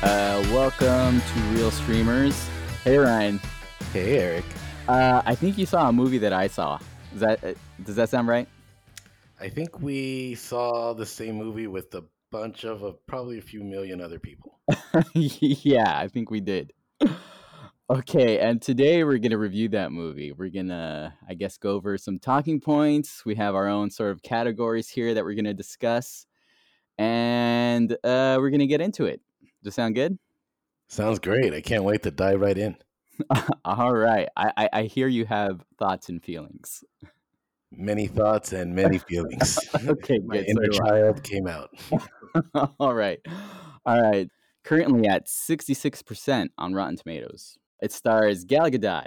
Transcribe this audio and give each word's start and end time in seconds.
Uh, 0.00 0.40
welcome 0.52 1.20
to 1.20 1.40
Real 1.50 1.72
Streamers. 1.72 2.48
Hey 2.84 2.98
Ryan. 2.98 3.40
Hey 3.92 4.18
Eric. 4.18 4.44
Uh, 4.86 5.22
I 5.26 5.34
think 5.34 5.58
you 5.58 5.66
saw 5.66 5.88
a 5.88 5.92
movie 5.92 6.18
that 6.18 6.32
I 6.32 6.46
saw. 6.46 6.78
Does 7.10 7.20
that 7.20 7.42
uh, 7.42 7.54
does 7.82 7.96
that 7.96 8.08
sound 8.08 8.28
right? 8.28 8.46
I 9.40 9.48
think 9.48 9.80
we 9.80 10.36
saw 10.36 10.94
the 10.94 11.04
same 11.04 11.34
movie 11.34 11.66
with 11.66 11.92
a 11.96 12.04
bunch 12.30 12.62
of 12.62 12.84
uh, 12.84 12.92
probably 13.08 13.38
a 13.38 13.42
few 13.42 13.64
million 13.64 14.00
other 14.00 14.20
people. 14.20 14.60
yeah, 15.14 15.98
I 15.98 16.06
think 16.06 16.30
we 16.30 16.40
did. 16.40 16.72
Okay, 17.90 18.38
and 18.38 18.62
today 18.62 19.02
we're 19.02 19.18
gonna 19.18 19.36
review 19.36 19.68
that 19.70 19.90
movie. 19.90 20.30
We're 20.30 20.50
gonna, 20.50 21.16
I 21.28 21.34
guess, 21.34 21.58
go 21.58 21.72
over 21.72 21.98
some 21.98 22.20
talking 22.20 22.60
points. 22.60 23.24
We 23.24 23.34
have 23.34 23.56
our 23.56 23.66
own 23.66 23.90
sort 23.90 24.12
of 24.12 24.22
categories 24.22 24.88
here 24.88 25.14
that 25.14 25.24
we're 25.24 25.34
gonna 25.34 25.54
discuss, 25.54 26.24
and 26.98 27.90
uh, 28.04 28.36
we're 28.38 28.50
gonna 28.50 28.68
get 28.68 28.80
into 28.80 29.06
it. 29.06 29.22
Does 29.62 29.74
that 29.74 29.80
sound 29.82 29.94
good? 29.94 30.18
Sounds 30.88 31.18
great. 31.18 31.52
I 31.52 31.60
can't 31.60 31.84
wait 31.84 32.02
to 32.04 32.10
dive 32.10 32.40
right 32.40 32.56
in. 32.56 32.76
All 33.64 33.94
right. 33.94 34.28
I, 34.36 34.52
I 34.56 34.68
I 34.72 34.82
hear 34.84 35.08
you 35.08 35.24
have 35.26 35.64
thoughts 35.78 36.08
and 36.08 36.22
feelings. 36.22 36.84
Many 37.70 38.06
thoughts 38.06 38.52
and 38.52 38.74
many 38.74 38.98
feelings. 38.98 39.58
Okay, 39.88 40.18
My 40.24 40.36
good. 40.38 40.46
So 40.46 40.50
inner 40.62 40.72
I. 40.72 40.78
child 40.78 41.22
came 41.22 41.46
out. 41.46 41.70
All 42.80 42.94
right. 42.94 43.20
All 43.84 44.00
right. 44.00 44.28
Currently 44.64 45.06
at 45.08 45.26
66% 45.26 46.48
on 46.58 46.74
Rotten 46.74 46.96
Tomatoes. 46.96 47.58
It 47.80 47.92
stars 47.92 48.44
Gal 48.44 48.70
Gadot, 48.70 49.06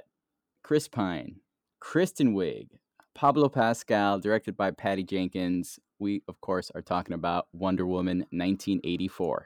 Chris 0.64 0.88
Pine, 0.88 1.38
Kristen 1.80 2.34
Wiig, 2.34 2.70
Pablo 3.14 3.50
Pascal, 3.50 4.20
directed 4.20 4.56
by 4.58 4.72
Patty 4.72 5.04
Jenkins. 5.04 5.80
We, 6.00 6.24
of 6.28 6.40
course, 6.42 6.72
are 6.74 6.82
talking 6.82 7.14
about 7.14 7.48
Wonder 7.54 7.86
Woman 7.86 8.20
1984. 8.32 9.46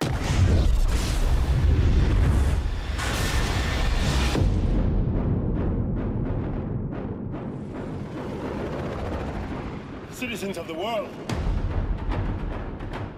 Citizens 10.26 10.58
of 10.58 10.66
the 10.68 10.74
world, 10.74 11.08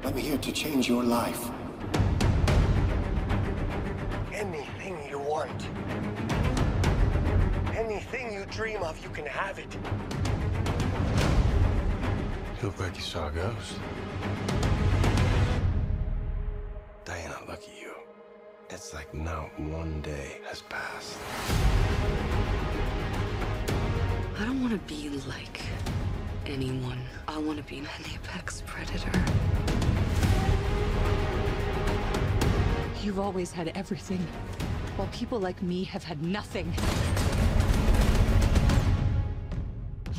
I'm 0.03 0.17
here 0.17 0.38
to 0.38 0.52
change 0.52 0.89
your 0.89 1.05
life. 1.05 1.50
anything 4.33 4.97
you 5.09 5.17
want, 5.17 5.69
anything 7.78 8.33
you 8.33 8.45
dream 8.47 8.83
of, 8.83 9.02
you 9.02 9.09
can 9.11 9.25
have 9.25 9.58
it. 9.58 9.73
You 12.61 12.67
look 12.67 12.78
like 12.78 12.97
you 12.97 13.02
saw 13.02 13.30
a 13.30 13.31
ghost. 13.31 13.80
Diana, 17.05 17.38
look 17.47 17.63
at 17.63 17.81
you. 17.81 17.94
It's 18.69 18.94
like 18.94 19.13
not 19.13 19.58
one 19.58 20.02
day 20.02 20.41
has 20.50 20.61
passed. 20.63 21.17
I 24.38 24.44
don't 24.44 24.59
want 24.59 24.73
to 24.73 24.94
be 24.94 25.08
like 25.25 25.61
anyone. 26.50 27.00
I 27.28 27.38
want 27.38 27.58
to 27.58 27.64
be 27.64 27.80
an 27.80 27.88
apex 28.14 28.64
predator. 28.66 29.12
You've 33.03 33.20
always 33.20 33.52
had 33.52 33.70
everything, 33.76 34.20
while 34.95 35.08
people 35.09 35.40
like 35.40 35.62
me 35.62 35.84
have 35.86 36.03
had 36.03 36.23
nothing. 36.23 36.73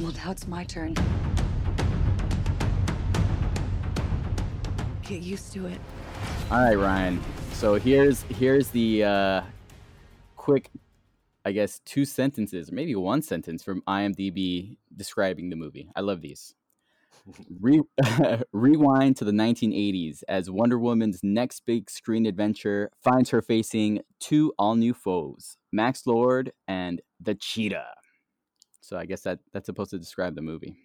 Well, 0.01 0.13
now 0.13 0.31
it's 0.31 0.47
my 0.47 0.65
turn. 0.65 0.95
Get 5.03 5.23
used 5.23 5.53
to 5.55 5.67
it. 5.67 5.81
All 6.51 6.63
right, 6.63 6.75
Ryan. 6.77 7.21
So 7.53 7.75
here's 7.75 8.23
here's 8.23 8.69
the 8.69 9.05
uh, 9.05 9.43
quick, 10.37 10.71
I 11.45 11.53
guess, 11.53 11.81
two 11.85 12.05
sentences, 12.05 12.71
maybe 12.71 12.95
one 12.95 13.23
sentence 13.23 13.63
from 13.63 13.83
IMDb 13.83 14.77
describing 14.99 15.49
the 15.49 15.57
movie. 15.57 15.89
I 15.97 16.03
love 16.03 16.21
these. 16.21 16.55
Re- 17.61 17.83
rewind 18.53 19.17
to 19.17 19.25
the 19.25 19.33
1980s 19.33 20.23
as 20.29 20.51
Wonder 20.51 20.79
Woman's 20.79 21.21
next 21.23 21.65
big 21.65 21.89
screen 21.91 22.27
adventure 22.27 22.91
finds 23.03 23.31
her 23.31 23.41
facing 23.41 24.01
two 24.21 24.53
all 24.59 24.75
new 24.75 24.93
foes, 24.93 25.57
Max 25.73 26.07
Lord 26.07 26.53
and 26.67 27.01
the 27.21 27.35
Cheetah. 27.35 27.95
So 28.81 28.97
I 28.97 29.07
guess 29.07 29.23
that 29.23 29.41
that's 29.53 29.67
supposed 29.67 29.91
to 29.91 29.99
describe 29.99 30.35
the 30.35 30.43
movie. 30.43 30.77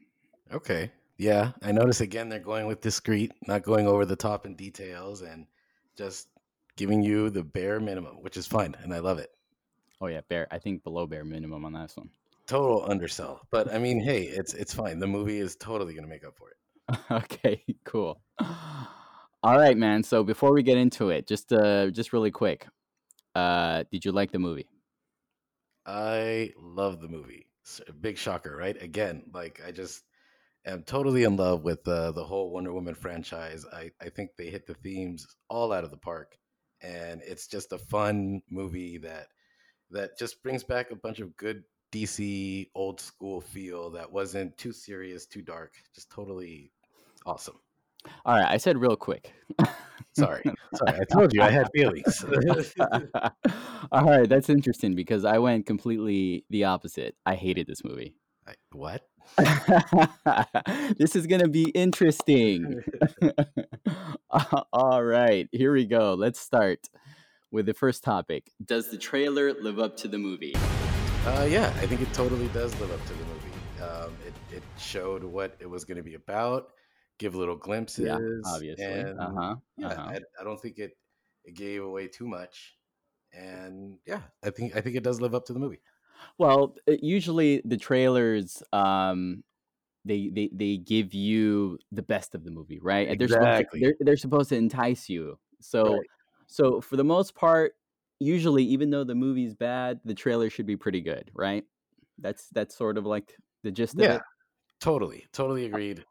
Okay. 0.51 0.91
Yeah, 1.17 1.51
I 1.61 1.71
notice 1.71 2.01
again 2.01 2.29
they're 2.29 2.39
going 2.39 2.65
with 2.65 2.81
discreet, 2.81 3.31
not 3.47 3.63
going 3.63 3.87
over 3.87 4.05
the 4.05 4.15
top 4.15 4.45
in 4.45 4.55
details, 4.55 5.21
and 5.21 5.45
just 5.95 6.27
giving 6.75 7.03
you 7.03 7.29
the 7.29 7.43
bare 7.43 7.79
minimum, 7.79 8.21
which 8.21 8.35
is 8.35 8.47
fine, 8.47 8.75
and 8.81 8.93
I 8.93 8.99
love 8.99 9.19
it. 9.19 9.29
Oh 10.01 10.07
yeah, 10.07 10.21
bare. 10.27 10.47
I 10.51 10.57
think 10.57 10.83
below 10.83 11.05
bare 11.05 11.23
minimum 11.23 11.65
on 11.65 11.73
this 11.73 11.95
one. 11.95 12.09
Total 12.47 12.83
undersell, 12.89 13.41
but 13.51 13.73
I 13.73 13.79
mean, 13.79 14.01
hey, 14.01 14.23
it's 14.23 14.53
it's 14.53 14.73
fine. 14.73 14.99
The 14.99 15.07
movie 15.07 15.39
is 15.39 15.55
totally 15.55 15.93
gonna 15.93 16.07
make 16.07 16.25
up 16.25 16.35
for 16.37 16.49
it. 16.49 16.99
okay, 17.11 17.63
cool. 17.85 18.21
All 18.39 19.57
right, 19.57 19.77
man. 19.77 20.03
So 20.03 20.23
before 20.23 20.53
we 20.53 20.63
get 20.63 20.77
into 20.77 21.09
it, 21.09 21.27
just 21.27 21.53
uh 21.53 21.89
just 21.89 22.11
really 22.11 22.31
quick. 22.31 22.67
Uh 23.33 23.83
did 23.91 24.03
you 24.03 24.11
like 24.11 24.31
the 24.31 24.39
movie? 24.39 24.67
I 25.85 26.51
love 26.57 27.01
the 27.01 27.07
movie. 27.07 27.47
Big 28.01 28.17
shocker, 28.17 28.55
right? 28.55 28.81
Again, 28.81 29.23
like 29.33 29.61
I 29.65 29.71
just 29.71 30.03
am 30.65 30.83
totally 30.83 31.23
in 31.23 31.35
love 31.35 31.63
with 31.63 31.87
uh, 31.87 32.11
the 32.11 32.23
whole 32.23 32.51
Wonder 32.51 32.73
Woman 32.73 32.95
franchise. 32.95 33.65
I, 33.71 33.91
I 34.01 34.09
think 34.09 34.31
they 34.37 34.49
hit 34.49 34.65
the 34.65 34.75
themes 34.75 35.27
all 35.49 35.71
out 35.71 35.83
of 35.83 35.91
the 35.91 35.97
park, 35.97 36.37
and 36.81 37.21
it's 37.25 37.47
just 37.47 37.71
a 37.73 37.77
fun 37.77 38.41
movie 38.49 38.97
that 38.99 39.27
that 39.91 40.17
just 40.17 40.41
brings 40.41 40.63
back 40.63 40.91
a 40.91 40.95
bunch 40.95 41.19
of 41.19 41.35
good 41.37 41.63
DC 41.93 42.69
old 42.73 42.99
school 42.99 43.39
feel 43.39 43.91
that 43.91 44.11
wasn't 44.11 44.57
too 44.57 44.73
serious, 44.73 45.27
too 45.27 45.43
dark. 45.43 45.73
Just 45.93 46.09
totally 46.09 46.71
awesome. 47.25 47.59
All 48.25 48.35
right, 48.35 48.49
I 48.49 48.57
said 48.57 48.77
real 48.79 48.95
quick. 48.95 49.31
Sorry, 50.13 50.43
sorry, 50.75 50.99
I 50.99 51.03
told 51.13 51.33
you 51.33 51.41
I 51.41 51.51
had 51.51 51.69
feelings. 51.73 52.25
All 53.91 54.03
right, 54.05 54.27
that's 54.27 54.49
interesting 54.49 54.95
because 54.95 55.23
I 55.23 55.37
went 55.37 55.67
completely 55.67 56.45
the 56.49 56.65
opposite. 56.65 57.15
I 57.25 57.35
hated 57.35 57.67
this 57.67 57.83
movie. 57.83 58.15
I, 58.47 58.53
what? 58.71 59.03
this 60.97 61.15
is 61.15 61.27
going 61.27 61.41
to 61.41 61.47
be 61.47 61.69
interesting. 61.75 62.81
All 64.73 65.03
right, 65.03 65.47
here 65.51 65.71
we 65.71 65.85
go. 65.85 66.15
Let's 66.15 66.39
start 66.39 66.89
with 67.51 67.67
the 67.67 67.73
first 67.73 68.03
topic. 68.03 68.51
Does 68.65 68.89
the 68.89 68.97
trailer 68.97 69.53
live 69.53 69.79
up 69.79 69.95
to 69.97 70.07
the 70.07 70.17
movie? 70.17 70.55
Uh, 71.25 71.47
yeah, 71.49 71.67
I 71.77 71.87
think 71.87 72.01
it 72.01 72.13
totally 72.13 72.47
does 72.49 72.77
live 72.81 72.91
up 72.91 73.05
to 73.05 73.13
the 73.13 73.25
movie. 73.25 73.81
Um, 73.81 74.13
it, 74.27 74.57
it 74.57 74.63
showed 74.77 75.23
what 75.23 75.55
it 75.59 75.69
was 75.69 75.85
going 75.85 75.95
to 75.97 76.03
be 76.03 76.15
about, 76.15 76.73
give 77.17 77.33
little 77.33 77.55
glimpses. 77.55 78.05
Yeah, 78.05 78.19
obviously. 78.45 79.01
And 79.01 79.19
Uh-huh. 79.19 79.55
yeah, 79.77 79.87
uh-huh. 79.87 80.09
I, 80.09 80.19
I 80.39 80.43
don't 80.43 80.61
think 80.61 80.79
it, 80.79 80.97
it 81.45 81.55
gave 81.55 81.81
away 81.81 82.07
too 82.09 82.27
much. 82.27 82.77
And 83.31 83.99
yeah, 84.05 84.21
I 84.43 84.49
think 84.49 84.75
I 84.75 84.81
think 84.81 84.95
it 84.97 85.03
does 85.03 85.21
live 85.21 85.33
up 85.33 85.45
to 85.45 85.53
the 85.53 85.59
movie. 85.59 85.79
Well, 86.37 86.75
uh, 86.87 86.95
usually 87.01 87.61
the 87.65 87.77
trailers 87.77 88.61
um 88.73 89.43
they 90.05 90.29
they 90.29 90.49
they 90.53 90.77
give 90.77 91.13
you 91.13 91.79
the 91.91 92.03
best 92.03 92.35
of 92.35 92.43
the 92.43 92.51
movie, 92.51 92.79
right? 92.79 93.07
And 93.07 93.19
They're 93.19 93.29
supposed 93.29 93.57
to, 93.57 93.65
Exactly. 93.65 93.81
they're, 93.81 93.95
they're 94.01 94.17
supposed 94.17 94.49
to 94.49 94.57
entice 94.57 95.09
you. 95.09 95.39
So 95.61 95.99
Right. 95.99 96.09
so 96.47 96.81
for 96.81 96.97
the 96.97 97.03
most 97.05 97.33
part, 97.35 97.75
usually 98.23 98.63
even 98.63 98.89
though 98.89 99.03
the 99.03 99.15
movie's 99.15 99.53
bad, 99.53 99.99
the 100.05 100.13
trailer 100.13 100.49
should 100.49 100.65
be 100.65 100.77
pretty 100.77 101.01
good, 101.01 101.29
right? 101.33 101.63
That's 102.19 102.49
that's 102.49 102.75
sort 102.75 102.97
of 102.97 103.05
like 103.05 103.35
the 103.63 103.71
gist 103.71 103.95
of 103.95 104.01
it. 104.01 104.03
Yeah, 104.03 104.19
totally, 104.79 105.25
totally 105.33 105.65
agreed. 105.65 106.05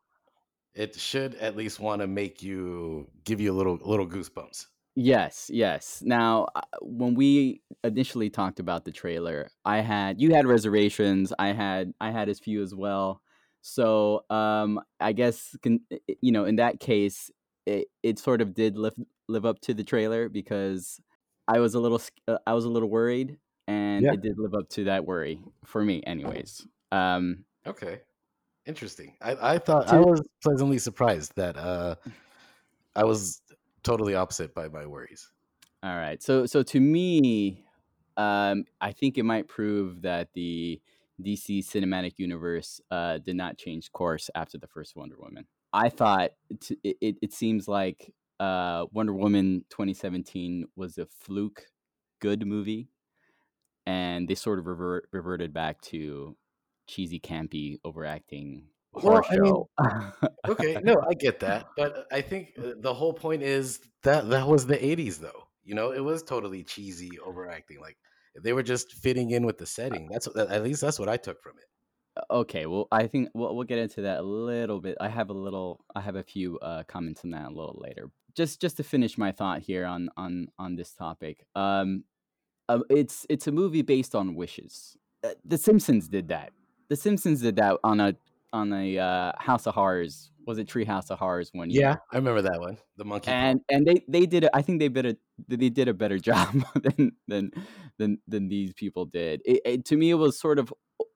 It 0.74 0.98
should 0.98 1.34
at 1.36 1.56
least 1.56 1.80
want 1.80 2.00
to 2.00 2.06
make 2.06 2.42
you 2.42 3.10
give 3.24 3.40
you 3.40 3.52
a 3.52 3.56
little 3.56 3.76
little 3.76 4.06
goosebumps. 4.06 4.66
Yes, 4.94 5.50
yes. 5.52 6.02
Now, 6.04 6.48
uh, 6.54 6.60
when 6.82 7.14
we 7.14 7.62
initially 7.82 8.28
talked 8.28 8.60
about 8.60 8.84
the 8.84 8.92
trailer, 8.92 9.50
I 9.64 9.78
had 9.80 10.20
you 10.20 10.34
had 10.34 10.46
reservations. 10.46 11.32
I 11.38 11.48
had 11.48 11.94
I 12.00 12.10
had 12.10 12.28
as 12.28 12.38
few 12.40 12.62
as 12.62 12.74
well. 12.74 13.22
So, 13.62 14.24
um, 14.28 14.80
I 15.00 15.12
guess 15.12 15.56
can, 15.62 15.80
you 16.20 16.32
know, 16.32 16.44
in 16.44 16.56
that 16.56 16.80
case, 16.80 17.30
it, 17.64 17.88
it 18.02 18.18
sort 18.18 18.40
of 18.40 18.54
did 18.54 18.76
live 18.76 18.94
live 19.28 19.46
up 19.46 19.60
to 19.60 19.74
the 19.74 19.84
trailer 19.84 20.28
because 20.28 21.00
I 21.48 21.58
was 21.60 21.74
a 21.74 21.80
little 21.80 22.00
uh, 22.28 22.38
I 22.46 22.54
was 22.54 22.64
a 22.64 22.68
little 22.68 22.88
worried, 22.90 23.38
and 23.66 24.04
Yeah. 24.04 24.12
it 24.12 24.20
did 24.22 24.38
live 24.38 24.54
up 24.54 24.68
to 24.70 24.84
that 24.84 25.04
worry 25.04 25.40
for 25.64 25.84
me, 25.84 26.02
anyways. 26.06 26.66
Um, 26.90 27.44
Okay, 27.66 28.00
interesting. 28.66 29.16
I, 29.20 29.54
I 29.54 29.58
thought 29.58 29.88
I 29.88 30.00
was 30.00 30.22
pleasantly 30.42 30.78
surprised 30.78 31.34
that 31.36 31.56
uh, 31.56 31.96
I 32.96 33.04
was 33.04 33.42
totally 33.82 34.14
opposite 34.14 34.54
by 34.54 34.68
my 34.68 34.86
worries. 34.86 35.32
All 35.82 35.96
right. 35.96 36.22
So 36.22 36.46
so 36.46 36.62
to 36.62 36.80
me, 36.80 37.64
um, 38.16 38.64
I 38.80 38.92
think 38.92 39.18
it 39.18 39.24
might 39.24 39.48
prove 39.48 40.02
that 40.02 40.32
the 40.34 40.80
DC 41.20 41.60
cinematic 41.60 42.14
universe 42.18 42.80
uh, 42.90 43.18
did 43.18 43.36
not 43.36 43.58
change 43.58 43.90
course 43.92 44.30
after 44.34 44.58
the 44.58 44.66
first 44.68 44.96
Wonder 44.96 45.16
Woman. 45.18 45.46
I 45.72 45.88
thought 45.88 46.32
it, 46.84 47.16
it 47.22 47.32
seems 47.32 47.66
like 47.66 48.14
uh, 48.42 48.86
Wonder 48.90 49.14
Woman 49.14 49.64
2017 49.70 50.66
was 50.74 50.98
a 50.98 51.06
fluke 51.06 51.66
good 52.20 52.44
movie, 52.44 52.88
and 53.86 54.26
they 54.26 54.34
sort 54.34 54.58
of 54.58 54.66
revert, 54.66 55.08
reverted 55.12 55.54
back 55.54 55.80
to 55.82 56.36
cheesy, 56.88 57.20
campy, 57.20 57.78
overacting 57.84 58.64
Well, 58.92 59.24
I 59.30 59.36
mean, 59.36 59.64
okay, 60.48 60.80
no, 60.84 60.96
I 61.08 61.14
get 61.14 61.38
that, 61.40 61.68
but 61.76 62.08
I 62.10 62.20
think 62.20 62.54
uh, 62.58 62.72
the 62.80 62.92
whole 62.92 63.12
point 63.12 63.42
is 63.42 63.78
that 64.02 64.28
that 64.30 64.48
was 64.48 64.66
the 64.66 64.76
'80s, 64.76 65.20
though. 65.20 65.46
You 65.62 65.76
know, 65.76 65.92
it 65.92 66.00
was 66.00 66.24
totally 66.24 66.64
cheesy, 66.64 67.20
overacting. 67.24 67.80
Like 67.80 67.96
they 68.42 68.52
were 68.52 68.64
just 68.64 68.92
fitting 68.94 69.30
in 69.30 69.46
with 69.46 69.58
the 69.58 69.66
setting. 69.66 70.08
That's 70.10 70.26
at 70.36 70.64
least 70.64 70.80
that's 70.80 70.98
what 70.98 71.08
I 71.08 71.16
took 71.16 71.40
from 71.42 71.52
it. 71.58 72.24
okay, 72.28 72.66
well, 72.66 72.88
I 72.90 73.06
think 73.06 73.28
we'll, 73.34 73.54
we'll 73.54 73.64
get 73.64 73.78
into 73.78 74.02
that 74.02 74.18
a 74.18 74.22
little 74.22 74.80
bit. 74.80 74.96
I 75.00 75.08
have 75.08 75.30
a 75.30 75.32
little, 75.32 75.84
I 75.94 76.00
have 76.00 76.16
a 76.16 76.24
few 76.24 76.58
uh, 76.58 76.82
comments 76.88 77.22
on 77.24 77.30
that 77.30 77.46
a 77.46 77.54
little 77.54 77.78
later. 77.80 78.10
Just 78.34 78.60
just 78.60 78.76
to 78.78 78.82
finish 78.82 79.18
my 79.18 79.32
thought 79.32 79.60
here 79.60 79.84
on 79.84 80.08
on 80.16 80.48
on 80.58 80.76
this 80.76 80.92
topic. 80.92 81.44
Um, 81.54 82.04
um, 82.68 82.84
it's 82.88 83.26
it's 83.28 83.46
a 83.46 83.52
movie 83.52 83.82
based 83.82 84.14
on 84.14 84.34
wishes. 84.34 84.96
Uh, 85.24 85.30
The 85.44 85.58
Simpsons 85.58 86.08
did 86.08 86.28
that. 86.28 86.52
The 86.88 86.96
Simpsons 86.96 87.40
did 87.40 87.56
that 87.56 87.78
on 87.84 88.00
a 88.00 88.16
on 88.52 88.72
a 88.72 88.98
uh, 88.98 89.32
House 89.38 89.66
of 89.66 89.74
Horrors. 89.74 90.30
Was 90.46 90.58
it 90.58 90.66
Tree 90.66 90.84
House 90.84 91.10
of 91.10 91.18
Horrors 91.18 91.50
one 91.52 91.70
year? 91.70 91.82
Yeah, 91.82 91.96
I 92.12 92.16
remember 92.16 92.42
that 92.42 92.60
one, 92.60 92.76
the 92.96 93.04
monkey. 93.04 93.30
And 93.30 93.60
and 93.70 93.86
they 93.86 94.04
they 94.08 94.26
did 94.26 94.44
it. 94.44 94.50
I 94.52 94.62
think 94.62 94.80
they 94.80 94.88
did 94.88 95.06
a 95.06 95.16
they 95.48 95.68
did 95.68 95.88
a 95.88 95.94
better 95.94 96.18
job 96.30 96.62
than 96.74 97.12
than 97.28 97.50
than 97.98 98.18
than 98.26 98.48
these 98.48 98.72
people 98.72 99.06
did. 99.06 99.42
It, 99.44 99.60
it, 99.64 99.84
to 99.86 99.96
me, 99.96 100.10
it 100.10 100.14
was 100.14 100.38
sort 100.38 100.58
of 100.58 100.72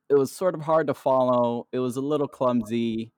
it 0.09 0.15
was 0.15 0.33
sort 0.33 0.55
of 0.55 0.63
hard 0.63 0.87
to 0.87 0.95
follow. 0.95 1.67
It 1.73 1.79
was 1.79 1.97
a 1.97 2.01
little 2.01 2.29
clumsy 2.29 3.13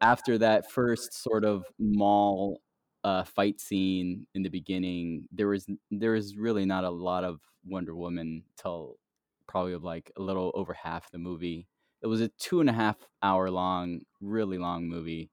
after 0.00 0.38
that 0.38 0.70
first 0.70 1.12
sort 1.12 1.44
of 1.44 1.64
mall 1.78 2.60
uh, 3.04 3.24
fight 3.24 3.60
scene 3.60 4.26
in 4.34 4.42
the 4.42 4.48
beginning. 4.48 5.28
There 5.32 5.48
was 5.48 5.66
there 5.90 6.12
was 6.12 6.36
really 6.36 6.64
not 6.64 6.84
a 6.84 6.90
lot 6.90 7.24
of 7.24 7.40
Wonder 7.64 7.94
Woman 7.94 8.44
till 8.60 8.98
probably 9.46 9.72
of 9.72 9.84
like 9.84 10.12
a 10.16 10.22
little 10.22 10.52
over 10.54 10.74
half 10.74 11.10
the 11.10 11.18
movie. 11.18 11.66
It 12.02 12.06
was 12.06 12.20
a 12.20 12.28
two 12.28 12.60
and 12.60 12.70
a 12.70 12.72
half 12.72 12.96
hour 13.22 13.50
long, 13.50 14.00
really 14.20 14.58
long 14.58 14.88
movie, 14.88 15.30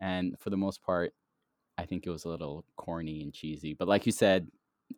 and 0.00 0.36
for 0.38 0.50
the 0.50 0.56
most 0.56 0.82
part, 0.82 1.12
I 1.78 1.86
think 1.86 2.06
it 2.06 2.10
was 2.10 2.24
a 2.24 2.28
little 2.28 2.64
corny 2.76 3.22
and 3.22 3.32
cheesy. 3.32 3.74
But 3.74 3.88
like 3.88 4.06
you 4.06 4.12
said, 4.12 4.48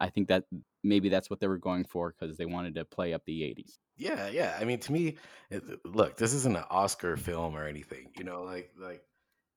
I 0.01 0.09
think 0.09 0.29
that 0.29 0.45
maybe 0.83 1.09
that's 1.09 1.31
what 1.31 1.41
they 1.41 1.47
were 1.47 1.59
going 1.59 1.85
for 1.85 2.15
because 2.19 2.37
they 2.37 2.47
wanted 2.47 2.75
to 2.77 2.85
play 2.85 3.13
up 3.13 3.25
the 3.25 3.43
80s. 3.43 3.79
Yeah, 3.97 4.29
yeah. 4.29 4.57
I 4.59 4.65
mean, 4.65 4.79
to 4.81 4.93
me, 4.93 5.17
look, 5.85 6.17
this 6.17 6.33
isn't 6.33 6.57
an 6.57 6.65
Oscar 6.71 7.17
film 7.17 7.55
or 7.55 7.67
anything. 7.67 8.11
You 8.17 8.25
know, 8.25 8.43
like 8.43 8.71
like 8.81 9.03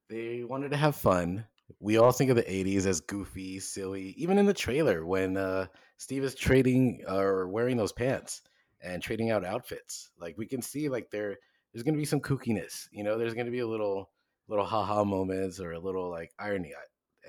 they 0.09 0.43
wanted 0.43 0.71
to 0.71 0.77
have 0.77 0.95
fun. 0.95 1.45
We 1.79 1.97
all 1.97 2.12
think 2.12 2.29
of 2.29 2.35
the 2.35 2.50
'80s 2.51 2.85
as 2.85 3.01
goofy, 3.01 3.59
silly. 3.59 4.09
Even 4.17 4.38
in 4.38 4.45
the 4.45 4.53
trailer, 4.53 5.06
when 5.06 5.38
uh, 5.38 5.67
Steve 5.97 6.23
is 6.23 6.35
trading 6.35 7.03
or 7.07 7.47
wearing 7.47 7.77
those 7.77 7.91
pants 7.94 8.41
and 8.81 9.01
trading 9.01 9.31
out 9.31 9.44
outfits, 9.45 10.12
like 10.17 10.38
we 10.38 10.45
can 10.47 10.62
see, 10.62 10.89
like 10.89 11.09
there 11.12 11.38
there's 11.73 11.83
going 11.83 11.95
to 11.95 12.00
be 12.00 12.06
some 12.06 12.21
kookiness. 12.21 12.88
You 12.91 13.03
know, 13.03 13.17
there's 13.17 13.33
going 13.33 13.47
to 13.47 13.51
be 13.51 13.59
a 13.59 13.67
little 13.67 14.12
little 14.47 14.65
haha 14.65 15.03
moments 15.03 15.59
or 15.59 15.71
a 15.73 15.79
little 15.79 16.09
like 16.09 16.33
irony, 16.39 16.73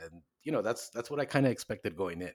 and 0.02 0.22
you 0.42 0.52
know, 0.52 0.62
that's 0.62 0.90
that's 0.90 1.10
what 1.10 1.20
I 1.20 1.24
kind 1.24 1.46
of 1.46 1.52
expected 1.52 1.96
going 1.96 2.20
in. 2.22 2.34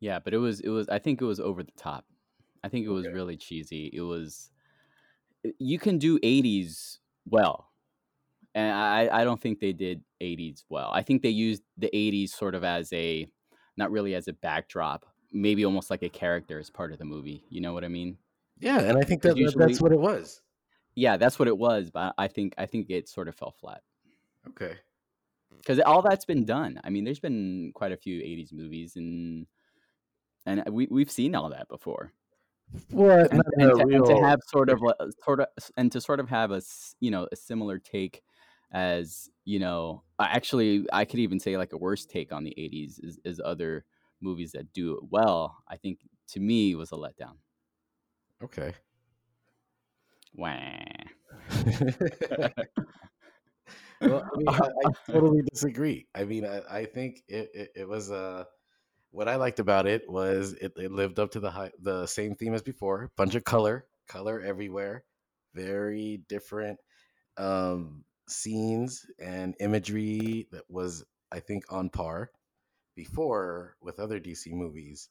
Yeah, 0.00 0.18
but 0.20 0.34
it 0.34 0.38
was 0.38 0.60
it 0.60 0.68
was 0.68 0.88
I 0.88 0.98
think 0.98 1.20
it 1.20 1.24
was 1.24 1.40
over 1.40 1.62
the 1.62 1.72
top. 1.72 2.06
I 2.62 2.68
think 2.68 2.86
it 2.86 2.90
was 2.90 3.08
Okay. 3.08 3.10
really 3.10 3.36
cheesy. 3.36 3.90
It 3.92 4.00
was 4.02 4.50
you 5.58 5.78
can 5.78 5.98
do 5.98 6.18
80s 6.22 7.00
well. 7.26 7.67
And 8.58 8.72
I 8.72 9.20
I 9.20 9.24
don't 9.24 9.40
think 9.40 9.60
they 9.60 9.72
did 9.72 10.02
80s 10.20 10.64
well. 10.68 10.90
I 10.92 11.02
think 11.02 11.22
they 11.22 11.28
used 11.28 11.62
the 11.76 11.90
80s 11.94 12.30
sort 12.30 12.56
of 12.56 12.64
as 12.64 12.92
a 12.92 13.24
not 13.76 13.92
really 13.92 14.16
as 14.16 14.26
a 14.26 14.32
backdrop, 14.32 15.06
maybe 15.32 15.64
almost 15.64 15.90
like 15.90 16.02
a 16.02 16.08
character 16.08 16.58
as 16.58 16.68
part 16.68 16.90
of 16.90 16.98
the 16.98 17.04
movie. 17.04 17.44
You 17.50 17.60
know 17.60 17.72
what 17.72 17.84
I 17.84 17.88
mean? 17.88 18.18
Yeah, 18.58 18.80
and 18.80 18.98
I 18.98 19.02
think 19.02 19.22
that, 19.22 19.36
that 19.36 19.54
that's 19.56 19.80
what 19.80 19.92
it 19.92 20.00
was. 20.00 20.42
yeah, 20.96 21.16
that's 21.16 21.38
what 21.38 21.46
it 21.46 21.56
was, 21.56 21.90
but 21.90 22.16
I 22.18 22.26
think 22.26 22.54
I 22.58 22.66
think 22.66 22.90
it 22.90 23.08
sort 23.08 23.28
of 23.28 23.36
fell 23.36 23.52
flat. 23.52 23.82
Okay. 24.48 24.74
because 25.58 25.78
all 25.78 26.02
that's 26.02 26.24
been 26.24 26.44
done. 26.44 26.80
I 26.82 26.90
mean, 26.90 27.04
there's 27.04 27.20
been 27.20 27.70
quite 27.76 27.92
a 27.92 27.96
few 27.96 28.20
'80s 28.20 28.52
movies, 28.52 28.96
and 28.96 29.46
and 30.46 30.64
we 30.68 30.88
we've 30.90 31.12
seen 31.12 31.36
all 31.36 31.50
that 31.50 31.68
before. 31.68 32.12
What? 32.90 33.30
And, 33.32 33.42
and, 33.56 33.78
to, 33.78 33.96
and 33.96 34.04
to 34.06 34.16
have 34.20 34.40
sort 34.48 34.68
of 34.68 34.82
sort 35.24 35.38
of 35.40 35.46
and 35.76 35.92
to 35.92 36.00
sort 36.00 36.18
of 36.18 36.28
have 36.28 36.50
a 36.50 36.60
you 36.98 37.12
know 37.12 37.28
a 37.30 37.36
similar 37.36 37.78
take 37.78 38.22
as 38.72 39.30
you 39.44 39.58
know 39.58 40.02
actually 40.20 40.86
I 40.92 41.04
could 41.04 41.20
even 41.20 41.40
say 41.40 41.56
like 41.56 41.72
a 41.72 41.78
worse 41.78 42.04
take 42.04 42.32
on 42.32 42.44
the 42.44 42.54
'80s 42.58 43.02
is, 43.02 43.18
is 43.24 43.40
other 43.44 43.84
movies 44.20 44.52
that 44.52 44.72
do 44.72 44.94
it 44.94 45.04
well. 45.10 45.56
I 45.68 45.76
think 45.76 46.00
to 46.28 46.40
me 46.40 46.74
was 46.74 46.92
a 46.92 46.96
letdown. 46.96 47.36
Okay. 48.42 48.72
Wah. 50.34 50.50
well, 54.00 54.22
I 54.22 54.36
mean, 54.36 54.48
I, 54.48 54.58
I 54.86 54.90
totally 55.10 55.42
disagree. 55.42 56.06
I 56.14 56.24
mean, 56.24 56.44
I, 56.44 56.60
I 56.70 56.84
think 56.84 57.22
it, 57.28 57.50
it, 57.54 57.70
it 57.74 57.88
was 57.88 58.10
uh, 58.10 58.44
what 59.10 59.28
I 59.28 59.36
liked 59.36 59.58
about 59.58 59.86
it 59.86 60.08
was 60.08 60.52
it, 60.54 60.72
it 60.76 60.92
lived 60.92 61.18
up 61.18 61.32
to 61.32 61.40
the 61.40 61.50
high, 61.50 61.70
the 61.80 62.06
same 62.06 62.34
theme 62.34 62.54
as 62.54 62.62
before. 62.62 63.10
Bunch 63.16 63.34
of 63.34 63.44
color, 63.44 63.86
color 64.06 64.40
everywhere, 64.40 65.04
very 65.54 66.20
different 66.28 66.78
um, 67.36 68.04
scenes 68.30 69.06
and 69.18 69.54
imagery 69.60 70.48
that 70.52 70.64
was, 70.68 71.04
I 71.32 71.40
think, 71.40 71.64
on 71.70 71.90
par. 71.90 72.30
Before 72.94 73.76
with 73.80 74.00
other 74.00 74.18
DC 74.18 74.52
movies, 74.52 75.08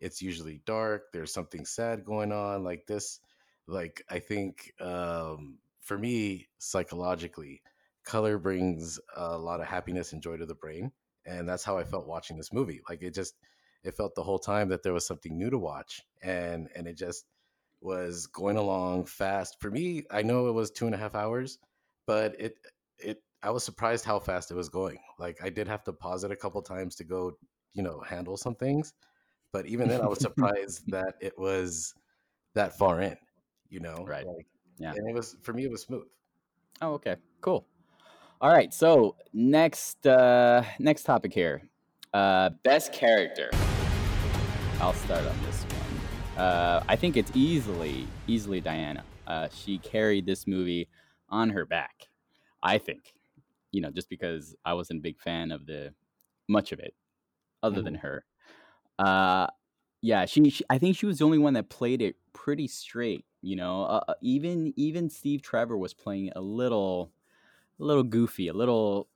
it's 0.00 0.22
usually 0.22 0.62
dark. 0.64 1.12
There's 1.12 1.32
something 1.32 1.64
sad 1.66 2.04
going 2.04 2.32
on. 2.32 2.64
Like 2.64 2.86
this, 2.86 3.20
like 3.66 4.02
I 4.08 4.20
think 4.20 4.72
um, 4.80 5.58
for 5.86 5.96
me 5.96 6.48
psychologically 6.58 7.62
color 8.04 8.38
brings 8.38 8.98
a 9.16 9.38
lot 9.38 9.60
of 9.60 9.66
happiness 9.66 10.12
and 10.12 10.22
joy 10.22 10.36
to 10.36 10.44
the 10.44 10.54
brain 10.54 10.90
and 11.24 11.48
that's 11.48 11.64
how 11.64 11.78
i 11.78 11.84
felt 11.84 12.06
watching 12.06 12.36
this 12.36 12.52
movie 12.52 12.80
like 12.88 13.02
it 13.02 13.14
just 13.14 13.34
it 13.84 13.96
felt 13.96 14.14
the 14.14 14.22
whole 14.22 14.38
time 14.38 14.68
that 14.68 14.82
there 14.82 14.92
was 14.92 15.06
something 15.06 15.38
new 15.38 15.48
to 15.48 15.58
watch 15.58 16.02
and 16.22 16.68
and 16.74 16.86
it 16.88 16.96
just 16.96 17.24
was 17.80 18.26
going 18.26 18.56
along 18.56 19.04
fast 19.04 19.60
for 19.60 19.70
me 19.70 20.02
i 20.10 20.22
know 20.22 20.48
it 20.48 20.52
was 20.52 20.70
two 20.70 20.86
and 20.86 20.94
a 20.94 20.98
half 20.98 21.14
hours 21.14 21.58
but 22.06 22.38
it 22.40 22.56
it 22.98 23.22
i 23.42 23.50
was 23.50 23.64
surprised 23.64 24.04
how 24.04 24.18
fast 24.18 24.50
it 24.50 24.54
was 24.54 24.68
going 24.68 24.98
like 25.18 25.38
i 25.42 25.50
did 25.50 25.68
have 25.68 25.84
to 25.84 25.92
pause 25.92 26.24
it 26.24 26.30
a 26.30 26.36
couple 26.36 26.60
times 26.62 26.94
to 26.96 27.04
go 27.04 27.32
you 27.74 27.82
know 27.82 28.00
handle 28.00 28.36
some 28.36 28.54
things 28.54 28.94
but 29.52 29.66
even 29.66 29.88
then 29.88 30.00
i 30.00 30.06
was 30.06 30.20
surprised 30.28 30.82
that 30.90 31.14
it 31.20 31.38
was 31.38 31.94
that 32.54 32.76
far 32.78 33.00
in 33.00 33.16
you 33.68 33.80
know 33.80 34.04
Right. 34.06 34.26
like 34.26 34.46
Yeah. 34.78 34.92
and 34.94 35.08
it 35.08 35.14
was 35.14 35.36
for 35.42 35.52
me 35.52 35.64
it 35.64 35.70
was 35.70 35.82
smooth 35.82 36.06
Oh, 36.82 36.92
okay. 36.94 37.16
Cool. 37.40 37.66
All 38.40 38.50
right. 38.52 38.72
So 38.72 39.16
next 39.32 40.06
uh 40.06 40.62
next 40.78 41.04
topic 41.04 41.32
here. 41.32 41.62
Uh 42.12 42.50
best 42.64 42.92
character. 42.92 43.48
I'll 44.78 44.92
start 44.92 45.24
on 45.26 45.42
this 45.42 45.64
one. 45.64 46.42
Uh 46.44 46.84
I 46.86 46.96
think 46.96 47.16
it's 47.16 47.32
easily 47.34 48.06
easily 48.26 48.60
Diana. 48.60 49.04
Uh 49.26 49.48
she 49.48 49.78
carried 49.78 50.26
this 50.26 50.46
movie 50.46 50.88
on 51.28 51.50
her 51.50 51.66
back. 51.66 52.08
I 52.62 52.78
think. 52.78 53.14
You 53.72 53.80
know, 53.82 53.90
just 53.90 54.08
because 54.08 54.56
I 54.64 54.74
wasn't 54.74 55.00
a 55.00 55.02
big 55.02 55.20
fan 55.20 55.52
of 55.52 55.66
the 55.66 55.94
much 56.48 56.72
of 56.72 56.80
it 56.80 56.94
other 57.62 57.82
than 57.82 57.96
her. 57.96 58.24
Uh 58.98 59.48
yeah, 60.02 60.26
she, 60.26 60.50
she 60.50 60.64
I 60.70 60.78
think 60.78 60.96
she 60.96 61.06
was 61.06 61.18
the 61.18 61.24
only 61.24 61.38
one 61.38 61.54
that 61.54 61.70
played 61.70 62.02
it 62.02 62.16
pretty 62.32 62.68
straight, 62.68 63.24
you 63.42 63.56
know. 63.56 63.84
Uh, 63.84 64.04
uh, 64.08 64.14
even 64.22 64.72
even 64.76 65.10
Steve 65.10 65.42
Trevor 65.42 65.76
was 65.76 65.94
playing 65.94 66.32
a 66.36 66.40
little 66.40 67.12
a 67.80 67.84
little 67.84 68.04
goofy, 68.04 68.48
a 68.48 68.52
little 68.54 69.08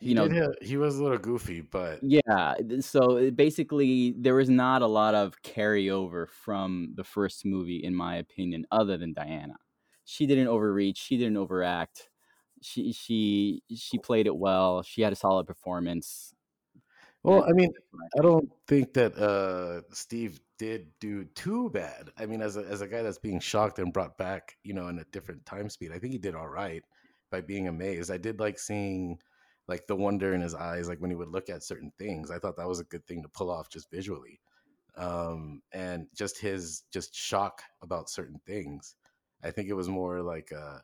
He 0.00 0.10
you 0.10 0.14
know, 0.14 0.28
did 0.28 0.32
have, 0.32 0.54
he 0.62 0.76
was 0.76 0.98
a 0.98 1.02
little 1.02 1.18
goofy, 1.18 1.60
but 1.62 2.02
yeah. 2.02 2.54
So 2.80 3.30
basically, 3.30 4.14
there 4.18 4.34
was 4.34 4.50
not 4.50 4.82
a 4.82 4.86
lot 4.86 5.14
of 5.14 5.40
carryover 5.42 6.28
from 6.28 6.92
the 6.96 7.04
first 7.04 7.44
movie, 7.46 7.82
in 7.82 7.94
my 7.94 8.16
opinion, 8.16 8.66
other 8.70 8.96
than 8.98 9.12
Diana. 9.14 9.56
She 10.04 10.26
didn't 10.26 10.48
overreach. 10.48 10.98
She 10.98 11.16
didn't 11.16 11.36
overact. 11.36 12.08
She 12.62 12.92
she 12.92 13.62
she 13.74 13.98
played 13.98 14.26
it 14.26 14.36
well. 14.36 14.82
She 14.82 15.02
had 15.02 15.12
a 15.12 15.16
solid 15.16 15.46
performance. 15.46 16.34
well, 17.22 17.44
I 17.48 17.52
mean, 17.52 17.72
I 18.18 18.22
don't 18.22 18.50
think 18.68 18.94
that 18.94 19.16
uh, 19.16 19.82
Steve 19.92 20.40
did 20.58 20.86
do 21.00 21.24
too 21.34 21.70
bad. 21.70 22.10
I 22.18 22.26
mean, 22.26 22.40
as 22.40 22.56
a 22.56 22.60
as 22.60 22.80
a 22.80 22.86
guy 22.86 23.02
that's 23.02 23.18
being 23.18 23.40
shocked 23.40 23.78
and 23.78 23.92
brought 23.92 24.16
back, 24.18 24.56
you 24.62 24.74
know, 24.74 24.88
in 24.88 24.98
a 24.98 25.04
different 25.04 25.44
time 25.46 25.68
speed, 25.68 25.92
I 25.92 25.98
think 25.98 26.12
he 26.12 26.18
did 26.18 26.34
all 26.34 26.48
right 26.48 26.82
by 27.30 27.40
being 27.40 27.68
amazed. 27.68 28.10
I 28.10 28.18
did 28.18 28.40
like 28.40 28.58
seeing 28.58 29.18
like 29.66 29.86
the 29.86 29.96
wonder 29.96 30.34
in 30.34 30.40
his 30.40 30.54
eyes, 30.54 30.88
like 30.88 31.00
when 31.00 31.10
he 31.10 31.16
would 31.16 31.30
look 31.30 31.48
at 31.48 31.62
certain 31.62 31.92
things. 31.98 32.30
I 32.30 32.38
thought 32.38 32.56
that 32.56 32.68
was 32.68 32.80
a 32.80 32.84
good 32.84 33.06
thing 33.06 33.22
to 33.22 33.28
pull 33.28 33.50
off 33.50 33.70
just 33.70 33.90
visually, 33.90 34.40
um, 34.96 35.62
and 35.72 36.06
just 36.14 36.38
his 36.38 36.82
just 36.92 37.14
shock 37.14 37.62
about 37.82 38.10
certain 38.10 38.40
things. 38.46 38.94
I 39.44 39.50
think 39.50 39.68
it 39.68 39.74
was 39.74 39.88
more 39.88 40.22
like 40.22 40.50
a 40.50 40.82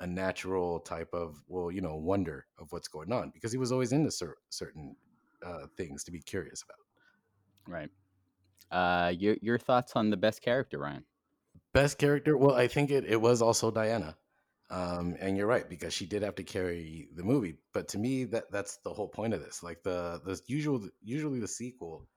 a 0.00 0.06
natural 0.06 0.80
type 0.80 1.08
of 1.12 1.42
well, 1.48 1.70
you 1.70 1.80
know, 1.80 1.96
wonder 1.96 2.46
of 2.58 2.70
what's 2.70 2.88
going 2.88 3.12
on 3.12 3.30
because 3.34 3.52
he 3.52 3.58
was 3.58 3.72
always 3.72 3.92
into 3.92 4.10
cer- 4.10 4.36
certain 4.50 4.94
uh, 5.44 5.66
things 5.76 6.04
to 6.04 6.12
be 6.12 6.20
curious 6.20 6.62
about. 6.62 6.78
Right. 7.66 7.90
Uh, 8.70 9.10
your 9.10 9.36
your 9.40 9.58
thoughts 9.58 9.92
on 9.96 10.10
the 10.10 10.16
best 10.16 10.42
character, 10.42 10.78
Ryan? 10.78 11.04
Best 11.72 11.98
character? 11.98 12.36
Well, 12.36 12.54
I 12.54 12.68
think 12.68 12.90
it, 12.90 13.04
it 13.04 13.20
was 13.20 13.42
also 13.42 13.70
Diana. 13.70 14.16
Um, 14.68 15.16
and 15.20 15.36
you're 15.36 15.46
right 15.46 15.68
because 15.68 15.94
she 15.94 16.06
did 16.06 16.22
have 16.22 16.34
to 16.36 16.42
carry 16.42 17.08
the 17.14 17.22
movie. 17.22 17.54
But 17.72 17.86
to 17.88 17.98
me, 17.98 18.24
that 18.24 18.50
that's 18.50 18.78
the 18.78 18.92
whole 18.92 19.08
point 19.08 19.32
of 19.32 19.40
this. 19.40 19.62
Like 19.62 19.82
the 19.82 20.20
the 20.24 20.40
usual 20.46 20.88
usually 21.02 21.38
the 21.38 21.48
sequel 21.48 22.08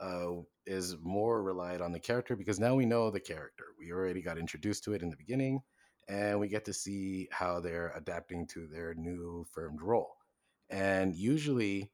uh, 0.00 0.32
is 0.66 0.96
more 1.02 1.42
relied 1.42 1.80
on 1.80 1.92
the 1.92 2.00
character 2.00 2.36
because 2.36 2.60
now 2.60 2.74
we 2.74 2.86
know 2.86 3.10
the 3.10 3.20
character. 3.20 3.64
We 3.78 3.92
already 3.92 4.22
got 4.22 4.38
introduced 4.38 4.84
to 4.84 4.92
it 4.92 5.02
in 5.02 5.10
the 5.10 5.16
beginning, 5.16 5.60
and 6.08 6.38
we 6.38 6.48
get 6.48 6.64
to 6.66 6.72
see 6.72 7.28
how 7.32 7.60
they're 7.60 7.92
adapting 7.96 8.46
to 8.48 8.66
their 8.66 8.94
new 8.94 9.44
firmed 9.52 9.82
role. 9.82 10.14
And 10.70 11.14
usually, 11.14 11.90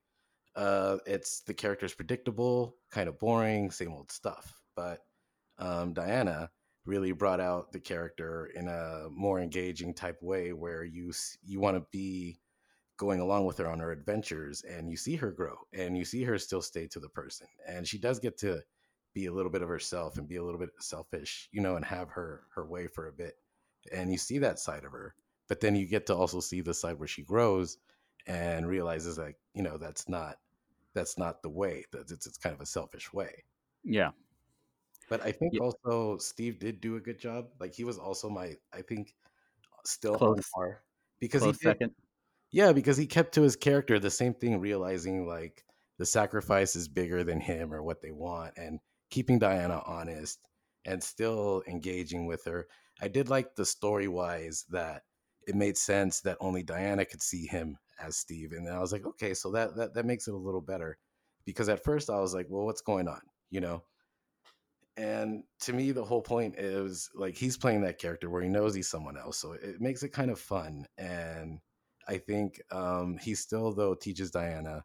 uh, 0.57 0.99
it's 1.07 1.41
the 1.43 1.55
character's 1.55 1.95
predictable, 1.95 2.77
kind 2.91 3.09
of 3.09 3.19
boring, 3.19 3.71
same 3.71 3.93
old 3.93 4.11
stuff. 4.11 4.61
But 4.77 5.01
um, 5.59 5.93
Diana 5.93 6.51
really 6.85 7.13
brought 7.13 7.41
out 7.41 7.73
the 7.73 7.81
character 7.81 8.51
in 8.55 8.69
a 8.69 9.09
more 9.11 9.41
engaging 9.41 9.95
type 9.95 10.23
way 10.23 10.53
where 10.53 10.85
you 10.85 11.13
you 11.43 11.61
want 11.61 11.77
to 11.77 11.87
be 11.91 12.39
going 12.97 13.21
along 13.21 13.45
with 13.45 13.59
her 13.59 13.69
on 13.69 13.79
her 13.81 13.91
adventures 13.93 14.63
and 14.63 14.89
you 14.91 14.97
see 14.97 15.17
her 15.17 15.31
grow 15.33 15.57
and 15.73 15.97
you 15.97 16.05
see 16.05 16.23
her 16.23 16.39
still 16.39 16.63
stay 16.63 16.87
to 16.87 17.01
the 17.01 17.09
person 17.09 17.47
and 17.67 17.87
she 17.89 17.99
does 17.99 18.19
get 18.21 18.39
to 18.39 18.61
be 19.15 19.27
a 19.27 19.33
little 19.33 19.51
bit 19.51 19.63
of 19.63 19.69
herself 19.69 20.17
and 20.17 20.29
be 20.29 20.37
a 20.37 20.43
little 20.45 20.61
bit 20.61 20.71
selfish 20.81 21.49
you 21.53 21.61
know 21.61 21.77
and 21.77 21.85
have 21.85 22.09
her 22.09 22.43
her 22.55 22.65
way 22.67 22.87
for 22.87 23.09
a 23.09 23.13
bit 23.13 23.35
and 23.93 24.11
you 24.13 24.19
see 24.19 24.39
that 24.39 24.59
side 24.59 24.85
of 24.85 24.93
her 24.93 25.15
but 25.49 25.61
then 25.61 25.75
you 25.75 25.87
get 25.87 26.07
to 26.07 26.15
also 26.15 26.41
see 26.41 26.61
the 26.61 26.73
side 26.75 26.99
where 26.99 27.09
she 27.09 27.23
grows 27.23 27.79
and 28.27 28.67
realizes 28.69 29.17
that 29.17 29.35
you 29.55 29.63
know 29.63 29.77
that's 29.77 30.09
not 30.09 30.37
that's 30.95 31.19
not 31.19 31.43
the 31.43 31.49
way 31.49 31.85
that 31.91 32.11
it's, 32.13 32.27
it's 32.27 32.39
kind 32.39 32.55
of 32.55 32.61
a 32.61 32.67
selfish 32.67 33.13
way 33.13 33.43
Yeah. 33.83 34.11
but 35.09 35.21
I 35.25 35.33
think 35.33 35.55
Yeah. 35.55 35.61
also 35.63 36.17
Steve 36.19 36.59
did 36.61 36.81
do 36.81 36.95
a 36.97 37.01
good 37.01 37.19
job. 37.19 37.49
Like 37.59 37.75
he 37.75 37.83
was 37.85 37.99
also 37.99 38.31
my, 38.31 38.55
I 38.73 38.81
think, 38.83 39.15
still 39.85 40.13
on 40.15 40.19
Close- 40.19 40.49
par 40.55 40.83
because 41.21 41.43
Close 41.43 41.57
he 41.61 41.67
did, 41.67 41.71
second. 41.73 41.95
Yeah, 42.55 42.73
because 42.73 42.97
he 42.97 43.07
kept 43.07 43.35
to 43.35 43.43
his 43.43 43.57
character. 43.57 43.99
The 43.99 44.11
same 44.11 44.33
thing, 44.33 44.61
realizing 44.61 45.27
like 45.27 45.65
the 45.99 46.07
sacrifice 46.07 46.77
is 46.77 46.87
bigger 46.87 47.25
than 47.25 47.41
him 47.41 47.75
or 47.75 47.83
what 47.83 48.01
they 48.01 48.13
want, 48.13 48.53
and 48.57 48.79
keeping 49.11 49.41
Diana 49.41 49.83
honest 49.85 50.39
and 50.85 51.03
still 51.03 51.65
engaging 51.67 52.27
with 52.27 52.45
her. 52.45 52.69
I 53.03 53.09
did 53.09 53.29
like 53.29 53.57
the 53.57 53.67
story 53.67 54.07
wise 54.07 54.67
that 54.71 55.03
it 55.49 55.57
made 55.57 55.77
sense 55.77 56.21
that 56.21 56.37
only 56.39 56.63
Diana 56.63 57.05
could 57.05 57.23
see 57.23 57.45
him 57.45 57.77
as 58.01 58.17
Steve, 58.17 58.53
and 58.53 58.69
I 58.69 58.79
was 58.79 58.93
like, 58.93 59.05
okay, 59.05 59.35
so 59.35 59.51
that 59.51 59.75
that 59.75 59.95
that 59.95 60.07
makes 60.07 60.29
it 60.29 60.35
a 60.35 60.37
little 60.37 60.61
better. 60.61 60.97
Because 61.45 61.69
at 61.69 61.83
first 61.83 62.09
I 62.09 62.21
was 62.21 62.35
like, 62.35 62.47
well, 62.49 62.67
what's 62.67 62.83
going 62.83 63.09
on, 63.09 63.21
you 63.51 63.61
know? 63.61 63.83
And 64.97 65.43
to 65.63 65.73
me, 65.73 65.91
the 65.91 66.05
whole 66.05 66.23
point 66.23 66.55
is 66.57 67.11
like 67.17 67.35
he's 67.35 67.57
playing 67.57 67.81
that 67.81 67.99
character 67.99 68.31
where 68.31 68.43
he 68.43 68.49
knows 68.49 68.77
he's 68.77 68.89
someone 68.89 69.19
else, 69.19 69.39
so 69.39 69.55
it 69.55 69.81
makes 69.81 70.05
it 70.05 70.11
kind 70.11 70.31
of 70.31 70.39
fun. 70.39 70.87
And 70.97 71.59
I 72.09 72.19
think 72.19 72.61
um, 72.71 73.19
he 73.19 73.35
still 73.35 73.73
though 73.73 73.95
teaches 73.95 74.31
Diana 74.31 74.85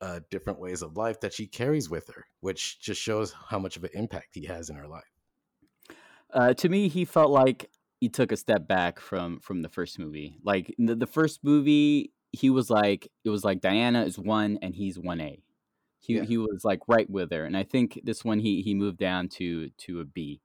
uh, 0.00 0.20
different 0.30 0.60
ways 0.60 0.82
of 0.82 0.96
life 0.96 1.20
that 1.20 1.32
she 1.32 1.46
carries 1.46 1.88
with 1.90 2.08
her, 2.08 2.26
which 2.40 2.80
just 2.80 3.00
shows 3.00 3.32
how 3.48 3.58
much 3.58 3.76
of 3.76 3.84
an 3.84 3.90
impact 3.94 4.28
he 4.32 4.46
has 4.46 4.70
in 4.70 4.76
her 4.76 4.88
life. 4.88 5.04
Uh, 6.32 6.54
to 6.54 6.68
me, 6.68 6.88
he 6.88 7.04
felt 7.04 7.30
like 7.30 7.70
he 8.00 8.08
took 8.08 8.32
a 8.32 8.36
step 8.36 8.66
back 8.66 8.98
from 9.00 9.40
from 9.40 9.62
the 9.62 9.68
first 9.68 9.98
movie. 9.98 10.38
Like 10.42 10.74
in 10.78 10.86
the, 10.86 10.94
the 10.94 11.06
first 11.06 11.40
movie, 11.44 12.12
he 12.32 12.50
was 12.50 12.70
like 12.70 13.10
it 13.24 13.30
was 13.30 13.44
like 13.44 13.60
Diana 13.60 14.04
is 14.04 14.18
one 14.18 14.58
and 14.62 14.74
he's 14.74 14.98
one 14.98 15.20
A. 15.20 15.42
He 16.00 16.14
Yeah. 16.14 16.24
he 16.24 16.36
was 16.38 16.62
like 16.64 16.80
right 16.88 17.08
with 17.08 17.30
her, 17.32 17.44
and 17.44 17.56
I 17.56 17.62
think 17.62 18.00
this 18.04 18.24
one 18.24 18.40
he 18.40 18.62
he 18.62 18.74
moved 18.74 18.98
down 18.98 19.28
to 19.30 19.70
to 19.70 20.00
a 20.00 20.04
B. 20.04 20.40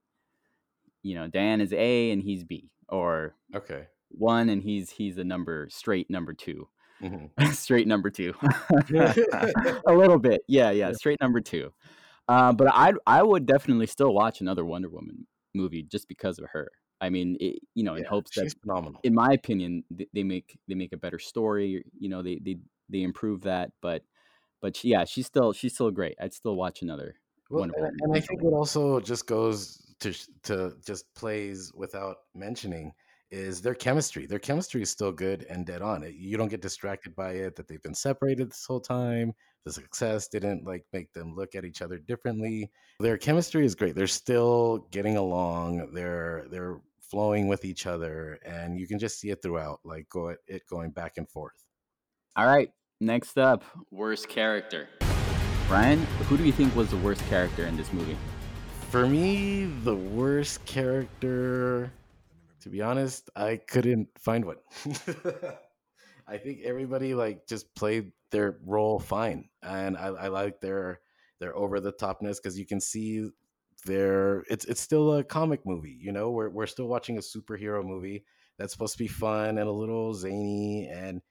You 1.01 1.15
know, 1.15 1.27
Diana's 1.27 1.73
A 1.73 2.11
and 2.11 2.21
he's 2.21 2.43
B, 2.43 2.71
or 2.87 3.35
Okay. 3.55 3.87
One 4.09 4.49
and 4.49 4.61
he's 4.63 4.89
he's 4.91 5.17
a 5.17 5.23
number 5.23 5.67
straight 5.69 6.09
number 6.09 6.33
two, 6.33 6.67
hmm 7.01 7.25
straight 7.51 7.87
number 7.87 8.09
two. 8.09 8.33
a 9.87 9.93
little 9.93 10.19
bit, 10.19 10.41
yeah, 10.47 10.71
yeah, 10.71 10.91
straight 10.93 11.19
number 11.21 11.41
two. 11.41 11.71
Uh, 12.27 12.53
but 12.53 12.67
I 12.73 12.93
I 13.07 13.23
would 13.23 13.45
definitely 13.45 13.87
still 13.87 14.13
watch 14.13 14.41
another 14.41 14.65
Wonder 14.65 14.89
Woman 14.89 15.27
movie 15.53 15.83
just 15.83 16.07
because 16.07 16.39
of 16.39 16.45
her. 16.51 16.69
I 17.01 17.09
mean, 17.09 17.37
it, 17.39 17.59
you 17.75 17.83
know, 17.83 17.95
in 17.95 18.03
Yeah, 18.03 18.09
hopes 18.09 18.31
that 18.35 18.53
phenomenal. 18.61 18.99
in 19.03 19.13
my 19.13 19.31
opinion, 19.33 19.83
th- 19.97 20.09
they 20.13 20.23
make 20.23 20.57
they 20.67 20.75
make 20.75 20.93
a 20.93 20.97
better 20.97 21.19
story. 21.19 21.83
You 21.97 22.09
know, 22.09 22.21
they 22.21 22.39
they 22.43 22.57
they 22.89 23.01
improve 23.03 23.41
that. 23.43 23.71
But 23.81 24.03
but 24.61 24.75
she- 24.75 24.89
yeah, 24.89 25.05
she's 25.05 25.25
still 25.25 25.53
she's 25.53 25.73
still 25.73 25.91
great. 25.91 26.15
I'd 26.21 26.33
still 26.33 26.55
watch 26.55 26.81
another. 26.81 27.15
Well, 27.49 27.61
Wonder 27.61 27.75
and, 27.77 27.85
Woman 27.85 27.97
and 28.01 28.17
I 28.17 28.19
think 28.19 28.41
it 28.43 28.53
also 28.53 28.99
just 28.99 29.25
goes 29.25 29.95
to 30.01 30.13
to 30.43 30.75
just 30.85 31.11
plays 31.15 31.71
without 31.73 32.17
mentioning 32.35 32.93
is 33.31 33.61
their 33.61 33.75
chemistry. 33.75 34.25
Their 34.25 34.39
chemistry 34.39 34.81
is 34.81 34.89
still 34.89 35.11
good 35.11 35.45
and 35.49 35.65
dead 35.65 35.81
on. 35.81 36.05
You 36.17 36.37
don't 36.37 36.47
get 36.47 36.61
distracted 36.61 37.15
by 37.15 37.33
it 37.33 37.55
that 37.55 37.67
they've 37.67 37.81
been 37.81 37.93
separated 37.93 38.49
this 38.49 38.65
whole 38.65 38.79
time. 38.79 39.33
The 39.65 39.73
success 39.73 40.27
didn't 40.27 40.65
like 40.65 40.85
make 40.93 41.11
them 41.13 41.35
look 41.35 41.53
at 41.55 41.65
each 41.65 41.81
other 41.81 41.97
differently. 41.97 42.71
Their 42.99 43.17
chemistry 43.17 43.65
is 43.65 43.75
great. 43.75 43.95
They're 43.95 44.07
still 44.07 44.87
getting 44.91 45.17
along. 45.17 45.93
They're 45.93 46.45
they're 46.49 46.79
flowing 46.99 47.47
with 47.47 47.65
each 47.65 47.85
other, 47.85 48.39
and 48.45 48.79
you 48.79 48.87
can 48.87 48.99
just 48.99 49.19
see 49.19 49.29
it 49.29 49.41
throughout, 49.41 49.79
like 49.83 50.07
go 50.09 50.35
it 50.47 50.63
going 50.69 50.91
back 50.91 51.17
and 51.17 51.29
forth. 51.29 51.65
All 52.35 52.47
right, 52.47 52.71
next 53.01 53.37
up, 53.37 53.63
worst 53.91 54.29
character. 54.29 54.87
Brian, 55.67 55.99
who 56.27 56.37
do 56.37 56.43
you 56.43 56.51
think 56.51 56.75
was 56.75 56.89
the 56.89 56.97
worst 56.97 57.21
character 57.27 57.65
in 57.65 57.77
this 57.77 57.91
movie? 57.93 58.17
For 58.89 59.05
me, 59.05 59.65
the 59.83 59.95
worst 59.95 60.65
character, 60.65 61.91
to 62.61 62.69
be 62.69 62.81
honest, 62.81 63.29
I 63.35 63.57
couldn't 63.57 64.09
find 64.17 64.45
one. 64.45 64.57
I 66.27 66.37
think 66.37 66.61
everybody 66.63 67.13
like 67.15 67.47
just 67.47 67.73
played 67.75 68.11
their 68.31 68.59
role 68.65 68.99
fine, 68.99 69.49
and 69.63 69.97
I, 69.97 70.07
I 70.07 70.27
like 70.27 70.61
their 70.61 70.99
their 71.39 71.55
over 71.55 71.79
the 71.79 71.93
topness 71.93 72.37
because 72.37 72.59
you 72.59 72.65
can 72.65 72.79
see 72.79 73.29
their 73.85 74.41
it's 74.49 74.65
it's 74.65 74.81
still 74.81 75.15
a 75.15 75.23
comic 75.23 75.65
movie. 75.65 75.97
You 75.99 76.11
know, 76.11 76.31
we're 76.31 76.49
we're 76.49 76.67
still 76.67 76.87
watching 76.87 77.17
a 77.17 77.21
superhero 77.21 77.83
movie 77.83 78.25
that's 78.57 78.73
supposed 78.73 78.93
to 78.93 79.03
be 79.03 79.07
fun 79.07 79.57
and 79.57 79.67
a 79.67 79.71
little 79.71 80.13
zany, 80.13 80.87
and 80.91 81.21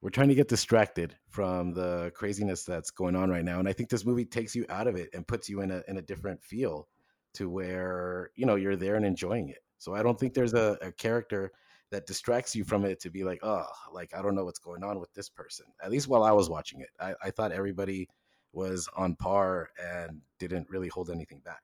we're 0.00 0.10
trying 0.10 0.28
to 0.28 0.34
get 0.34 0.48
distracted 0.48 1.16
from 1.28 1.72
the 1.72 2.12
craziness 2.14 2.64
that's 2.64 2.90
going 2.90 3.16
on 3.16 3.30
right 3.30 3.44
now. 3.44 3.58
And 3.58 3.68
I 3.68 3.72
think 3.72 3.90
this 3.90 4.06
movie 4.06 4.24
takes 4.24 4.54
you 4.54 4.64
out 4.68 4.86
of 4.86 4.96
it 4.96 5.10
and 5.12 5.26
puts 5.26 5.48
you 5.48 5.60
in 5.60 5.70
a 5.70 5.82
in 5.86 5.98
a 5.98 6.02
different 6.02 6.42
feel 6.42 6.88
to 7.34 7.48
where 7.48 8.30
you 8.34 8.46
know 8.46 8.56
you're 8.56 8.76
there 8.76 8.96
and 8.96 9.04
enjoying 9.04 9.50
it. 9.50 9.58
So 9.78 9.94
I 9.94 10.02
don't 10.02 10.18
think 10.18 10.34
there's 10.34 10.54
a, 10.54 10.76
a 10.82 10.92
character 10.92 11.52
that 11.90 12.06
distracts 12.06 12.54
you 12.54 12.64
from 12.64 12.84
it 12.84 13.00
to 13.00 13.10
be 13.10 13.24
like, 13.24 13.40
oh, 13.42 13.64
like 13.92 14.14
I 14.14 14.22
don't 14.22 14.34
know 14.34 14.44
what's 14.44 14.58
going 14.58 14.84
on 14.84 15.00
with 15.00 15.12
this 15.14 15.28
person. 15.28 15.66
At 15.82 15.90
least 15.90 16.08
while 16.08 16.22
I 16.22 16.32
was 16.32 16.50
watching 16.50 16.80
it, 16.80 16.90
I, 17.00 17.14
I 17.22 17.30
thought 17.30 17.52
everybody 17.52 18.08
was 18.52 18.88
on 18.96 19.14
par 19.14 19.70
and 19.82 20.20
didn't 20.38 20.68
really 20.70 20.88
hold 20.88 21.10
anything 21.10 21.40
back. 21.44 21.62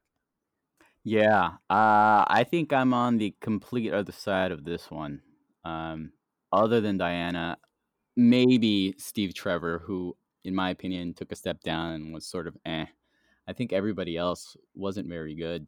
Yeah, 1.02 1.48
uh, 1.68 2.24
I 2.26 2.46
think 2.48 2.72
I'm 2.72 2.94
on 2.94 3.18
the 3.18 3.34
complete 3.42 3.92
other 3.92 4.12
side 4.12 4.52
of 4.52 4.64
this 4.64 4.90
one. 4.90 5.20
Um, 5.64 6.12
other 6.50 6.80
than 6.80 6.96
Diana, 6.96 7.58
maybe 8.16 8.94
Steve 8.96 9.34
Trevor, 9.34 9.82
who, 9.84 10.16
in 10.44 10.54
my 10.54 10.70
opinion, 10.70 11.12
took 11.12 11.30
a 11.30 11.36
step 11.36 11.60
down 11.62 11.92
and 11.92 12.14
was 12.14 12.26
sort 12.26 12.46
of 12.46 12.56
eh. 12.64 12.86
I 13.46 13.52
think 13.52 13.72
everybody 13.74 14.16
else 14.16 14.56
wasn't 14.74 15.08
very 15.08 15.34
good. 15.34 15.66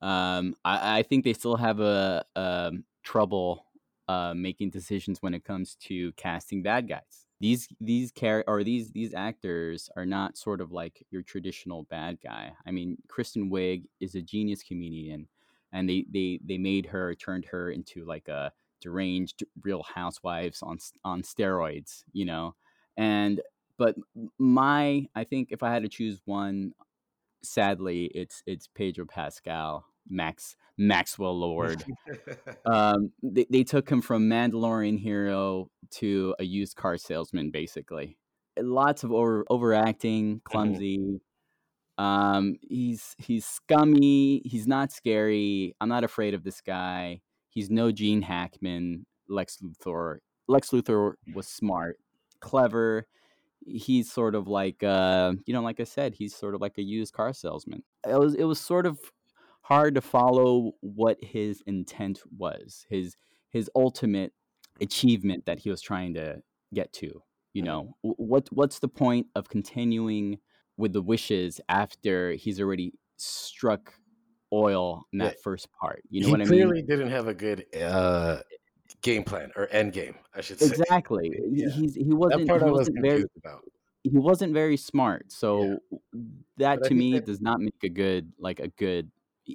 Um, 0.00 0.56
I, 0.64 0.98
I 0.98 1.02
think 1.02 1.24
they 1.24 1.32
still 1.32 1.56
have 1.56 1.80
a, 1.80 2.24
um 2.36 2.84
trouble 3.02 3.64
uh, 4.08 4.34
making 4.34 4.70
decisions 4.70 5.22
when 5.22 5.34
it 5.34 5.44
comes 5.44 5.74
to 5.76 6.12
casting 6.12 6.62
bad 6.62 6.88
guys. 6.88 7.26
These 7.40 7.68
these 7.80 8.12
char- 8.12 8.44
or 8.46 8.64
these 8.64 8.90
these 8.92 9.14
actors 9.14 9.88
are 9.96 10.04
not 10.06 10.36
sort 10.36 10.60
of 10.60 10.72
like 10.72 11.04
your 11.10 11.22
traditional 11.22 11.84
bad 11.84 12.18
guy. 12.22 12.52
I 12.66 12.70
mean, 12.72 12.98
Kristen 13.08 13.50
Wiig 13.50 13.84
is 14.00 14.14
a 14.14 14.22
genius 14.22 14.62
comedian, 14.62 15.28
and 15.72 15.88
they 15.88 16.04
they 16.12 16.40
they 16.44 16.58
made 16.58 16.86
her 16.86 17.14
turned 17.14 17.44
her 17.46 17.70
into 17.70 18.04
like 18.04 18.28
a 18.28 18.52
deranged 18.80 19.44
Real 19.62 19.82
Housewives 19.84 20.62
on 20.62 20.78
on 21.04 21.22
steroids, 21.22 22.02
you 22.12 22.24
know. 22.24 22.56
And 22.96 23.40
but 23.76 23.96
my 24.38 25.06
I 25.14 25.24
think 25.24 25.48
if 25.52 25.62
I 25.62 25.72
had 25.72 25.82
to 25.82 25.88
choose 25.88 26.20
one, 26.24 26.74
sadly, 27.42 28.06
it's 28.06 28.42
it's 28.46 28.68
Pedro 28.68 29.06
Pascal, 29.06 29.86
Max 30.08 30.56
Maxwell 30.76 31.38
Lord 31.38 31.84
um, 32.66 33.12
they, 33.22 33.46
they 33.50 33.64
took 33.64 33.88
him 33.90 34.00
from 34.00 34.28
Mandalorian 34.28 34.98
hero 34.98 35.70
to 35.90 36.34
a 36.38 36.44
used 36.44 36.76
car 36.76 36.96
salesman, 36.96 37.50
basically. 37.50 38.16
Lots 38.58 39.04
of 39.04 39.12
over 39.12 39.44
overacting, 39.50 40.40
clumsy. 40.44 41.20
Um, 41.96 42.56
he's 42.60 43.14
he's 43.18 43.44
scummy. 43.44 44.42
He's 44.44 44.66
not 44.66 44.92
scary. 44.92 45.74
I'm 45.80 45.88
not 45.88 46.04
afraid 46.04 46.34
of 46.34 46.44
this 46.44 46.60
guy. 46.60 47.20
He's 47.50 47.70
no 47.70 47.92
Gene 47.92 48.22
Hackman, 48.22 49.06
Lex 49.28 49.58
Luthor. 49.62 50.18
Lex 50.48 50.70
Luthor 50.70 51.14
was 51.34 51.46
smart, 51.46 51.98
clever. 52.40 53.06
he's 53.66 54.10
sort 54.10 54.34
of 54.34 54.48
like 54.48 54.82
uh, 54.82 55.32
you 55.46 55.54
know, 55.54 55.62
like 55.62 55.80
I 55.80 55.84
said, 55.84 56.14
he's 56.14 56.34
sort 56.34 56.54
of 56.54 56.60
like 56.60 56.78
a 56.78 56.82
used 56.82 57.12
car 57.12 57.32
salesman. 57.32 57.82
It 58.08 58.18
was 58.18 58.34
it 58.34 58.44
was 58.44 58.60
sort 58.60 58.86
of 58.86 58.98
hard 59.68 59.94
to 59.94 60.00
follow 60.00 60.72
what 60.80 61.18
his 61.22 61.62
intent 61.66 62.20
was, 62.36 62.86
his 62.88 63.16
his 63.50 63.70
ultimate 63.74 64.32
achievement 64.80 65.44
that 65.46 65.58
he 65.60 65.70
was 65.70 65.80
trying 65.82 66.14
to 66.14 66.42
get 66.74 66.92
to. 66.94 67.22
You 67.52 67.62
know, 67.62 67.96
what 68.02 68.48
what's 68.52 68.78
the 68.78 68.88
point 68.88 69.26
of 69.34 69.48
continuing 69.48 70.38
with 70.76 70.92
the 70.92 71.02
wishes 71.02 71.60
after 71.68 72.32
he's 72.32 72.60
already 72.60 72.92
struck 73.16 73.94
oil 74.52 75.06
in 75.12 75.18
Yeah. 75.18 75.26
that 75.28 75.42
first 75.42 75.68
part? 75.72 76.02
You 76.10 76.20
know 76.20 76.26
he 76.28 76.32
what 76.32 76.40
I 76.40 76.44
mean? 76.44 76.48
clearly 76.48 76.82
didn't 76.82 77.10
have 77.10 77.26
a 77.28 77.34
good 77.34 77.66
uh, 77.76 78.38
game 79.02 79.24
plan 79.24 79.50
or 79.56 79.66
end 79.72 79.92
game, 79.92 80.14
I 80.34 80.40
should 80.40 80.60
say. 80.60 80.66
Exactly. 80.66 81.30
He- 81.54 81.62
Yeah. 81.62 81.70
He's 81.70 81.94
he 81.94 82.12
wasn't 82.12 82.46
part 82.48 82.62
he 82.62 82.68
I 82.68 82.70
was 82.70 82.78
wasn't 82.80 83.00
very 83.02 83.24
about. 83.36 83.62
he 84.04 84.16
wasn't 84.16 84.52
very 84.54 84.76
smart. 84.76 85.32
So 85.32 85.78
that 86.58 86.80
But 86.80 86.88
to 86.88 86.94
me 86.94 87.14
that- 87.14 87.26
does 87.26 87.40
not 87.40 87.60
make 87.60 87.82
a 87.82 87.88
good 87.88 88.32
like 88.38 88.60
a 88.60 88.68
good 88.68 89.10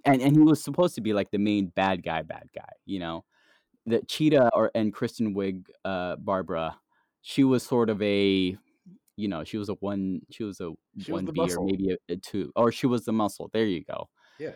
and 0.06 0.22
and 0.22 0.36
he 0.36 0.42
was 0.42 0.64
supposed 0.64 0.96
to 0.96 1.02
be 1.02 1.14
like 1.14 1.32
the 1.32 1.38
main 1.38 1.68
bad 1.68 2.04
guy 2.04 2.22
bad 2.22 2.50
guy, 2.56 2.70
you 2.86 3.00
know. 3.00 3.26
The 3.86 4.02
Cheetah 4.02 4.52
or 4.54 4.72
and 4.76 4.94
Kristen 4.94 5.36
Wiig 5.36 5.68
uh 5.86 6.16
Barbara, 6.18 6.80
she 7.22 7.44
was 7.44 7.64
sort 7.64 7.90
of 7.90 8.02
a 8.02 8.58
you 9.16 9.28
know, 9.28 9.44
she 9.44 9.58
was 9.58 9.70
a 9.70 9.74
one 9.76 10.22
she 10.32 10.44
was 10.44 10.60
a 10.62 10.72
She 11.00 11.12
one 11.12 11.26
the 11.26 11.34
B 11.34 11.42
or 11.42 11.66
maybe 11.66 11.92
a, 11.92 12.14
a 12.14 12.18
two 12.18 12.52
or 12.56 12.72
she 12.72 12.88
was 12.88 13.06
the 13.06 13.14
muscle. 13.14 13.50
There 13.54 13.66
you 13.66 13.84
go. 13.84 14.10
Yeah. 14.40 14.54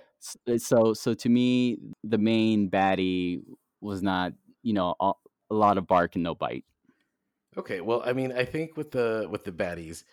Uh, 0.47 0.57
So 0.57 0.93
so 0.93 1.13
to 1.13 1.29
me 1.29 1.77
the 2.03 2.17
main 2.17 2.69
baddie 2.69 3.41
was 3.81 4.01
not, 4.01 4.33
you 4.63 4.73
know, 4.73 4.95
a, 4.99 5.11
a 5.51 5.55
lot 5.55 5.77
of 5.77 5.87
bark 5.87 6.15
and 6.15 6.23
no 6.23 6.35
bite. 6.35 6.65
Okay, 7.57 7.81
well, 7.81 8.03
I 8.05 8.13
mean, 8.13 8.31
I 8.31 8.45
think 8.45 8.77
with 8.77 8.91
the 8.91 9.27
with 9.29 9.43
the 9.43 9.51
baddies, 9.51 10.03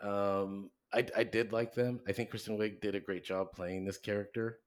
um, 0.00 0.70
I 0.92 1.06
I 1.14 1.24
did 1.24 1.52
like 1.52 1.74
them. 1.74 2.00
I 2.08 2.12
think 2.12 2.30
Kristen 2.30 2.58
Wiig 2.58 2.80
did 2.80 2.94
a 2.94 3.00
great 3.00 3.24
job 3.24 3.52
playing 3.52 3.84
this 3.84 3.98
character. 3.98 4.60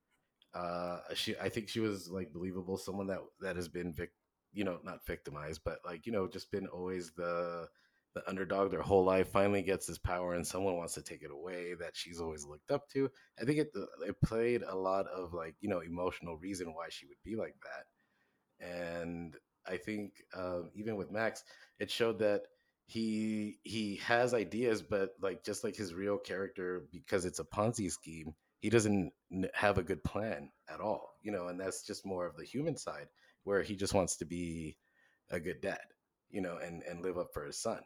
Uh, 0.54 1.00
she 1.14 1.38
I 1.38 1.50
think 1.50 1.70
she 1.70 1.80
was 1.80 2.10
like 2.10 2.34
believable, 2.34 2.78
someone 2.78 3.08
that 3.08 3.20
that 3.42 3.56
has 3.56 3.68
been 3.68 3.94
vic, 3.94 4.12
you 4.54 4.64
know, 4.64 4.80
not 4.84 5.06
victimized, 5.06 5.62
but 5.64 5.80
like 5.86 6.06
you 6.06 6.12
know, 6.12 6.28
just 6.28 6.52
been 6.52 6.68
always 6.68 7.12
the 7.12 7.68
the 8.16 8.28
underdog 8.28 8.72
their 8.72 8.82
whole 8.82 9.04
life. 9.06 9.30
Finally 9.30 9.62
gets 9.62 9.86
this 9.86 10.00
power, 10.00 10.34
and 10.34 10.46
someone 10.48 10.76
wants 10.78 10.96
to 10.96 11.04
take 11.04 11.22
it 11.22 11.32
away 11.32 11.76
that 11.76 11.96
she's 11.96 12.20
always 12.20 12.46
looked 12.46 12.72
up 12.72 12.90
to. 12.90 13.10
I 13.40 13.46
think 13.46 13.60
it 13.60 13.72
it 14.08 14.16
played 14.24 14.64
a 14.64 14.76
lot 14.76 15.06
of 15.08 15.34
like 15.34 15.56
you 15.62 15.70
know 15.70 15.80
emotional 15.82 16.38
reason 16.38 16.74
why 16.74 16.88
she 16.90 17.06
would 17.06 17.22
be 17.24 17.36
like 17.36 17.56
that, 18.60 18.66
and 18.68 19.36
I 19.68 19.78
think 19.78 20.14
um, 20.36 20.72
even 20.76 20.96
with 20.96 21.12
Max, 21.12 21.44
it 21.80 21.92
showed 21.92 22.20
that 22.20 22.44
he 22.88 23.60
he 23.64 23.98
has 23.98 24.34
ideas, 24.34 24.82
but 24.82 25.12
like 25.22 25.44
just 25.44 25.64
like 25.64 25.76
his 25.76 25.94
real 25.94 26.18
character, 26.18 26.86
because 26.92 27.26
it's 27.26 27.40
a 27.40 27.44
Ponzi 27.44 27.92
scheme, 27.92 28.34
he 28.60 28.70
doesn't 28.70 29.14
have 29.54 29.78
a 29.78 29.84
good 29.84 30.04
plan 30.04 30.50
at 30.72 30.82
all, 30.82 31.16
you 31.22 31.32
know, 31.32 31.48
and 31.48 31.60
that's 31.60 31.86
just 31.86 32.06
more 32.06 32.26
of 32.26 32.36
the 32.36 32.46
human 32.46 32.78
side 32.78 33.08
where 33.44 33.62
he 33.62 33.76
just 33.76 33.94
wants 33.94 34.18
to 34.18 34.26
be 34.26 34.78
a 35.32 35.40
good 35.40 35.62
dad, 35.62 35.80
you 36.30 36.42
know, 36.42 36.58
and 36.58 36.84
and 36.84 37.02
live 37.02 37.18
up 37.18 37.30
for 37.34 37.46
his 37.46 37.58
son. 37.58 37.80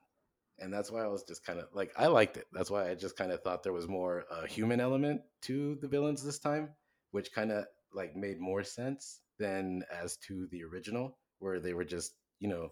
And 0.59 0.71
that's 0.71 0.91
why 0.91 1.03
I 1.03 1.07
was 1.07 1.23
just 1.23 1.45
kind 1.45 1.59
of 1.59 1.67
like 1.73 1.91
I 1.97 2.07
liked 2.07 2.37
it. 2.37 2.45
That's 2.51 2.71
why 2.71 2.89
I 2.89 2.95
just 2.95 3.17
kind 3.17 3.31
of 3.31 3.41
thought 3.41 3.63
there 3.63 3.73
was 3.73 3.87
more 3.87 4.25
a 4.31 4.47
human 4.47 4.79
element 4.79 5.21
to 5.43 5.75
the 5.81 5.87
villains 5.87 6.23
this 6.23 6.39
time, 6.39 6.69
which 7.11 7.33
kind 7.33 7.51
of 7.51 7.65
like 7.93 8.15
made 8.15 8.39
more 8.39 8.63
sense 8.63 9.19
than 9.39 9.83
as 9.91 10.17
to 10.17 10.47
the 10.51 10.63
original, 10.63 11.17
where 11.39 11.59
they 11.59 11.73
were 11.73 11.85
just 11.85 12.13
you 12.39 12.49
know 12.49 12.71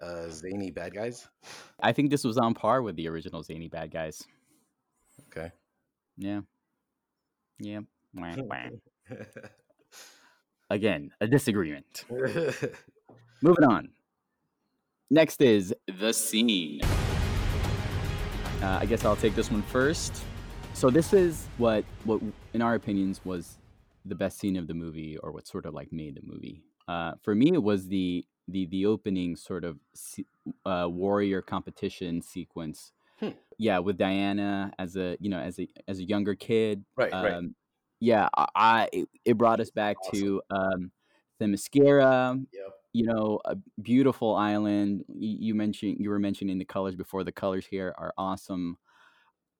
uh, 0.00 0.28
zany 0.28 0.70
bad 0.70 0.94
guys. 0.94 1.26
I 1.80 1.92
think 1.92 2.10
this 2.10 2.24
was 2.24 2.38
on 2.38 2.54
par 2.54 2.82
with 2.82 2.96
the 2.96 3.08
original 3.08 3.42
Zany 3.42 3.68
Bad 3.68 3.90
Guys. 3.90 4.22
Okay. 5.28 5.50
Yeah. 6.16 6.40
Yeah. 7.58 7.80
Wah, 8.14 8.34
wah. 8.36 9.16
Again, 10.70 11.10
a 11.20 11.26
disagreement. 11.26 12.04
Moving 12.10 13.64
on. 13.64 13.88
Next 15.10 15.40
is 15.40 15.72
the 15.86 16.12
scene. 16.12 16.80
Uh, 18.62 18.78
I 18.80 18.86
guess 18.86 19.04
I'll 19.04 19.16
take 19.16 19.36
this 19.36 19.50
one 19.50 19.62
first. 19.62 20.24
So 20.72 20.90
this 20.90 21.12
is 21.12 21.46
what, 21.58 21.84
what 22.04 22.20
in 22.52 22.62
our 22.62 22.74
opinions, 22.74 23.20
was 23.24 23.58
the 24.04 24.14
best 24.14 24.38
scene 24.38 24.56
of 24.56 24.66
the 24.66 24.74
movie, 24.74 25.16
or 25.18 25.30
what 25.32 25.46
sort 25.46 25.66
of 25.66 25.74
like 25.74 25.92
made 25.92 26.16
the 26.16 26.22
movie. 26.24 26.62
Uh, 26.88 27.12
for 27.22 27.34
me, 27.34 27.52
it 27.52 27.62
was 27.62 27.88
the 27.88 28.24
the 28.48 28.66
the 28.66 28.86
opening 28.86 29.36
sort 29.36 29.64
of 29.64 29.78
uh, 30.64 30.88
warrior 30.88 31.42
competition 31.42 32.22
sequence. 32.22 32.92
Hmm. 33.20 33.30
Yeah, 33.58 33.78
with 33.78 33.96
Diana 33.96 34.72
as 34.78 34.96
a 34.96 35.16
you 35.20 35.30
know 35.30 35.38
as 35.38 35.58
a 35.58 35.68
as 35.88 35.98
a 35.98 36.04
younger 36.04 36.34
kid. 36.34 36.84
Right, 36.96 37.12
right. 37.12 37.34
Um, 37.34 37.54
yeah, 37.98 38.28
I, 38.54 38.88
it, 38.92 39.08
it 39.24 39.38
brought 39.38 39.60
us 39.60 39.70
back 39.70 39.96
to 40.12 40.42
um, 40.50 40.92
Themyscira, 41.40 42.44
yep. 42.52 42.72
you 42.92 43.06
know, 43.06 43.40
a 43.46 43.56
beautiful 43.80 44.34
island. 44.34 45.04
You, 45.08 45.36
you 45.40 45.54
mentioned 45.54 45.96
you 46.00 46.10
were 46.10 46.18
mentioning 46.18 46.58
the 46.58 46.66
colors 46.66 46.94
before. 46.94 47.24
The 47.24 47.32
colors 47.32 47.66
here 47.66 47.94
are 47.96 48.12
awesome. 48.18 48.76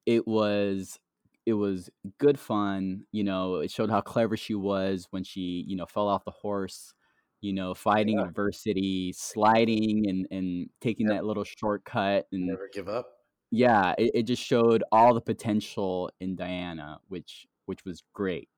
It 0.04 0.26
was 0.26 0.98
it 1.46 1.54
was 1.54 1.88
good 2.18 2.38
fun. 2.38 3.04
You 3.12 3.24
know, 3.24 3.56
it 3.56 3.70
showed 3.70 3.90
how 3.90 4.02
clever 4.02 4.36
she 4.36 4.54
was 4.54 5.06
when 5.10 5.24
she 5.24 5.64
you 5.66 5.76
know 5.76 5.86
fell 5.86 6.08
off 6.08 6.24
the 6.24 6.30
horse. 6.30 6.92
You 7.40 7.52
know, 7.52 7.74
fighting 7.74 8.18
Yeah. 8.18 8.26
adversity, 8.26 9.14
sliding 9.16 10.08
and 10.08 10.26
and 10.30 10.68
taking 10.80 11.08
Yep. 11.08 11.16
that 11.16 11.24
little 11.24 11.44
shortcut 11.44 12.26
and 12.32 12.46
Never 12.46 12.68
give 12.72 12.88
up. 12.88 13.15
Yeah, 13.50 13.94
it, 13.98 14.11
it 14.14 14.22
just 14.24 14.42
showed 14.42 14.82
all 14.92 15.14
the 15.14 15.20
potential 15.20 16.11
in 16.20 16.37
Diana, 16.37 16.98
which 17.09 17.46
which 17.66 17.85
was 17.85 18.02
great, 18.12 18.48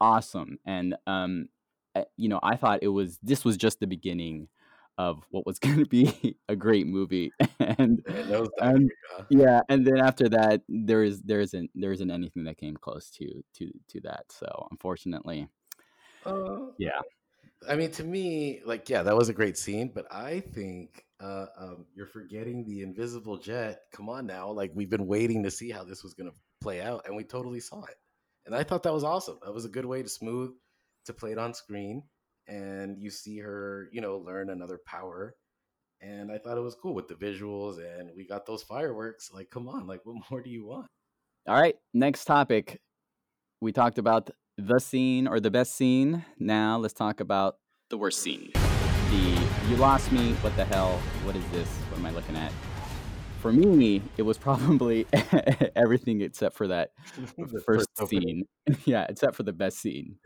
awesome, 0.00 0.58
and 0.66 0.96
um, 1.06 1.48
uh, 1.94 2.04
you 2.16 2.28
know, 2.28 2.40
I 2.42 2.56
thought 2.56 2.80
it 2.82 2.88
was 2.88 3.18
this 3.22 3.44
was 3.44 3.56
just 3.56 3.80
the 3.80 3.86
beginning 3.86 4.48
of 4.98 5.24
what 5.30 5.46
was 5.46 5.58
going 5.60 5.78
to 5.78 5.86
be 5.86 6.36
a 6.48 6.56
great 6.56 6.86
movie, 6.86 7.32
and 7.60 8.02
those 8.06 8.48
and 8.58 8.90
yeah, 9.30 9.60
and 9.68 9.86
then 9.86 9.98
after 9.98 10.28
that, 10.30 10.62
there 10.68 11.02
is 11.02 11.22
there 11.22 11.40
isn't 11.40 11.70
there 11.74 11.92
isn't 11.92 12.10
anything 12.10 12.44
that 12.44 12.58
came 12.58 12.76
close 12.76 13.10
to 13.10 13.42
to 13.54 13.70
to 13.88 14.00
that. 14.02 14.24
So 14.30 14.68
unfortunately, 14.70 15.48
Uh, 16.24 16.72
yeah, 16.78 17.00
I 17.68 17.76
mean, 17.76 17.90
to 17.92 18.04
me, 18.04 18.60
like, 18.64 18.88
yeah, 18.88 19.02
that 19.02 19.16
was 19.16 19.28
a 19.28 19.32
great 19.32 19.56
scene, 19.56 19.90
but 19.94 20.06
I 20.12 20.40
think 20.40 21.05
uh, 21.20 21.46
um, 21.58 21.86
you're 21.94 22.06
forgetting 22.06 22.64
the 22.64 22.82
invisible 22.82 23.38
jet. 23.38 23.80
Come 23.92 24.08
on 24.08 24.26
now, 24.26 24.50
like 24.50 24.72
we've 24.74 24.90
been 24.90 25.06
waiting 25.06 25.42
to 25.44 25.50
see 25.50 25.70
how 25.70 25.84
this 25.84 26.02
was 26.02 26.14
going 26.14 26.30
to 26.30 26.36
play 26.60 26.80
out, 26.80 27.02
and 27.06 27.16
we 27.16 27.24
totally 27.24 27.60
saw 27.60 27.84
it. 27.84 27.96
And 28.44 28.54
I 28.54 28.62
thought 28.62 28.82
that 28.84 28.92
was 28.92 29.04
awesome. 29.04 29.38
That 29.44 29.54
was 29.54 29.64
a 29.64 29.70
good 29.70 29.86
way 29.86 30.02
to 30.02 30.08
smooth 30.08 30.52
to 31.06 31.12
play 31.12 31.32
it 31.32 31.38
on 31.38 31.54
screen, 31.54 32.02
and 32.48 32.98
you 32.98 33.10
see 33.10 33.38
her, 33.38 33.88
you 33.92 34.00
know, 34.00 34.18
learn 34.18 34.50
another 34.50 34.80
power. 34.86 35.34
And 36.02 36.30
I 36.30 36.38
thought 36.38 36.58
it 36.58 36.62
was 36.62 36.74
cool 36.74 36.94
with 36.94 37.08
the 37.08 37.14
visuals, 37.14 37.78
and 37.78 38.10
we 38.14 38.26
got 38.26 38.44
those 38.44 38.62
fireworks. 38.62 39.30
Like, 39.32 39.50
come 39.50 39.68
on, 39.68 39.86
like, 39.86 40.00
what 40.04 40.22
more 40.30 40.42
do 40.42 40.50
you 40.50 40.66
want? 40.66 40.86
All 41.48 41.60
right, 41.60 41.76
next 41.94 42.24
topic. 42.24 42.80
We 43.60 43.72
talked 43.72 43.98
about 43.98 44.30
the 44.58 44.78
scene 44.80 45.26
or 45.26 45.40
the 45.40 45.50
best 45.50 45.74
scene. 45.74 46.24
Now 46.38 46.76
let's 46.76 46.94
talk 46.94 47.20
about 47.20 47.56
the 47.88 47.96
worst 47.96 48.20
scene. 48.20 48.52
The 49.10 49.46
you 49.68 49.76
lost 49.76 50.10
me. 50.10 50.32
What 50.40 50.56
the 50.56 50.64
hell? 50.64 50.98
What 51.22 51.36
is 51.36 51.44
this? 51.52 51.68
What 51.90 52.00
am 52.00 52.06
I 52.06 52.10
looking 52.10 52.34
at? 52.34 52.50
For 53.40 53.52
me, 53.52 54.02
it 54.16 54.22
was 54.22 54.36
probably 54.48 55.06
everything 55.76 56.22
except 56.22 56.56
for 56.56 56.66
that 56.66 56.90
The 57.38 57.60
first 57.64 57.88
scene. 58.08 58.46
yeah, 58.84 59.06
except 59.08 59.36
for 59.36 59.44
the 59.44 59.52
best 59.52 59.78
scene. 59.78 60.16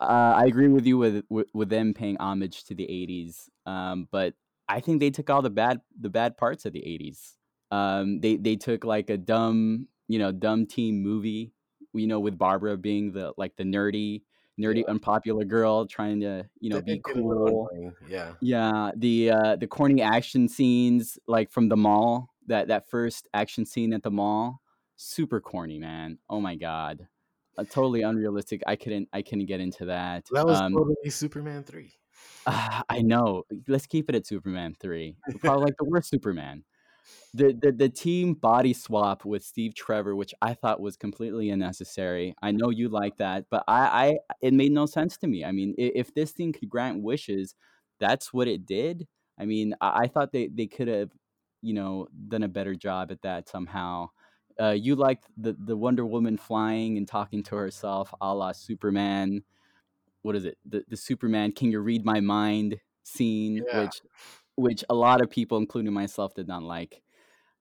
uh, 0.00 0.34
I 0.36 0.46
agree 0.46 0.68
with 0.68 0.86
you 0.86 0.96
with, 0.96 1.24
with 1.28 1.48
with 1.52 1.68
them 1.68 1.92
paying 1.92 2.16
homage 2.16 2.64
to 2.64 2.74
the 2.74 2.84
'80s, 2.84 3.48
um, 3.66 4.08
but 4.10 4.32
I 4.70 4.80
think 4.80 5.00
they 5.00 5.10
took 5.10 5.28
all 5.28 5.42
the 5.42 5.50
bad 5.50 5.82
the 6.00 6.08
bad 6.08 6.38
parts 6.38 6.64
of 6.64 6.72
the 6.72 6.80
'80s. 6.80 7.32
Um, 7.70 8.20
they 8.20 8.36
they 8.36 8.56
took 8.56 8.84
like 8.84 9.10
a 9.10 9.18
dumb 9.18 9.88
you 10.08 10.18
know 10.18 10.32
dumb 10.32 10.64
teen 10.64 11.02
movie, 11.02 11.52
you 11.92 12.06
know, 12.06 12.20
with 12.20 12.38
Barbara 12.38 12.78
being 12.78 13.12
the 13.12 13.34
like 13.36 13.56
the 13.56 13.64
nerdy 13.64 14.22
nerdy 14.60 14.84
Yeah. 14.86 14.90
unpopular 14.90 15.44
girl 15.44 15.86
trying 15.86 16.20
to 16.20 16.48
you 16.60 16.70
know 16.70 16.80
They 16.80 16.82
be 16.82 16.96
did 16.96 17.04
get 17.04 17.16
a 17.16 17.22
little 17.26 17.68
cool. 17.68 17.92
Yeah. 18.08 18.34
Yeah, 18.40 18.90
the 18.96 19.30
uh 19.30 19.56
the 19.56 19.66
corny 19.66 20.02
action 20.02 20.48
scenes 20.48 21.18
like 21.26 21.50
from 21.50 21.68
the 21.68 21.76
mall, 21.76 22.30
that 22.46 22.68
that 22.68 22.88
first 22.88 23.28
action 23.34 23.64
scene 23.66 23.92
at 23.92 24.02
the 24.02 24.10
mall, 24.10 24.60
super 24.96 25.40
corny, 25.40 25.78
man. 25.78 26.18
Oh 26.28 26.40
my 26.40 26.56
god. 26.56 27.08
Uh, 27.56 27.64
totally 27.64 28.02
unrealistic. 28.02 28.62
I 28.66 28.76
couldn't 28.76 29.08
I 29.12 29.22
couldn't 29.22 29.46
get 29.46 29.60
into 29.60 29.86
that. 29.86 30.30
That 30.30 30.46
was 30.46 30.60
um 30.60 30.72
totally 30.72 31.10
Superman 31.10 31.62
3. 31.64 31.92
ah, 32.46 32.82
I 32.88 33.02
know. 33.02 33.44
Let's 33.68 33.86
keep 33.86 34.08
it 34.08 34.14
at 34.16 34.26
Superman 34.26 34.76
3. 34.80 35.16
Probably 35.40 35.64
like 35.64 35.76
the 35.78 35.84
worst 35.84 36.10
Superman. 36.10 36.64
The, 37.32 37.52
the 37.52 37.72
the 37.72 37.88
team 37.88 38.34
body 38.34 38.72
swap 38.72 39.24
with 39.24 39.42
Steve 39.44 39.74
Trevor, 39.74 40.14
which 40.14 40.32
I 40.40 40.54
thought 40.54 40.80
was 40.80 40.96
completely 40.96 41.50
unnecessary. 41.50 42.34
I 42.42 42.52
know 42.52 42.70
you 42.70 42.88
like 42.88 43.16
that, 43.16 43.46
but 43.50 43.64
I, 43.66 44.08
I 44.10 44.18
it 44.40 44.54
made 44.54 44.70
no 44.72 44.86
sense 44.86 45.16
to 45.18 45.26
me. 45.26 45.44
I 45.44 45.50
mean, 45.52 45.74
i- 45.78 45.92
if 45.96 46.14
this 46.14 46.30
thing 46.32 46.52
could 46.52 46.68
grant 46.68 47.02
wishes, 47.02 47.54
that's 47.98 48.32
what 48.32 48.46
it 48.48 48.66
did. 48.66 49.08
I 49.38 49.46
mean, 49.46 49.74
I, 49.80 50.02
I 50.04 50.06
thought 50.08 50.32
they, 50.32 50.46
they 50.48 50.66
could 50.68 50.88
have, 50.88 51.10
you 51.62 51.72
know 51.74 52.06
done 52.28 52.42
a 52.42 52.48
better 52.48 52.74
job 52.74 53.10
at 53.10 53.22
that 53.22 53.48
somehow. 53.48 54.10
Uh, 54.60 54.70
you 54.70 54.94
liked 54.94 55.26
the 55.36 55.54
the 55.58 55.76
Wonder 55.76 56.06
Woman 56.06 56.36
flying 56.36 56.96
and 56.96 57.08
talking 57.08 57.42
to 57.44 57.56
herself, 57.56 58.14
a 58.20 58.32
la 58.34 58.52
Superman. 58.52 59.42
What 60.22 60.36
is 60.36 60.44
it? 60.44 60.58
The 60.64 60.84
the 60.88 60.96
Superman 60.96 61.52
"Can 61.52 61.70
you 61.70 61.80
read 61.80 62.04
my 62.04 62.20
mind?" 62.20 62.80
scene, 63.04 63.66
Yeah. 63.66 63.66
which 63.70 64.00
which 64.56 64.84
a 64.88 64.94
lot 64.94 65.20
of 65.20 65.30
people, 65.30 65.58
including 65.58 65.92
myself, 65.92 66.34
did 66.34 66.48
not 66.48 66.62
like. 66.62 67.02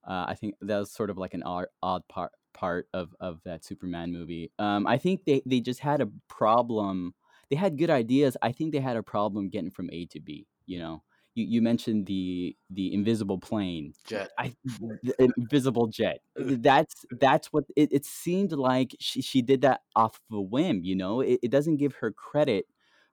Uh, 0.05 0.25
I 0.27 0.35
think 0.35 0.55
that 0.61 0.79
was 0.79 0.91
sort 0.91 1.09
of 1.09 1.17
like 1.17 1.33
an 1.33 1.43
odd, 1.43 1.67
odd 1.81 2.07
part 2.07 2.31
part 2.53 2.87
of 2.93 3.15
of 3.19 3.41
that 3.45 3.65
Superman 3.65 4.11
movie. 4.11 4.51
Um, 4.59 4.85
I 4.87 4.97
think 4.97 5.25
they 5.25 5.41
they 5.45 5.59
just 5.59 5.79
had 5.79 6.01
a 6.01 6.09
problem. 6.27 7.13
They 7.49 7.55
had 7.55 7.77
good 7.77 7.89
ideas. 7.89 8.37
I 8.41 8.51
think 8.51 8.71
they 8.71 8.79
had 8.79 8.97
a 8.97 9.03
problem 9.03 9.49
getting 9.49 9.71
from 9.71 9.89
A 9.91 10.05
to 10.07 10.19
B. 10.19 10.47
You 10.65 10.79
know, 10.79 11.03
you 11.35 11.45
you 11.45 11.61
mentioned 11.61 12.05
the 12.05 12.55
the 12.69 12.93
invisible 12.93 13.39
plane. 13.39 13.93
Jet. 14.05 14.31
I 14.37 14.53
invisible 15.37 15.87
jet. 15.87 16.19
That's 16.35 17.05
that's 17.19 17.47
what 17.47 17.65
it, 17.75 17.91
it 17.91 18.05
seemed 18.05 18.51
like. 18.53 18.95
She 18.99 19.21
she 19.21 19.41
did 19.41 19.61
that 19.61 19.81
off 19.95 20.19
of 20.29 20.37
a 20.37 20.41
whim. 20.41 20.81
You 20.83 20.95
know, 20.95 21.21
it, 21.21 21.39
it 21.43 21.51
doesn't 21.51 21.77
give 21.77 21.95
her 21.95 22.11
credit 22.11 22.65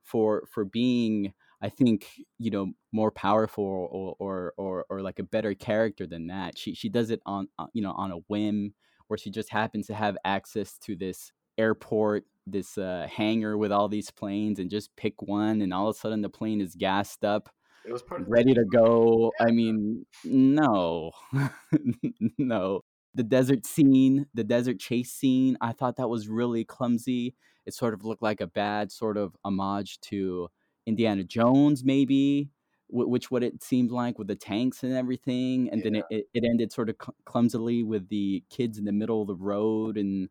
for 0.02 0.44
for 0.50 0.64
being 0.64 1.32
I 1.62 1.68
think 1.68 2.06
you 2.38 2.50
know 2.50 2.72
more 2.92 3.10
powerful 3.10 3.64
or 3.64 4.16
or 4.18 4.54
or, 4.56 4.86
or 4.90 5.02
like 5.02 5.18
a 5.18 5.24
better 5.24 5.54
character 5.54 6.06
than 6.06 6.28
that. 6.28 6.58
She 6.58 6.74
she 6.74 6.88
does 6.88 7.10
it 7.10 7.20
on 7.26 7.48
on- 7.58 7.68
you 7.74 7.82
know 7.82 7.92
on 7.92 8.10
a 8.12 8.16
whim, 8.28 8.74
where 9.08 9.18
she 9.18 9.30
just 9.30 9.50
happens 9.50 9.86
to 9.88 9.94
have 9.94 10.16
access 10.24 10.78
to 10.80 10.96
this 10.96 11.32
airport, 11.58 12.24
this 12.46 12.78
uh, 12.78 13.06
hangar 13.10 13.58
with 13.58 13.72
all 13.72 13.88
these 13.88 14.10
planes, 14.10 14.58
and 14.58 14.70
just 14.70 14.94
pick 14.96 15.20
one, 15.22 15.60
and 15.62 15.72
all 15.74 15.88
of 15.88 15.96
a 15.96 15.98
sudden 15.98 16.22
the 16.22 16.30
plane 16.30 16.60
is 16.60 16.74
gassed 16.74 17.24
up, 17.24 17.50
It 17.84 17.92
was 17.92 18.02
part 18.02 18.22
of 18.22 18.26
the 18.28 18.32
ready 18.32 18.54
to 18.54 18.64
go. 18.64 19.32
I 19.40 19.50
mean, 19.50 20.06
no, 20.24 21.12
no. 22.38 22.82
The 23.14 23.22
desert 23.24 23.66
scene, 23.66 24.26
the 24.34 24.44
desert 24.44 24.78
chase 24.78 25.12
scene, 25.12 25.56
I 25.60 25.72
thought 25.72 25.96
that 25.96 26.08
was 26.08 26.28
really 26.28 26.64
clumsy. 26.64 27.34
It 27.66 27.74
sort 27.74 27.94
of 27.94 28.04
looked 28.04 28.22
like 28.22 28.40
a 28.40 28.46
bad 28.46 28.92
sort 28.92 29.16
of 29.16 29.36
homage 29.44 30.00
to 30.02 30.48
Indiana 30.90 31.24
Jones, 31.24 31.82
maybe, 31.84 32.50
which 32.88 33.30
what 33.30 33.42
it 33.42 33.62
seemed 33.62 33.90
like 33.90 34.18
with 34.18 34.26
the 34.26 34.36
tanks 34.36 34.82
and 34.82 34.92
everything. 34.92 35.70
And 35.70 35.82
then 35.82 35.94
it, 36.10 36.28
it, 36.34 36.44
ended 36.44 36.72
sort 36.72 36.88
of 36.88 36.96
clumsily 37.24 37.82
with 37.82 38.08
the 38.08 38.42
kids 38.50 38.78
in 38.78 38.84
the 38.84 38.92
middle 38.92 39.22
of 39.22 39.28
the 39.28 39.34
road. 39.34 39.96
And 39.96 40.28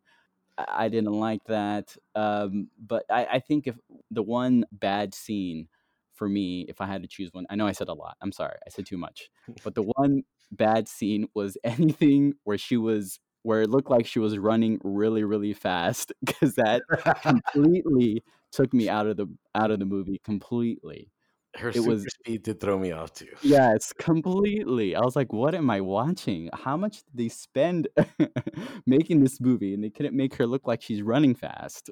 I 0.58 0.64
I 0.68 0.88
didn't 0.88 1.12
like 1.12 1.44
that. 1.44 1.96
Um, 2.14 2.68
but 2.78 3.04
I, 3.10 3.24
I 3.32 3.38
think 3.40 3.66
if 3.66 3.76
the 4.10 4.22
one 4.22 4.64
bad 4.70 5.14
scene 5.14 5.68
for 6.12 6.28
me, 6.28 6.66
if 6.68 6.80
I 6.80 6.86
had 6.86 7.02
to 7.02 7.08
choose 7.08 7.30
one, 7.32 7.46
I 7.48 7.56
know 7.56 7.66
I 7.66 7.72
said 7.72 7.88
a 7.88 7.94
lot. 7.94 8.16
I'm 8.20 8.32
sorry, 8.32 8.58
I 8.66 8.70
said 8.70 8.84
too 8.84 8.98
much. 8.98 9.30
But 9.64 9.74
the 9.74 9.90
one 9.96 10.24
bad 10.52 10.86
scene 10.86 11.28
was 11.34 11.56
anything 11.64 12.34
where 12.44 12.58
she 12.58 12.76
was 12.76 13.18
where 13.42 13.62
it 13.62 13.70
looked 13.70 13.90
like 13.90 14.06
she 14.06 14.18
was 14.18 14.36
running 14.36 14.78
really 14.84 15.24
really 15.24 15.54
fast 15.54 16.12
because 16.22 16.56
that 16.56 16.82
completely 17.22 18.22
took 18.52 18.72
me 18.72 18.88
out 18.88 19.06
of 19.06 19.16
the 19.16 19.26
out 19.54 19.70
of 19.70 19.78
the 19.78 19.84
movie 19.84 20.20
completely. 20.24 21.12
Her 21.56 21.70
It 21.70 21.80
was 21.80 22.06
speed 22.08 22.44
did 22.44 22.60
throw 22.60 22.78
me 22.78 22.92
off 22.92 23.12
too. 23.12 23.34
yes, 23.42 23.92
completely. 23.92 24.94
I 24.94 25.00
was 25.00 25.16
like, 25.16 25.32
what 25.32 25.54
am 25.54 25.68
I 25.68 25.80
watching? 25.80 26.48
How 26.52 26.76
much 26.76 26.98
did 26.98 27.14
they 27.14 27.28
spend 27.28 27.88
making 28.86 29.20
this 29.20 29.40
movie 29.40 29.74
and 29.74 29.82
they 29.82 29.90
couldn't 29.90 30.16
make 30.16 30.34
her 30.36 30.46
look 30.46 30.68
like 30.68 30.80
she's 30.80 31.02
running 31.02 31.34
fast? 31.34 31.90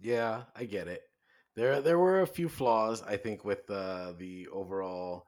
Yeah, 0.00 0.44
I 0.56 0.64
get 0.64 0.88
it. 0.88 1.02
There 1.54 1.80
there 1.82 1.98
were 1.98 2.22
a 2.22 2.26
few 2.26 2.48
flaws, 2.48 3.02
I 3.02 3.16
think, 3.16 3.44
with 3.44 3.68
uh, 3.70 4.12
the 4.16 4.46
overall 4.48 5.26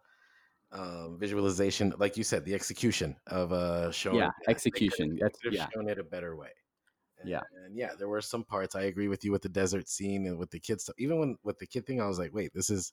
um, 0.73 1.19
visualization. 1.19 1.93
Like 1.99 2.17
you 2.17 2.25
said, 2.25 2.45
the 2.45 2.55
execution 2.55 3.17
of 3.27 3.53
uh, 3.53 3.91
show. 3.91 4.13
Yeah, 4.15 4.27
that. 4.27 4.33
They 4.41 4.45
could 4.47 4.51
execution. 4.57 5.19
That's 5.21 5.39
have 5.45 5.53
yeah. 5.53 5.67
shown 5.75 5.89
it 5.89 5.99
a 5.99 6.05
better 6.05 6.37
way. 6.37 6.51
Yeah. 7.25 7.41
And 7.65 7.77
yeah, 7.77 7.91
there 7.99 8.09
were 8.09 8.21
some 8.21 8.45
parts 8.45 8.75
I 8.75 8.83
agree 8.83 9.09
with 9.09 9.25
you 9.25 9.33
with 9.33 9.43
the 9.43 9.49
desert 9.49 9.89
scene 9.89 10.27
and 10.27 10.39
with 10.39 10.51
the 10.51 10.61
kid 10.61 10.81
stuff. 10.81 10.97
Even 10.99 11.19
when 11.19 11.37
with 11.43 11.59
the 11.59 11.67
kid 11.67 11.87
thing, 11.87 12.01
I 12.01 12.07
was 12.07 12.19
like, 12.19 12.33
wait, 12.33 12.53
this 12.55 12.71
is 12.71 12.93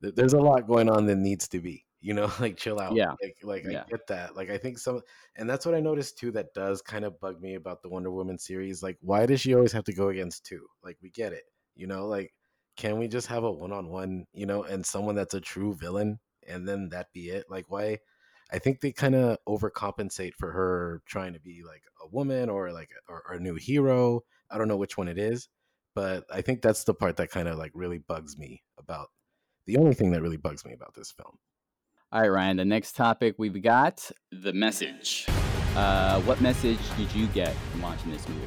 there's 0.00 0.34
a 0.34 0.38
lot 0.40 0.66
going 0.66 0.90
on 0.90 1.06
that 1.06 1.16
needs 1.16 1.48
to 1.48 1.60
be. 1.60 1.84
You 2.04 2.12
know, 2.12 2.30
like 2.38 2.58
chill 2.58 2.78
out. 2.80 2.94
Yeah. 2.94 3.14
Like 3.22 3.36
like 3.42 3.64
Yeah. 3.66 3.84
I 3.86 3.90
get 3.90 4.06
that. 4.08 4.36
Like 4.36 4.50
I 4.50 4.58
think 4.58 4.76
some 4.78 5.00
and 5.36 5.48
that's 5.48 5.64
what 5.64 5.74
I 5.74 5.80
noticed 5.80 6.18
too 6.18 6.30
that 6.32 6.52
does 6.52 6.82
kind 6.82 7.02
of 7.02 7.18
bug 7.18 7.40
me 7.40 7.54
about 7.54 7.80
the 7.80 7.88
Wonder 7.88 8.10
Woman 8.10 8.38
series. 8.38 8.82
Like, 8.82 8.98
why 9.00 9.24
does 9.24 9.40
she 9.40 9.54
always 9.54 9.72
have 9.72 9.84
to 9.84 9.94
go 9.94 10.10
against 10.10 10.44
two? 10.44 10.66
Like 10.82 10.98
we 11.00 11.08
get 11.08 11.32
it. 11.32 11.44
You 11.74 11.86
know, 11.86 12.06
like 12.06 12.34
can 12.76 12.98
we 12.98 13.08
just 13.08 13.28
have 13.28 13.44
a 13.44 13.50
one 13.50 13.72
on 13.72 13.88
one, 13.88 14.26
you 14.34 14.44
know, 14.44 14.64
and 14.64 14.84
someone 14.84 15.14
that's 15.14 15.32
a 15.32 15.40
true 15.40 15.72
villain 15.74 16.20
and 16.46 16.68
then 16.68 16.90
that 16.90 17.10
be 17.14 17.30
it? 17.30 17.46
Like 17.48 17.70
why 17.70 18.00
I 18.52 18.58
think 18.58 18.80
they 18.80 18.92
kind 18.92 19.14
of 19.14 19.38
overcompensate 19.48 20.34
for 20.34 20.52
her 20.52 21.02
trying 21.06 21.32
to 21.32 21.40
be 21.40 21.62
like 21.66 21.82
a 22.02 22.08
woman 22.08 22.48
or 22.48 22.72
like 22.72 22.90
a, 22.90 23.12
or, 23.12 23.22
or 23.28 23.34
a 23.36 23.40
new 23.40 23.54
hero. 23.54 24.22
I 24.50 24.58
don't 24.58 24.68
know 24.68 24.76
which 24.76 24.96
one 24.96 25.08
it 25.08 25.18
is, 25.18 25.48
but 25.94 26.24
I 26.32 26.42
think 26.42 26.62
that's 26.62 26.84
the 26.84 26.94
part 26.94 27.16
that 27.16 27.30
kind 27.30 27.48
of 27.48 27.58
like 27.58 27.72
really 27.74 27.98
bugs 27.98 28.38
me 28.38 28.62
about 28.78 29.08
the 29.66 29.76
only 29.78 29.94
thing 29.94 30.10
that 30.12 30.22
really 30.22 30.36
bugs 30.36 30.64
me 30.64 30.72
about 30.72 30.94
this 30.94 31.10
film. 31.10 31.38
All 32.12 32.20
right, 32.20 32.28
Ryan. 32.28 32.58
The 32.58 32.64
next 32.64 32.92
topic 32.94 33.34
we've 33.38 33.60
got 33.62 34.10
the 34.30 34.52
message. 34.52 35.26
Uh, 35.74 36.20
what 36.20 36.40
message 36.40 36.78
did 36.96 37.12
you 37.12 37.26
get 37.28 37.52
from 37.72 37.82
watching 37.82 38.12
this 38.12 38.28
movie? 38.28 38.46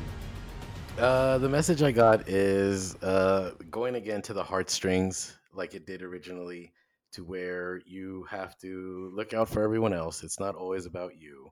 Uh, 0.98 1.38
the 1.38 1.50
message 1.50 1.84
I 1.84 1.92
got 1.92 2.30
is 2.30 2.96
uh, 3.04 3.52
going 3.70 3.96
again 3.96 4.22
to 4.24 4.34
the 4.34 4.44
heartstrings 4.44 5.38
like 5.54 5.76
it 5.76 5.86
did 5.86 6.02
originally, 6.02 6.72
to 7.14 7.24
where 7.24 7.82
you 7.86 8.26
have 8.30 8.58
to 8.60 9.12
look 9.14 9.34
out 9.34 9.50
for 9.50 9.64
everyone 9.64 9.94
else. 9.94 10.24
It's 10.24 10.40
not 10.40 10.56
always 10.56 10.86
about 10.86 11.18
you. 11.18 11.50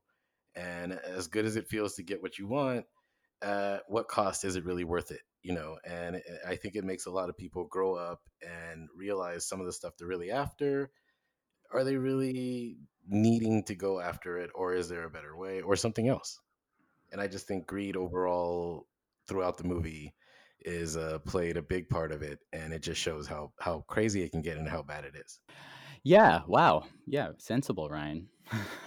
And 0.55 0.93
as 0.93 1.27
good 1.27 1.45
as 1.45 1.55
it 1.55 1.67
feels 1.67 1.95
to 1.95 2.03
get 2.03 2.21
what 2.21 2.37
you 2.37 2.47
want, 2.47 2.85
uh, 3.41 3.79
what 3.87 4.07
cost 4.07 4.45
is 4.45 4.55
it 4.55 4.65
really 4.65 4.83
worth 4.83 5.11
it? 5.11 5.21
You 5.41 5.53
know, 5.53 5.77
and 5.85 6.21
I 6.47 6.55
think 6.55 6.75
it 6.75 6.83
makes 6.83 7.05
a 7.05 7.11
lot 7.11 7.29
of 7.29 7.37
people 7.37 7.65
grow 7.65 7.95
up 7.95 8.21
and 8.41 8.89
realize 8.95 9.47
some 9.47 9.59
of 9.59 9.65
the 9.65 9.73
stuff 9.73 9.93
they're 9.97 10.07
really 10.07 10.31
after. 10.31 10.91
Are 11.71 11.83
they 11.83 11.97
really 11.97 12.77
needing 13.07 13.63
to 13.65 13.75
go 13.75 13.99
after 13.99 14.37
it, 14.37 14.49
or 14.55 14.73
is 14.73 14.89
there 14.89 15.03
a 15.03 15.09
better 15.09 15.35
way, 15.35 15.61
or 15.61 15.75
something 15.75 16.07
else? 16.07 16.39
and 17.11 17.21
I 17.21 17.27
just 17.27 17.47
think 17.47 17.65
greed 17.65 17.95
overall 17.95 18.87
throughout 19.27 19.57
the 19.57 19.63
movie 19.63 20.13
is 20.65 20.97
uh, 20.97 21.19
played 21.19 21.57
a 21.57 21.61
big 21.61 21.87
part 21.89 22.11
of 22.11 22.21
it, 22.21 22.39
and 22.51 22.73
it 22.73 22.81
just 22.81 22.99
shows 22.99 23.27
how 23.27 23.51
how 23.59 23.83
crazy 23.87 24.23
it 24.23 24.31
can 24.31 24.41
get 24.41 24.57
and 24.57 24.67
how 24.67 24.81
bad 24.81 25.05
it 25.05 25.15
is. 25.15 25.39
Yeah. 26.03 26.41
Wow. 26.47 26.85
Yeah. 27.07 27.29
Sensible, 27.37 27.89
Ryan. 27.89 28.27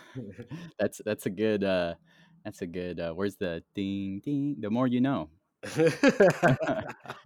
that's 0.78 1.00
that's 1.04 1.26
a 1.26 1.30
good. 1.30 1.64
Uh, 1.64 1.94
that's 2.44 2.62
a 2.62 2.66
good. 2.66 3.00
Uh, 3.00 3.12
where's 3.12 3.36
the 3.36 3.62
ding 3.74 4.20
ding? 4.24 4.56
The 4.60 4.70
more 4.70 4.86
you 4.86 5.00
know. 5.00 5.30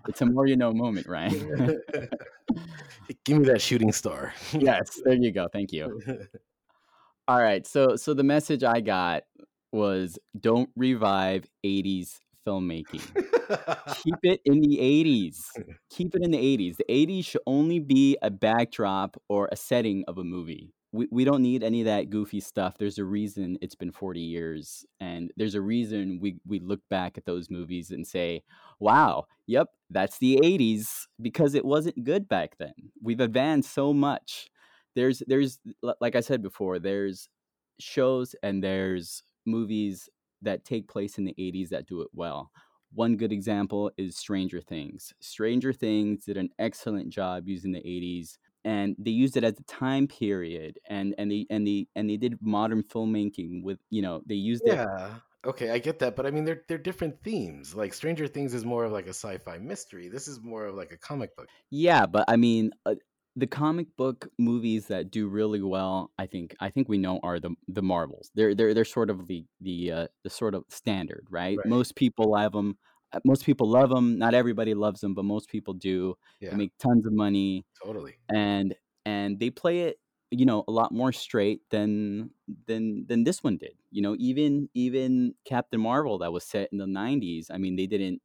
It's 0.08 0.20
a 0.20 0.26
more 0.26 0.46
you 0.46 0.56
know 0.56 0.72
moment, 0.72 1.06
Ryan. 1.06 1.80
Give 3.24 3.38
me 3.38 3.44
that 3.44 3.60
shooting 3.60 3.92
star. 3.92 4.32
yes. 4.52 5.00
There 5.04 5.14
you 5.14 5.30
go. 5.32 5.48
Thank 5.52 5.72
you. 5.72 6.00
All 7.28 7.40
right. 7.40 7.66
So 7.66 7.96
so 7.96 8.14
the 8.14 8.24
message 8.24 8.64
I 8.64 8.80
got 8.80 9.24
was 9.72 10.18
don't 10.38 10.70
revive 10.76 11.46
80s 11.64 12.18
filmmaking. 12.46 13.02
Keep 14.02 14.16
it 14.22 14.40
in 14.44 14.60
the 14.60 14.78
80s. 14.78 15.40
Keep 15.90 16.14
it 16.14 16.22
in 16.22 16.30
the 16.30 16.38
80s. 16.38 16.76
The 16.76 16.84
80s 16.88 17.24
should 17.24 17.40
only 17.46 17.78
be 17.78 18.16
a 18.22 18.30
backdrop 18.30 19.20
or 19.28 19.48
a 19.50 19.56
setting 19.56 20.04
of 20.08 20.18
a 20.18 20.24
movie. 20.24 20.72
We, 20.92 21.08
we 21.10 21.24
don't 21.24 21.42
need 21.42 21.62
any 21.62 21.80
of 21.80 21.86
that 21.86 22.10
goofy 22.10 22.40
stuff. 22.40 22.76
There's 22.78 22.98
a 22.98 23.04
reason 23.04 23.56
it's 23.62 23.74
been 23.74 23.92
40 23.92 24.20
years. 24.20 24.84
And 25.00 25.30
there's 25.36 25.54
a 25.54 25.60
reason 25.60 26.18
we, 26.20 26.36
we 26.46 26.60
look 26.60 26.80
back 26.90 27.16
at 27.16 27.24
those 27.24 27.50
movies 27.50 27.90
and 27.90 28.06
say, 28.06 28.42
wow, 28.78 29.24
yep, 29.46 29.68
that's 29.90 30.18
the 30.18 30.38
80s 30.42 31.06
because 31.20 31.54
it 31.54 31.64
wasn't 31.64 32.04
good 32.04 32.28
back 32.28 32.56
then. 32.58 32.74
We've 33.02 33.20
advanced 33.20 33.72
so 33.72 33.94
much. 33.94 34.48
There's, 34.94 35.22
there's, 35.26 35.58
like 36.00 36.14
I 36.14 36.20
said 36.20 36.42
before, 36.42 36.78
there's 36.78 37.28
shows 37.80 38.34
and 38.42 38.62
there's 38.62 39.22
movies 39.46 40.08
that 40.42 40.64
take 40.64 40.88
place 40.88 41.18
in 41.18 41.24
the 41.24 41.34
80s 41.38 41.70
that 41.70 41.86
do 41.86 42.02
it 42.02 42.08
well. 42.12 42.50
One 42.94 43.16
good 43.16 43.32
example 43.32 43.90
is 43.96 44.16
Stranger 44.16 44.60
Things. 44.60 45.14
Stranger 45.20 45.72
Things 45.72 46.24
did 46.26 46.36
an 46.36 46.50
excellent 46.58 47.08
job 47.08 47.48
using 47.48 47.72
the 47.72 47.80
80s 47.80 48.36
and 48.64 48.94
they 48.98 49.10
used 49.10 49.36
it 49.36 49.44
as 49.44 49.58
a 49.58 49.62
time 49.64 50.06
period 50.06 50.78
and 50.88 51.14
and 51.18 51.30
they 51.30 51.46
and 51.50 51.66
they 51.66 51.88
and 51.96 52.08
they 52.08 52.16
did 52.16 52.38
modern 52.40 52.82
filmmaking 52.84 53.64
with 53.64 53.78
you 53.90 54.02
know 54.02 54.22
they 54.26 54.36
used 54.36 54.62
it 54.66 54.74
yeah. 54.76 55.14
Okay, 55.44 55.70
I 55.70 55.78
get 55.78 55.98
that, 55.98 56.14
but 56.14 56.24
I 56.24 56.30
mean, 56.30 56.44
they're 56.44 56.62
they're 56.68 56.78
different 56.78 57.20
themes. 57.24 57.74
Like 57.74 57.94
Stranger 57.94 58.28
Things 58.28 58.54
is 58.54 58.64
more 58.64 58.84
of 58.84 58.92
like 58.92 59.06
a 59.06 59.14
sci-fi 59.14 59.58
mystery. 59.58 60.08
This 60.08 60.28
is 60.28 60.40
more 60.40 60.66
of 60.66 60.76
like 60.76 60.92
a 60.92 60.96
comic 60.96 61.34
book. 61.34 61.48
yeah 61.70 62.06
but 62.06 62.24
i 62.28 62.36
mean 62.36 62.70
uh, 62.86 62.94
the 63.36 63.46
comic 63.46 63.88
book 63.96 64.28
movies 64.38 64.88
that 64.88 65.10
do 65.10 65.26
really 65.28 65.62
well 65.62 66.12
i 66.18 66.26
think 66.26 66.54
i 66.60 66.68
think 66.68 66.88
we 66.88 66.98
know 66.98 67.18
are 67.22 67.40
the 67.40 67.50
the 67.68 67.82
marvels. 67.82 68.30
They're 68.34 68.54
they're 68.54 68.74
they're 68.74 68.84
sort 68.84 69.10
of 69.10 69.26
the 69.26 69.46
the 69.60 69.92
uh, 69.92 70.06
the 70.22 70.30
sort 70.30 70.54
of 70.54 70.64
standard 70.68 71.26
right, 71.30 71.58
Right. 71.58 71.66
most 71.66 71.96
people 71.96 72.30
love 72.32 72.52
them 72.52 72.78
most 73.24 73.44
people 73.44 73.68
love 73.68 73.90
them 73.90 74.18
not 74.18 74.34
everybody 74.34 74.74
loves 74.74 75.00
them 75.00 75.14
but 75.14 75.24
most 75.24 75.48
people 75.50 75.74
do. 75.74 76.16
Yeah, 76.40 76.50
they 76.50 76.56
make 76.56 76.72
tons 76.78 77.06
of 77.06 77.12
money 77.14 77.64
totally. 77.82 78.18
and 78.32 78.74
and 79.04 79.40
they 79.40 79.50
play 79.50 79.80
it 79.82 79.98
you 80.30 80.46
know 80.46 80.64
a 80.68 80.72
lot 80.72 80.92
more 80.92 81.12
straight 81.12 81.60
than 81.70 82.30
than 82.66 83.06
than 83.06 83.24
this 83.24 83.42
one 83.42 83.56
did. 83.58 83.74
You 83.90 84.02
know 84.02 84.16
even 84.18 84.68
even 84.74 85.34
captain 85.44 85.80
marvel 85.80 86.18
that 86.18 86.32
was 86.32 86.44
set 86.44 86.68
in 86.72 86.78
the 86.78 86.86
90s 86.86 87.50
i 87.50 87.58
mean 87.58 87.76
they 87.76 87.86
didn't 87.86 88.22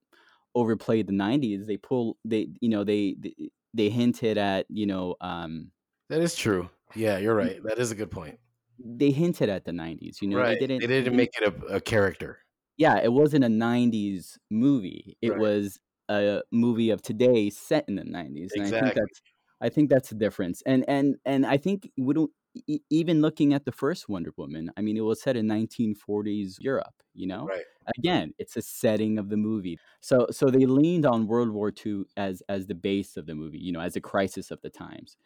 overplay 0.56 1.04
the 1.04 1.12
90s 1.14 1.68
they 1.68 1.78
pull 1.78 2.18
they 2.26 2.50
you 2.62 2.70
know 2.70 2.84
they 2.84 3.16
they, 3.20 3.34
they 3.78 3.90
hinted 3.90 4.38
at 4.38 4.66
you 4.70 4.86
know 4.86 5.16
um 5.22 5.72
That 6.10 6.22
is 6.22 6.36
true. 6.36 6.70
Yeah, 6.96 7.18
you're 7.18 7.36
right. 7.36 7.62
That 7.64 7.80
is 7.80 7.92
a 7.92 7.96
good 7.96 8.12
point. 8.12 8.40
they 8.80 9.12
hinted 9.12 9.50
at 9.50 9.66
the 9.66 9.74
90s 9.74 10.22
you 10.22 10.28
know 10.28 10.38
right. 10.38 10.60
they 10.60 10.68
didn't 10.68 10.82
They 10.82 10.88
didn't 10.88 11.16
make 11.16 11.32
it 11.42 11.48
a, 11.54 11.76
a 11.78 11.82
character. 11.82 12.40
yeah 12.78 13.00
it 13.02 13.12
wasn't 13.12 13.44
a 13.44 13.50
90s 13.50 14.38
movie 14.52 15.18
it 15.22 15.32
Right. 15.32 15.40
was 15.40 15.80
a 16.10 16.42
movie 16.52 16.90
of 16.92 17.02
today 17.02 17.50
set 17.50 17.86
in 17.88 17.96
the 17.96 18.04
90s 18.04 18.56
and 18.56 18.64
i 18.64 18.72
think 18.72 18.94
Exactly. 18.94 19.02
that's 19.02 19.22
i 19.62 19.70
think 19.70 19.90
that's 19.90 20.10
the 20.10 20.16
difference 20.16 20.62
and 20.66 20.86
and 20.88 21.18
and 21.26 21.46
i 21.46 21.58
think 21.58 21.90
we 21.98 22.14
don't 22.14 22.32
e- 22.68 22.82
even 22.90 23.22
looking 23.22 23.54
at 23.54 23.66
the 23.66 23.72
first 23.72 24.10
wonder 24.10 24.32
woman 24.38 24.72
i 24.78 24.82
mean 24.82 24.98
it 24.98 25.02
was 25.02 25.22
set 25.22 25.36
in 25.38 25.48
1940s 25.48 26.58
europe 26.60 26.94
you 27.14 27.28
know? 27.28 27.46
Right. 27.46 27.64
again 27.98 28.34
it's 28.38 28.58
a 28.58 28.62
setting 28.62 29.18
of 29.18 29.30
the 29.30 29.38
movie. 29.38 29.80
So 30.02 30.28
so 30.32 30.48
they 30.50 30.66
leaned 30.66 31.06
on 31.06 31.28
world 31.28 31.50
war 31.52 31.72
ii 31.86 32.04
as 32.16 32.44
as 32.50 32.68
the 32.68 32.76
base 32.76 33.18
of 33.18 33.26
the 33.26 33.36
movie 33.36 33.60
you 33.60 33.72
know 33.72 33.80
as 33.82 33.96
a 33.96 34.02
crisis 34.02 34.52
of 34.52 34.62
the 34.62 34.70
times. 34.70 35.18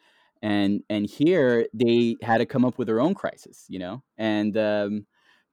And 0.42 0.82
and 0.88 1.08
here 1.08 1.66
they 1.74 2.16
had 2.22 2.38
to 2.38 2.46
come 2.46 2.64
up 2.64 2.78
with 2.78 2.86
their 2.88 3.00
own 3.00 3.14
crisis 3.14 3.66
you 3.68 3.78
know? 3.78 4.02
And 4.18 4.56
um 4.56 5.06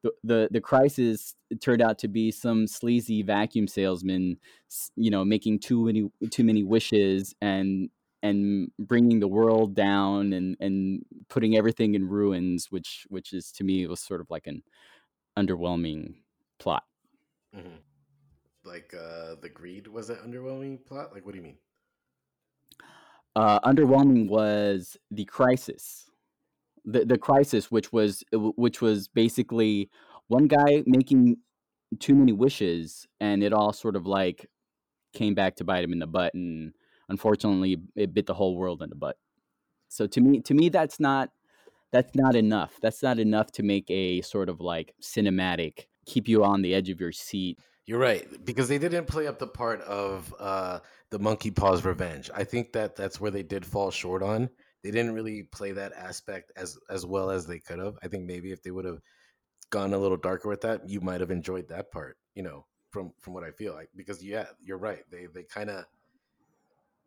the, 0.03 0.11
the 0.23 0.49
the 0.51 0.61
crisis 0.61 1.35
turned 1.61 1.81
out 1.81 1.97
to 1.99 2.07
be 2.07 2.31
some 2.31 2.67
sleazy 2.67 3.21
vacuum 3.21 3.67
salesman 3.67 4.37
you 4.95 5.11
know 5.11 5.25
making 5.25 5.59
too 5.59 5.85
many 5.85 6.09
too 6.31 6.43
many 6.43 6.63
wishes 6.63 7.35
and 7.41 7.89
and 8.23 8.71
bringing 8.79 9.19
the 9.19 9.27
world 9.27 9.75
down 9.75 10.33
and 10.33 10.57
and 10.59 11.05
putting 11.29 11.55
everything 11.57 11.95
in 11.95 12.07
ruins 12.07 12.71
which 12.71 13.05
which 13.09 13.33
is 13.33 13.51
to 13.51 13.63
me 13.63 13.85
was 13.87 13.99
sort 14.01 14.21
of 14.21 14.29
like 14.29 14.47
an 14.47 14.63
underwhelming 15.37 16.15
plot 16.59 16.83
hmm 17.53 17.75
Like 18.63 18.93
uh 18.93 19.35
the 19.35 19.49
greed 19.49 19.87
was 19.87 20.09
it 20.09 20.21
underwhelming 20.23 20.85
plot? 20.85 21.13
Like 21.13 21.25
what 21.25 21.33
do 21.33 21.37
you 21.39 21.43
mean? 21.43 21.59
uh 23.35 23.59
underwhelming 23.61 24.27
was 24.27 24.97
the 25.11 25.25
crisis 25.25 26.09
the 26.85 27.05
the 27.05 27.17
crisis 27.17 27.71
which 27.71 27.93
was 27.93 28.23
which 28.33 28.81
was 28.81 29.07
basically 29.07 29.89
one 30.27 30.47
guy 30.47 30.83
making 30.85 31.37
too 31.99 32.15
many 32.15 32.33
wishes 32.33 33.07
and 33.21 33.43
it 33.43 33.53
all 33.53 33.73
sort 33.73 33.95
of 33.95 34.07
like 34.07 34.47
came 35.13 35.35
back 35.35 35.55
to 35.55 35.65
bite 35.65 35.83
him 35.83 35.93
in 35.93 35.99
the 35.99 36.07
butt 36.07 36.33
and 36.35 36.73
unfortunately 37.09 37.77
it 37.95 38.13
bit 38.13 38.25
the 38.25 38.33
whole 38.33 38.55
world 38.55 38.81
in 38.81 38.89
the 38.89 38.95
butt 38.95 39.17
so 39.87 40.07
to 40.07 40.21
me 40.21 40.41
to 40.41 40.53
me 40.53 40.69
that's 40.69 40.99
not 40.99 41.29
that's 41.91 42.15
not 42.15 42.35
enough 42.35 42.77
that's 42.81 43.03
not 43.03 43.19
enough 43.19 43.51
to 43.51 43.63
make 43.63 43.89
a 43.89 44.21
sort 44.21 44.49
of 44.49 44.61
like 44.61 44.93
cinematic 45.01 45.85
keep 46.05 46.27
you 46.27 46.43
on 46.43 46.61
the 46.61 46.73
edge 46.73 46.89
of 46.89 46.99
your 46.99 47.11
seat 47.11 47.59
You're 47.85 47.99
right 47.99 48.27
because 48.45 48.67
they 48.67 48.77
didn't 48.77 49.05
play 49.05 49.27
up 49.27 49.39
the 49.39 49.47
part 49.47 49.81
of 49.81 50.33
uh, 50.39 50.79
the 51.09 51.19
monkey 51.19 51.51
paws 51.51 51.83
revenge. 51.85 52.29
I 52.33 52.43
think 52.43 52.73
that 52.73 52.95
that's 52.95 53.19
where 53.19 53.31
they 53.31 53.43
did 53.43 53.65
fall 53.65 53.91
short 53.91 54.21
on. 54.23 54.49
They 54.83 54.91
didn't 54.91 55.13
really 55.13 55.43
play 55.43 55.71
that 55.73 55.93
aspect 55.93 56.51
as 56.55 56.77
as 56.89 57.05
well 57.05 57.31
as 57.31 57.45
they 57.45 57.59
could 57.59 57.79
have. 57.79 57.97
I 58.03 58.07
think 58.07 58.25
maybe 58.25 58.51
if 58.51 58.61
they 58.63 58.71
would 58.71 58.85
have 58.85 59.01
gone 59.71 59.93
a 59.93 59.97
little 59.97 60.17
darker 60.17 60.49
with 60.49 60.61
that, 60.61 60.87
you 60.87 61.01
might 61.01 61.21
have 61.21 61.31
enjoyed 61.31 61.67
that 61.69 61.91
part. 61.91 62.17
You 62.35 62.43
know, 62.43 62.65
from 62.91 63.11
from 63.19 63.33
what 63.33 63.43
I 63.43 63.51
feel 63.51 63.73
like 63.73 63.89
because 63.95 64.23
yeah, 64.23 64.45
you're 64.61 64.77
right. 64.77 65.03
They 65.11 65.27
they 65.33 65.43
kind 65.43 65.69
of 65.69 65.85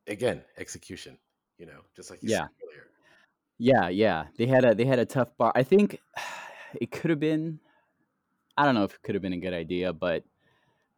again 0.07 0.45
execution. 0.59 1.19
You 1.59 1.67
know, 1.67 1.81
just 1.97 2.11
like 2.11 2.23
you 2.23 2.29
Yeah. 2.29 2.41
said 2.41 2.49
earlier. 2.65 2.87
yeah 3.59 3.89
yeah 3.89 4.25
they 4.39 4.47
had 4.47 4.65
a 4.65 4.75
they 4.75 4.85
had 4.85 4.99
a 4.99 5.05
tough 5.07 5.37
bar 5.37 5.53
i 5.55 5.63
think 5.63 5.99
it 6.81 6.91
could 6.91 7.11
have 7.11 7.21
been 7.21 7.61
i 8.57 8.65
don't 8.65 8.75
know 8.75 8.85
if 8.85 8.95
it 8.95 9.03
could 9.03 9.15
have 9.15 9.23
been 9.23 9.33
a 9.33 9.39
good 9.41 9.55
idea 9.55 9.93
but 9.93 10.25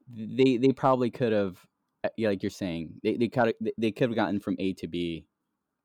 they 0.09 0.57
they 0.57 0.73
probably 0.73 1.11
could 1.11 1.33
have 1.33 1.59
uh, 2.05 2.09
yeah, 2.17 2.29
like 2.29 2.43
you're 2.43 2.51
saying 2.51 2.95
they 3.03 3.17
they 3.17 3.29
could 3.29 3.55
they 3.79 3.91
could 3.93 4.09
have 4.11 4.17
gotten 4.17 4.41
from 4.41 4.57
a 4.59 4.73
to 4.75 4.87
b 4.87 5.27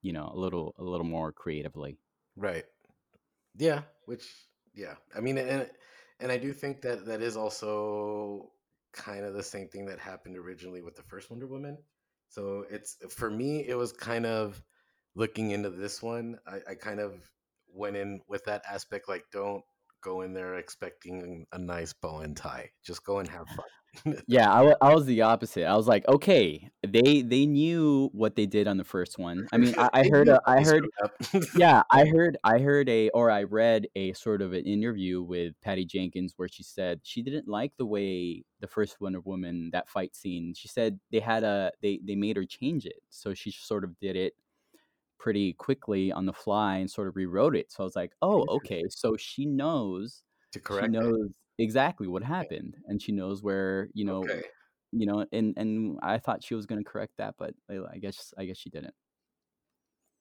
you 0.02 0.14
know 0.14 0.30
a 0.34 0.38
little 0.38 0.76
a 0.78 0.84
little 0.84 1.06
more 1.06 1.32
creatively 1.32 1.98
Right. 2.36 2.66
Yeah, 3.58 3.84
which 4.06 4.28
yeah. 4.74 4.96
I 5.16 5.20
mean 5.22 5.38
and 5.38 5.70
and 6.20 6.32
I 6.32 6.38
do 6.38 6.54
think 6.54 6.82
that 6.82 7.06
that 7.06 7.22
is 7.22 7.38
also 7.38 8.52
kind 8.94 9.26
of 9.26 9.34
the 9.34 9.44
same 9.44 9.68
thing 9.70 9.86
that 9.88 10.00
happened 10.00 10.38
originally 10.38 10.82
with 10.82 10.96
the 10.96 11.04
first 11.04 11.30
Wonder 11.30 11.48
Woman. 11.48 11.78
So 12.30 12.66
it's 12.70 12.98
for 13.10 13.30
me 13.30 13.68
it 13.68 13.76
was 13.76 13.92
kind 13.92 14.26
of 14.26 14.62
looking 15.16 15.52
into 15.52 15.70
this 15.70 16.02
one, 16.02 16.40
I, 16.48 16.72
I 16.72 16.76
kind 16.76 17.00
of 17.00 17.14
went 17.74 17.96
in 17.98 18.22
with 18.28 18.46
that 18.46 18.64
aspect 18.70 19.10
like 19.10 19.26
don't 19.32 19.64
go 20.02 20.22
in 20.22 20.34
there 20.34 20.56
expecting 20.56 21.46
a 21.52 21.60
nice 21.60 21.94
bow 21.94 22.20
and 22.20 22.36
tie. 22.36 22.72
Just 22.84 23.04
go 23.04 23.20
and 23.20 23.28
have 23.30 23.48
fun. 23.48 23.66
yeah 24.28 24.52
I 24.52 24.76
I 24.82 24.94
was 24.94 25.06
the 25.06 25.24
opposite. 25.24 25.66
I 25.66 25.76
was 25.76 25.88
like 25.88 26.08
okay 26.08 26.70
they 26.88 27.22
they 27.22 27.46
knew 27.46 28.10
what 28.14 28.36
they 28.36 28.46
did 28.46 28.68
on 28.68 28.78
the 28.78 28.84
first 28.84 29.18
one. 29.18 29.48
I 29.52 29.58
mean 29.58 29.74
i, 29.78 29.90
I 29.94 30.08
heard 30.08 30.28
a, 30.28 30.40
i 30.46 30.62
heard 30.62 30.86
yeah 31.56 31.82
i 31.92 32.06
heard 32.06 32.38
i 32.44 32.60
heard 32.60 32.88
a 32.88 33.10
or 33.10 33.32
i 33.32 33.44
read 33.44 33.88
a 33.96 34.14
sort 34.14 34.42
of 34.42 34.54
an 34.54 34.66
interview 34.66 35.24
with 35.24 35.54
patty 35.62 35.86
jenkins 35.86 36.34
where 36.38 36.48
she 36.48 36.62
said 36.64 37.00
she 37.04 37.24
didn't 37.24 37.48
like 37.48 37.74
the 37.78 37.86
way 37.86 38.44
the 38.60 38.68
first 38.68 39.02
wonder 39.02 39.20
woman 39.22 39.70
that 39.72 39.90
fight 39.90 40.16
scene. 40.16 40.54
She 40.56 40.68
said 40.68 41.00
they 41.12 41.20
had 41.20 41.44
a 41.44 41.72
they 41.82 42.00
they 42.06 42.16
made 42.16 42.36
her 42.36 42.46
change 42.46 42.86
it. 42.86 43.02
So 43.10 43.34
she 43.34 43.52
sort 43.52 43.84
of 43.84 43.98
did 44.00 44.16
it 44.16 44.34
pretty 45.20 45.54
quickly 45.54 46.12
on 46.12 46.26
the 46.26 46.34
fly 46.34 46.78
and 46.78 46.90
sort 46.92 47.08
of 47.08 47.16
rewrote 47.16 47.56
it 47.56 47.72
so 47.72 47.84
i 47.84 47.86
was 47.86 47.96
like 47.96 48.14
oh 48.22 48.46
okay 48.50 48.84
so 48.90 49.18
she 49.18 49.46
knows 49.46 50.24
to 50.52 50.60
she 50.68 50.88
correct 50.88 50.96
it. 51.02 51.16
knows 51.16 51.30
exactly 51.60 52.08
what 52.08 52.24
happened 52.24 52.78
and 52.86 53.02
she 53.02 53.12
knows 53.12 53.44
where 53.44 53.90
you 53.94 54.06
know 54.06 54.32
Okay. 54.32 54.44
you 54.92 55.06
know 55.06 55.26
and 55.32 55.56
and 55.58 56.00
i 56.04 56.18
thought 56.18 56.44
she 56.44 56.56
was 56.56 56.66
going 56.66 56.84
to 56.84 56.90
correct 56.90 57.14
that 57.18 57.36
but 57.38 57.54
I 57.70 57.80
I 57.94 57.98
guess 58.00 58.34
i 58.38 58.46
guess 58.46 58.58
she 58.58 58.70
didn't 58.72 58.96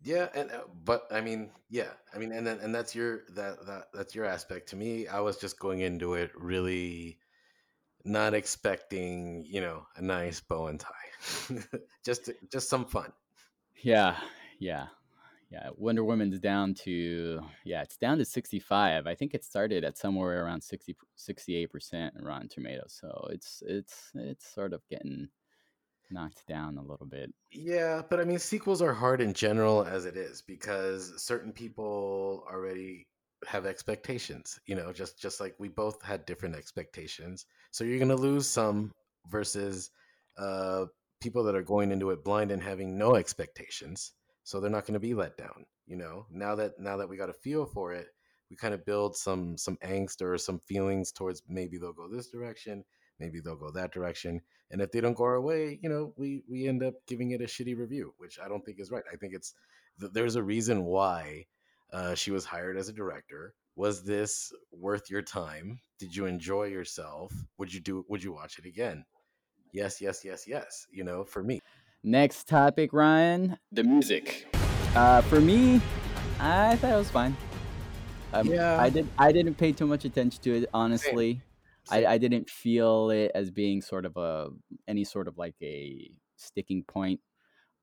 Yeah, 0.00 0.30
and 0.34 0.50
uh, 0.52 0.64
but 0.84 1.06
I 1.10 1.20
mean, 1.20 1.52
yeah, 1.68 1.94
I 2.14 2.18
mean, 2.18 2.30
and 2.32 2.46
then 2.46 2.60
and 2.60 2.72
that's 2.74 2.94
your 2.94 3.24
that 3.30 3.66
that 3.66 3.88
that's 3.92 4.14
your 4.14 4.24
aspect. 4.26 4.68
To 4.68 4.76
me, 4.76 5.08
I 5.08 5.18
was 5.20 5.38
just 5.38 5.58
going 5.58 5.80
into 5.80 6.14
it 6.14 6.30
really 6.36 7.18
not 8.04 8.34
expecting, 8.34 9.44
you 9.44 9.60
know, 9.60 9.86
a 9.96 10.02
nice 10.02 10.40
bow 10.40 10.68
and 10.68 10.80
tie, 10.80 11.12
just 12.04 12.30
just 12.50 12.68
some 12.70 12.86
fun. 12.86 13.12
Yeah, 13.82 14.20
yeah, 14.58 14.86
yeah. 15.50 15.70
Wonder 15.76 16.04
Woman's 16.04 16.38
down 16.38 16.74
to 16.84 17.40
yeah, 17.64 17.82
it's 17.82 17.96
down 17.96 18.18
to 18.18 18.24
sixty 18.24 18.58
five. 18.58 19.06
I 19.06 19.14
think 19.14 19.34
it 19.34 19.44
started 19.44 19.84
at 19.84 19.98
somewhere 19.98 20.44
around 20.44 20.62
68 20.62 21.70
percent 21.70 22.14
in 22.18 22.24
Rotten 22.24 22.48
Tomatoes. 22.48 22.98
So 23.00 23.28
it's 23.30 23.62
it's 23.66 24.10
it's 24.14 24.52
sort 24.52 24.72
of 24.72 24.82
getting 24.88 25.28
knocked 26.10 26.46
down 26.46 26.78
a 26.78 26.82
little 26.82 27.06
bit. 27.06 27.32
Yeah, 27.52 28.02
but 28.08 28.20
I 28.20 28.24
mean, 28.24 28.38
sequels 28.38 28.82
are 28.82 28.94
hard 28.94 29.20
in 29.20 29.32
general 29.32 29.84
as 29.84 30.04
it 30.04 30.16
is 30.16 30.42
because 30.42 31.12
certain 31.22 31.52
people 31.52 32.44
already 32.50 33.06
have 33.46 33.66
expectations. 33.66 34.58
You 34.66 34.76
know, 34.76 34.92
just 34.92 35.20
just 35.20 35.40
like 35.40 35.54
we 35.58 35.68
both 35.68 36.02
had 36.02 36.26
different 36.26 36.56
expectations, 36.56 37.46
so 37.70 37.84
you're 37.84 37.98
gonna 37.98 38.16
lose 38.16 38.48
some 38.48 38.92
versus 39.30 39.90
uh, 40.38 40.86
people 41.20 41.42
that 41.44 41.54
are 41.54 41.62
going 41.62 41.90
into 41.90 42.10
it 42.10 42.24
blind 42.24 42.50
and 42.50 42.62
having 42.62 42.96
no 42.96 43.14
expectations, 43.16 44.12
so 44.48 44.60
they're 44.60 44.70
not 44.70 44.86
going 44.86 44.94
to 44.94 44.98
be 44.98 45.12
let 45.12 45.36
down. 45.36 45.66
You 45.86 45.96
know, 45.96 46.24
now 46.30 46.54
that 46.54 46.80
now 46.80 46.96
that 46.96 47.08
we 47.08 47.18
got 47.18 47.28
a 47.28 47.34
feel 47.34 47.66
for 47.66 47.92
it, 47.92 48.06
we 48.48 48.56
kind 48.56 48.72
of 48.72 48.86
build 48.86 49.14
some 49.14 49.58
some 49.58 49.76
angst 49.84 50.22
or 50.22 50.38
some 50.38 50.58
feelings 50.60 51.12
towards 51.12 51.42
maybe 51.48 51.76
they'll 51.76 51.92
go 51.92 52.08
this 52.08 52.30
direction, 52.30 52.82
maybe 53.20 53.40
they'll 53.40 53.56
go 53.56 53.70
that 53.70 53.92
direction, 53.92 54.40
and 54.70 54.80
if 54.80 54.90
they 54.90 55.02
don't 55.02 55.18
go 55.18 55.24
our 55.24 55.40
way, 55.42 55.78
you 55.82 55.90
know, 55.90 56.14
we 56.16 56.42
we 56.48 56.66
end 56.66 56.82
up 56.82 56.94
giving 57.06 57.32
it 57.32 57.42
a 57.42 57.44
shitty 57.44 57.76
review, 57.76 58.14
which 58.16 58.38
I 58.42 58.48
don't 58.48 58.64
think 58.64 58.80
is 58.80 58.90
right. 58.90 59.04
I 59.12 59.16
think 59.16 59.34
it's 59.34 59.52
there's 59.98 60.36
a 60.36 60.42
reason 60.42 60.86
why 60.86 61.44
uh, 61.92 62.14
she 62.14 62.30
was 62.30 62.46
hired 62.46 62.78
as 62.78 62.88
a 62.88 62.94
director. 62.94 63.54
Was 63.76 64.02
this 64.02 64.50
worth 64.72 65.10
your 65.10 65.22
time? 65.22 65.78
Did 65.98 66.16
you 66.16 66.24
enjoy 66.24 66.64
yourself? 66.64 67.34
Would 67.58 67.74
you 67.74 67.80
do? 67.80 68.02
Would 68.08 68.22
you 68.22 68.32
watch 68.32 68.58
it 68.58 68.64
again? 68.64 69.04
Yes, 69.74 70.00
yes, 70.00 70.24
yes, 70.24 70.44
yes. 70.46 70.86
You 70.90 71.04
know, 71.04 71.24
for 71.24 71.42
me, 71.42 71.60
Next 72.04 72.46
topic, 72.46 72.92
Ryan, 72.92 73.58
the 73.72 73.82
music. 73.82 74.46
Uh, 74.94 75.20
for 75.22 75.40
me, 75.40 75.80
I 76.38 76.76
thought 76.76 76.92
it 76.92 76.96
was 76.96 77.10
fine. 77.10 77.36
Um, 78.32 78.48
Yeah. 78.48 78.76
I 78.80 78.88
did. 78.88 79.08
I 79.18 79.32
didn't 79.32 79.54
pay 79.56 79.72
too 79.72 79.86
much 79.86 80.04
attention 80.04 80.40
to 80.42 80.54
it, 80.62 80.68
honestly. 80.72 81.42
I, 81.90 82.04
I 82.06 82.18
didn't 82.18 82.50
feel 82.50 83.10
it 83.10 83.32
as 83.34 83.50
being 83.50 83.80
sort 83.82 84.04
of 84.04 84.16
a 84.16 84.50
any 84.86 85.04
sort 85.04 85.26
of 85.26 85.38
like 85.38 85.54
a 85.62 86.10
sticking 86.36 86.84
point. 86.84 87.20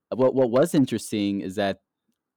What 0.10 0.34
what 0.34 0.50
was 0.50 0.74
interesting 0.76 1.42
is 1.42 1.56
that 1.56 1.80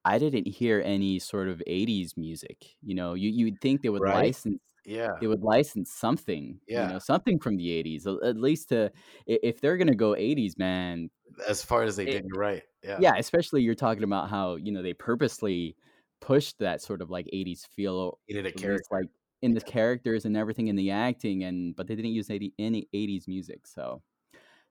I 0.03 0.17
didn't 0.17 0.47
hear 0.47 0.81
any 0.83 1.19
sort 1.19 1.47
of 1.47 1.61
'80s 1.65 2.17
music. 2.17 2.57
You 2.81 2.95
know, 2.95 3.13
you 3.13 3.29
you'd 3.29 3.61
think 3.61 3.81
they 3.83 3.89
would 3.89 4.01
Right. 4.01 4.15
license 4.25 4.59
yeah, 4.85 5.19
they 5.19 5.27
would 5.27 5.41
license 5.43 5.91
something. 5.93 6.59
You 6.73 6.87
Yeah. 6.87 6.87
know, 6.87 6.99
something 6.99 7.39
from 7.39 7.57
the 7.57 7.71
'80s, 7.71 8.07
at 8.07 8.37
least 8.37 8.69
to 8.69 8.91
if 9.27 9.61
they're 9.61 9.77
gonna 9.77 9.95
go 9.95 10.15
'80s, 10.15 10.57
man. 10.57 11.09
as 11.47 11.63
far 11.63 11.83
as 11.83 11.95
they 11.95 12.05
It- 12.05 12.07
did, 12.07 12.25
you're 12.25 12.39
right. 12.39 12.63
Yeah, 12.83 13.03
Yeah, 13.03 13.17
especially 13.17 13.61
you're 13.63 13.75
talking 13.75 14.03
about 14.03 14.29
how 14.29 14.55
you 14.57 14.71
know 14.71 14.81
they 14.83 14.93
purposely 14.93 15.77
pushed 16.21 16.59
that 16.59 16.81
sort 16.81 17.01
of 17.01 17.09
like 17.09 17.27
80s 17.33 17.65
feel 17.65 18.19
a 18.43 18.51
character. 18.51 18.85
like 18.91 19.09
in 19.41 19.53
the 19.53 19.61
characters 19.61 20.25
and 20.25 20.37
everything 20.37 20.67
in 20.67 20.75
the 20.75 20.91
acting 20.91 21.43
and 21.45 21.75
but 21.75 21.87
they 21.87 21.95
didn't 21.95 22.11
use 22.13 22.29
any, 22.29 22.53
any 22.59 22.87
80s 22.93 23.27
music 23.27 23.67
so 23.67 24.03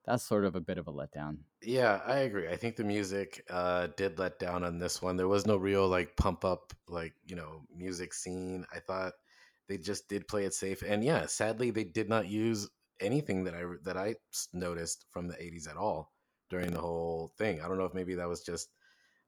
that's 0.05 0.23
sort 0.23 0.45
of 0.45 0.55
a 0.55 0.61
bit 0.61 0.77
of 0.79 0.87
a 0.87 0.93
letdown 0.93 1.39
Yeah, 1.61 2.01
I 2.05 2.19
agree. 2.19 2.47
I 2.47 2.55
think 2.55 2.77
the 2.77 2.85
music 2.85 3.43
uh, 3.49 3.87
did 3.87 4.17
let 4.17 4.39
down 4.39 4.63
on 4.63 4.79
this 4.79 5.01
one. 5.01 5.17
There 5.17 5.27
was 5.27 5.45
no 5.45 5.57
real 5.57 5.87
like 5.89 6.15
pump 6.15 6.45
up 6.45 6.73
like 6.87 7.15
you 7.25 7.35
know 7.35 7.65
music 7.69 8.13
scene. 8.13 8.65
I 8.73 8.79
thought 8.79 9.13
they 9.69 9.77
just 9.77 10.09
did 10.09 10.27
play 10.27 10.43
it 10.43 10.53
safe, 10.53 10.81
and 10.81 11.03
yeah, 11.03 11.25
sadly 11.27 11.71
they 11.71 11.85
did 11.85 12.09
not 12.09 12.27
use 12.27 12.69
anything 12.99 13.45
that 13.45 13.55
I 13.55 13.63
that 13.83 13.95
I 13.95 14.15
noticed 14.51 15.05
from 15.11 15.27
the 15.27 15.35
'80s 15.35 15.69
at 15.69 15.77
all 15.77 16.11
during 16.49 16.71
the 16.71 16.81
whole 16.81 17.31
thing. 17.37 17.61
I 17.61 17.69
don't 17.69 17.77
know 17.77 17.85
if 17.85 17.93
maybe 17.93 18.15
that 18.15 18.27
was 18.27 18.41
just 18.41 18.69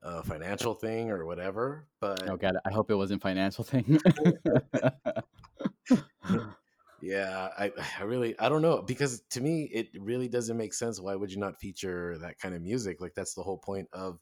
a 0.03 0.23
financial 0.23 0.73
thing 0.73 1.11
or 1.11 1.25
whatever, 1.25 1.87
but 1.99 2.27
oh 2.27 2.35
god 2.35 2.55
i 2.65 2.71
hope 2.71 2.89
it 2.89 2.95
wasn't 2.95 3.21
financial 3.21 3.63
thing 3.63 3.99
Yeah, 7.01 7.49
I, 7.57 7.71
I 7.99 8.03
really 8.03 8.39
I 8.39 8.47
don't 8.47 8.61
know 8.61 8.83
because 8.83 9.21
to 9.31 9.41
me 9.41 9.69
it 9.73 9.87
really 9.99 10.27
doesn't 10.27 10.55
make 10.55 10.73
sense. 10.73 10.99
Why 10.99 11.15
would 11.15 11.31
you 11.31 11.39
not 11.39 11.59
feature 11.59 12.17
that 12.19 12.39
kind 12.39 12.53
of 12.53 12.61
music? 12.61 13.01
Like 13.01 13.15
that's 13.15 13.33
the 13.33 13.41
whole 13.41 13.57
point 13.57 13.87
of 13.91 14.19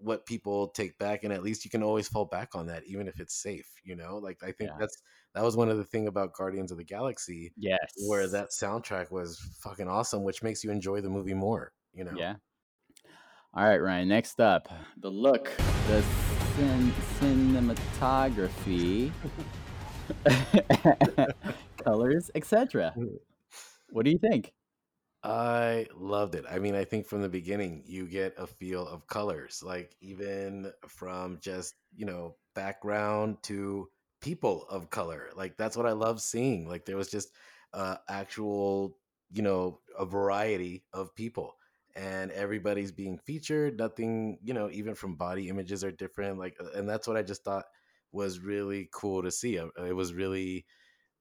what 0.00 0.24
people 0.26 0.68
take 0.68 0.98
back, 0.98 1.24
and 1.24 1.32
at 1.32 1.42
least 1.42 1.64
you 1.64 1.70
can 1.70 1.82
always 1.82 2.08
fall 2.08 2.24
back 2.24 2.54
on 2.54 2.66
that, 2.66 2.82
even 2.86 3.06
if 3.08 3.20
it's 3.20 3.34
safe. 3.42 3.68
You 3.84 3.96
know, 3.96 4.18
like 4.18 4.42
I 4.42 4.52
think 4.52 4.70
Yeah. 4.70 4.76
that's 4.78 4.96
that 5.34 5.44
was 5.44 5.56
one 5.56 5.68
of 5.68 5.76
the 5.76 5.84
thing 5.84 6.08
about 6.08 6.32
Guardians 6.34 6.72
of 6.72 6.78
the 6.78 6.84
Galaxy, 6.84 7.52
yes 7.56 7.78
where 8.08 8.26
that 8.28 8.50
soundtrack 8.50 9.10
was 9.12 9.38
fucking 9.62 9.86
awesome, 9.88 10.24
which 10.24 10.42
makes 10.42 10.64
you 10.64 10.70
enjoy 10.70 11.00
the 11.00 11.10
movie 11.10 11.34
more. 11.34 11.72
You 11.92 12.04
know, 12.04 12.12
Yeah. 12.16 12.36
All 13.54 13.64
right, 13.64 13.78
Ryan. 13.78 14.08
Next 14.08 14.40
up, 14.40 14.68
the 14.96 15.10
look, 15.10 15.50
the 15.88 16.02
cin- 16.56 16.92
cinematography, 17.20 19.10
colors, 21.84 22.30
etc. 22.34 22.92
Mm. 22.96 23.18
What 23.90 24.04
do 24.04 24.10
you 24.12 24.18
think? 24.18 24.52
I 25.22 25.86
loved 25.94 26.34
it. 26.34 26.44
I 26.50 26.58
mean, 26.58 26.74
I 26.74 26.84
think 26.84 27.06
from 27.06 27.20
the 27.22 27.28
beginning 27.28 27.82
you 27.86 28.06
get 28.06 28.34
a 28.38 28.46
feel 28.46 28.86
of 28.86 29.06
colors, 29.06 29.62
like 29.64 29.94
even 30.00 30.72
from 30.88 31.38
just, 31.40 31.74
you 31.94 32.06
know, 32.06 32.36
background 32.54 33.42
to 33.44 33.88
people 34.22 34.66
of 34.70 34.88
color. 34.90 35.28
Like 35.36 35.56
that's 35.58 35.76
what 35.76 35.86
I 35.86 35.92
love 35.92 36.20
seeing. 36.22 36.66
Like 36.68 36.86
there 36.86 36.96
was 36.96 37.10
just 37.10 37.30
uh 37.74 37.96
actual, 38.08 38.96
you 39.30 39.42
know, 39.42 39.80
a 39.98 40.06
variety 40.06 40.84
of 40.94 41.14
people 41.14 41.54
and 41.94 42.30
everybody's 42.30 42.92
being 42.92 43.18
featured. 43.18 43.76
Nothing, 43.78 44.38
you 44.42 44.54
know, 44.54 44.70
even 44.70 44.94
from 44.94 45.16
body 45.16 45.50
images 45.50 45.84
are 45.84 45.92
different. 45.92 46.38
Like 46.38 46.56
and 46.74 46.88
that's 46.88 47.06
what 47.06 47.18
I 47.18 47.22
just 47.22 47.44
thought 47.44 47.66
was 48.12 48.40
really 48.40 48.88
cool 48.92 49.22
to 49.22 49.30
see. 49.30 49.58
Uh, 49.58 49.68
It 49.84 49.94
was 49.94 50.14
really 50.14 50.64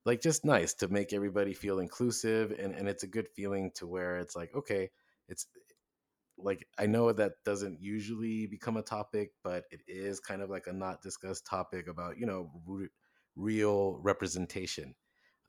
like 0.10 0.22
just 0.22 0.44
nice 0.44 0.74
to 0.74 0.88
make 0.88 1.14
everybody 1.14 1.54
feel 1.54 1.80
inclusive 1.80 2.52
and, 2.60 2.74
and 2.74 2.88
it's 2.90 3.04
a 3.04 3.08
good 3.16 3.28
feeling 3.36 3.70
to 3.76 3.86
where 3.86 4.18
it's 4.18 4.36
like 4.36 4.50
okay 4.56 4.90
it's 5.28 5.46
like 6.38 6.66
i 6.80 6.86
know 6.88 7.12
that 7.14 7.34
doesn't 7.46 7.80
usually 7.80 8.48
become 8.48 8.78
a 8.78 8.82
topic 8.82 9.32
but 9.44 9.66
it 9.70 9.82
is 9.88 10.20
kind 10.20 10.42
of 10.42 10.50
like 10.50 10.66
a 10.66 10.74
not 10.74 11.04
discussed 11.04 11.46
topic 11.46 11.88
about 11.88 12.18
you 12.18 12.26
know 12.26 12.50
re- 12.66 12.90
real 13.36 14.00
representation 14.02 14.96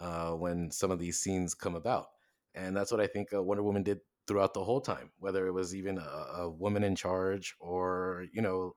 uh, 0.00 0.32
when 0.32 0.70
some 0.70 0.90
of 0.90 0.98
these 0.98 1.18
scenes 1.18 1.54
come 1.54 1.74
about. 1.74 2.06
And 2.54 2.76
that's 2.76 2.92
what 2.92 3.00
i 3.00 3.06
think 3.06 3.32
uh, 3.32 3.42
wonder 3.42 3.62
woman 3.62 3.82
did 3.82 4.00
throughout 4.26 4.54
the 4.54 4.64
whole 4.64 4.80
time 4.80 5.10
whether 5.18 5.46
it 5.46 5.52
was 5.52 5.74
even 5.74 5.98
a, 5.98 6.42
a 6.42 6.50
woman 6.50 6.84
in 6.84 6.94
charge 6.94 7.54
or 7.60 8.26
you 8.32 8.42
know 8.42 8.74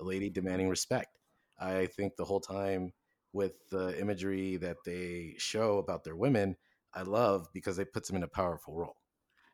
a 0.00 0.04
lady 0.04 0.30
demanding 0.30 0.68
respect. 0.68 1.18
I 1.58 1.86
think 1.86 2.16
the 2.16 2.24
whole 2.24 2.40
time 2.40 2.92
with 3.36 3.52
the 3.70 3.98
imagery 4.00 4.56
that 4.56 4.78
they 4.84 5.34
show 5.38 5.78
about 5.78 6.02
their 6.04 6.16
women, 6.16 6.56
I 6.94 7.02
love 7.02 7.46
because 7.52 7.78
it 7.78 7.92
puts 7.92 8.08
them 8.08 8.16
in 8.16 8.22
a 8.24 8.28
powerful 8.28 8.74
role. 8.74 8.96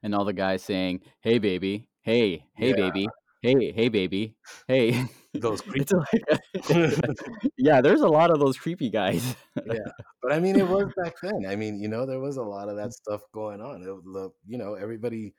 And 0.03 0.15
all 0.15 0.25
the 0.25 0.33
guys 0.33 0.63
saying, 0.63 1.03
"Hey, 1.21 1.39
baby. 1.39 1.89
Hey, 2.03 2.47
hey, 2.55 2.71
Yeah. 2.71 2.77
baby. 2.77 3.09
Hey, 3.43 3.73
hey, 3.73 3.89
baby. 3.89 4.37
Hey." 4.69 5.05
Those 5.35 5.61
creepy. 5.63 5.95
Like, 5.95 6.41
yeah, 7.59 7.81
there's 7.81 8.03
a 8.03 8.09
lot 8.09 8.31
of 8.31 8.39
those 8.39 8.57
creepy 8.59 8.91
guys. 8.91 9.35
yeah, 9.65 9.79
but 10.23 10.33
I 10.33 10.39
mean, 10.41 10.57
it 10.57 10.69
was 10.69 10.87
back 10.97 11.15
then. 11.23 11.47
I 11.49 11.57
mean, 11.57 11.81
you 11.81 11.89
know, 11.89 12.07
there 12.07 12.21
was 12.21 12.37
a 12.37 12.43
lot 12.43 12.69
of 12.69 12.77
that 12.77 12.93
stuff 12.93 13.23
going 13.33 13.61
on. 13.61 13.83
The, 13.83 14.31
you 14.47 14.59
know, 14.59 14.75
everybody, 14.75 15.35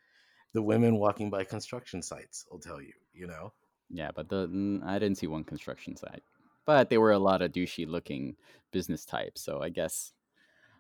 the 0.53 0.62
women 0.62 0.97
walking 0.97 1.29
by 1.29 1.43
construction 1.45 2.01
sites 2.01 2.45
will 2.51 2.60
tell 2.60 2.82
you. 2.82 2.93
You 3.13 3.27
know, 3.27 3.53
yeah, 3.89 4.10
but 4.15 4.29
the 4.29 4.47
mm, 4.47 4.84
I 4.84 4.99
didn't 4.99 5.17
see 5.19 5.27
one 5.27 5.43
construction 5.43 5.95
site, 5.95 6.23
but 6.65 6.89
they 6.89 6.97
were 6.97 7.12
a 7.12 7.19
lot 7.19 7.41
of 7.41 7.52
douchey 7.52 7.88
looking 7.88 8.36
business 8.71 9.06
types. 9.06 9.41
So 9.41 9.62
I 9.62 9.69
guess, 9.69 10.13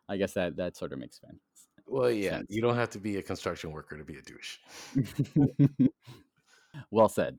I 0.09 0.17
guess 0.17 0.33
that 0.33 0.57
that 0.57 0.75
sort 0.77 0.93
of 0.93 0.99
makes 0.99 1.19
sense. 1.19 1.39
well, 1.87 2.11
yeah, 2.11 2.37
sense. 2.37 2.47
you 2.49 2.61
don't 2.61 2.75
have 2.75 2.89
to 2.91 2.99
be 2.99 3.17
a 3.17 3.23
construction 3.23 3.71
worker 3.71 3.97
to 3.97 4.03
be 4.03 4.17
a 4.17 4.21
douche. 4.21 4.57
well 6.91 7.09
said. 7.09 7.37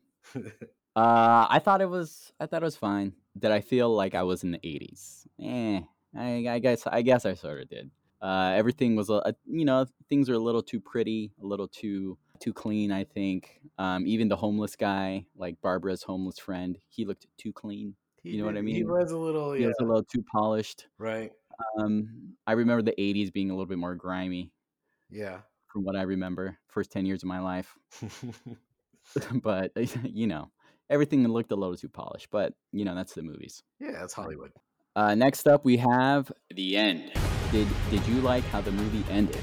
Uh, 0.96 1.46
I 1.50 1.58
thought 1.58 1.80
it 1.80 1.88
was. 1.90 2.32
I 2.38 2.46
thought 2.46 2.62
it 2.62 2.64
was 2.64 2.76
fine. 2.76 3.14
Did 3.36 3.50
I 3.50 3.60
feel 3.60 3.94
like 3.94 4.14
I 4.14 4.22
was 4.22 4.44
in 4.44 4.52
the 4.52 4.58
'80s? 4.58 5.26
Eh, 5.42 5.80
I, 6.16 6.48
I 6.48 6.58
guess. 6.60 6.86
I 6.86 7.02
guess 7.02 7.26
I 7.26 7.34
sort 7.34 7.62
of 7.62 7.68
did. 7.68 7.90
Uh, 8.22 8.54
everything 8.56 8.96
was, 8.96 9.10
a, 9.10 9.34
you 9.44 9.66
know, 9.66 9.84
things 10.08 10.30
are 10.30 10.34
a 10.34 10.38
little 10.38 10.62
too 10.62 10.80
pretty, 10.80 11.32
a 11.42 11.46
little 11.46 11.68
too 11.68 12.16
too 12.40 12.52
clean. 12.52 12.92
I 12.92 13.04
think. 13.04 13.60
Um, 13.76 14.06
even 14.06 14.28
the 14.28 14.36
homeless 14.36 14.76
guy, 14.76 15.26
like 15.36 15.60
Barbara's 15.60 16.04
homeless 16.04 16.38
friend, 16.38 16.78
he 16.88 17.04
looked 17.04 17.26
too 17.36 17.52
clean. 17.52 17.96
You 18.24 18.38
know 18.38 18.46
what 18.46 18.56
I 18.56 18.62
mean? 18.62 18.74
He 18.76 18.84
was 18.84 19.12
a 19.12 19.18
little, 19.18 19.52
He 19.52 19.62
yeah, 19.62 19.68
was 19.68 19.76
a 19.80 19.84
little 19.84 20.04
too 20.04 20.22
polished. 20.32 20.88
right, 20.98 21.32
Um, 21.78 22.36
I 22.46 22.52
remember 22.52 22.82
the 22.82 22.98
'80s 23.00 23.30
being 23.32 23.50
a 23.50 23.54
little 23.54 23.66
bit 23.66 23.78
more 23.78 23.94
grimy, 23.94 24.52
yeah. 25.10 25.40
from 25.66 25.84
what 25.84 25.96
I 25.96 26.02
remember. 26.02 26.58
First 26.68 26.90
ten 26.90 27.06
years 27.06 27.22
of 27.22 27.28
my 27.28 27.40
life. 27.40 27.76
but 29.42 29.72
you 30.04 30.26
know 30.26 30.50
everything 30.90 31.26
looked 31.28 31.52
a 31.52 31.56
little 31.56 31.76
too 31.76 31.88
polished 31.88 32.28
but 32.30 32.54
you 32.72 32.84
know 32.84 32.94
that's 32.94 33.14
the 33.14 33.22
movies 33.22 33.62
yeah, 33.80 34.04
it's 34.04 34.14
Hollywood. 34.14 34.52
uh, 34.96 35.14
next 35.14 35.46
up 35.46 35.64
we 35.64 35.76
have 35.76 36.30
the 36.54 36.76
end 36.76 37.12
did 37.52 37.68
did 37.90 38.06
you 38.06 38.20
like 38.20 38.44
how 38.44 38.60
the 38.60 38.72
movie 38.72 39.04
ended 39.10 39.40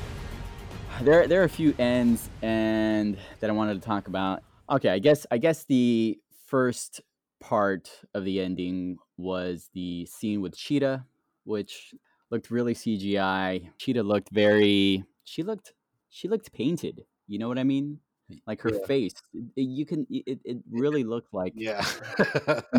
there 1.02 1.28
there 1.28 1.42
are 1.42 1.46
a 1.46 1.50
few 1.50 1.74
ends 1.80 2.30
and 2.42 3.18
that 3.40 3.50
i 3.50 3.54
wanted 3.54 3.76
to 3.76 3.86
talk 3.88 4.08
about 4.08 4.44
okay 4.70 4.90
i 4.90 5.00
guess 5.00 5.26
i 5.32 5.38
guess 5.38 5.64
the 5.66 6.20
first 6.48 7.02
part 7.42 7.90
of 8.14 8.24
the 8.24 8.40
ending 8.40 8.98
was 9.18 9.70
the 9.74 10.06
scene 10.06 10.40
with 10.42 10.56
cheetah 10.56 11.06
which 11.44 11.94
looked 12.30 12.50
really 12.52 12.74
cgi 12.76 13.68
cheetah 13.78 14.04
looked 14.04 14.30
very 14.32 15.04
she 15.24 15.42
looked 15.44 15.74
she 16.10 16.28
looked 16.30 16.54
painted 16.54 17.04
you 17.28 17.38
know 17.40 17.48
what 17.50 17.58
i 17.60 17.64
mean 17.64 18.00
like 18.48 18.62
her 18.62 18.70
Yeah. 18.72 18.86
face 18.88 19.14
you 19.56 19.86
can 19.86 20.06
it, 20.10 20.40
it 20.46 20.58
really 20.72 21.04
looked 21.04 21.34
like 21.34 21.54
Yeah. 21.56 21.84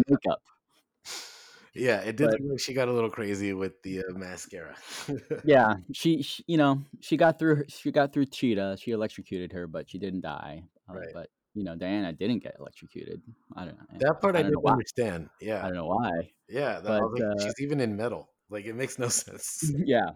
makeup 0.08 0.40
yeah, 1.74 2.00
it 2.00 2.16
did 2.16 2.30
But- 2.30 2.40
look 2.40 2.50
like 2.52 2.60
she 2.60 2.74
got 2.74 2.88
a 2.88 2.92
little 2.92 3.10
crazy 3.10 3.52
with 3.54 3.80
the 3.82 4.00
uh, 4.00 4.12
mascara. 4.14 4.76
yeah 5.44 5.74
she, 5.92 6.22
she 6.22 6.44
you 6.46 6.56
know 6.56 6.82
she 7.00 7.16
got 7.16 7.38
through 7.38 7.64
she 7.68 7.90
got 7.90 8.12
through 8.12 8.26
cheetah 8.26 8.76
she 8.80 8.92
electrocuted 8.92 9.52
her 9.52 9.66
but 9.66 9.88
she 9.90 9.98
didn't 9.98 10.20
die 10.22 10.62
Uh, 10.88 10.94
Right. 10.94 11.08
but 11.14 11.28
you 11.54 11.64
know 11.64 11.76
diana 11.76 12.12
didn't 12.12 12.42
get 12.42 12.56
electrocuted 12.58 13.20
i 13.56 13.64
don't 13.64 13.76
know 13.78 13.98
that 13.98 14.20
part 14.20 14.36
I 14.36 14.40
I, 14.40 14.42
didn't 14.44 14.64
understand. 14.64 15.28
i 15.40 15.44
Yeah. 15.44 15.62
don't 15.62 15.74
know 15.74 15.86
why 15.86 16.32
Yeah. 16.48 16.80
That, 16.80 17.00
but, 17.00 17.12
like, 17.12 17.22
uh, 17.22 17.42
she's 17.44 17.60
even 17.60 17.80
in 17.80 17.96
metal. 17.96 18.28
Like, 18.50 18.66
it 18.66 18.74
makes 18.74 18.98
no 18.98 19.08
sense. 19.22 19.70
yeah 19.84 20.10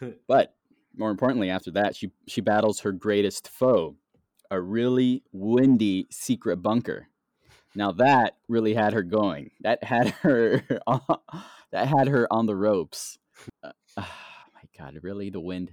but 0.28 0.54
more 0.96 1.10
importantly 1.10 1.50
after 1.50 1.70
that 1.72 1.96
she 1.96 2.10
she 2.26 2.40
battles 2.40 2.80
her 2.80 2.92
greatest 2.92 3.48
foe 3.48 3.96
a 4.50 4.60
really 4.60 5.22
windy 5.32 6.06
secret 6.10 6.56
bunker 6.58 7.08
now 7.74 7.92
that 7.92 8.36
really 8.48 8.74
had 8.74 8.92
her 8.92 9.02
going 9.02 9.50
that 9.60 9.82
had 9.84 10.08
her 10.22 10.62
on, 10.86 11.00
that 11.72 11.86
had 11.88 12.08
her 12.08 12.30
on 12.32 12.46
the 12.46 12.56
ropes 12.56 13.18
uh, 13.62 13.72
oh 13.98 14.08
my 14.54 14.62
god 14.78 14.98
really 15.02 15.30
the 15.30 15.40
wind 15.40 15.72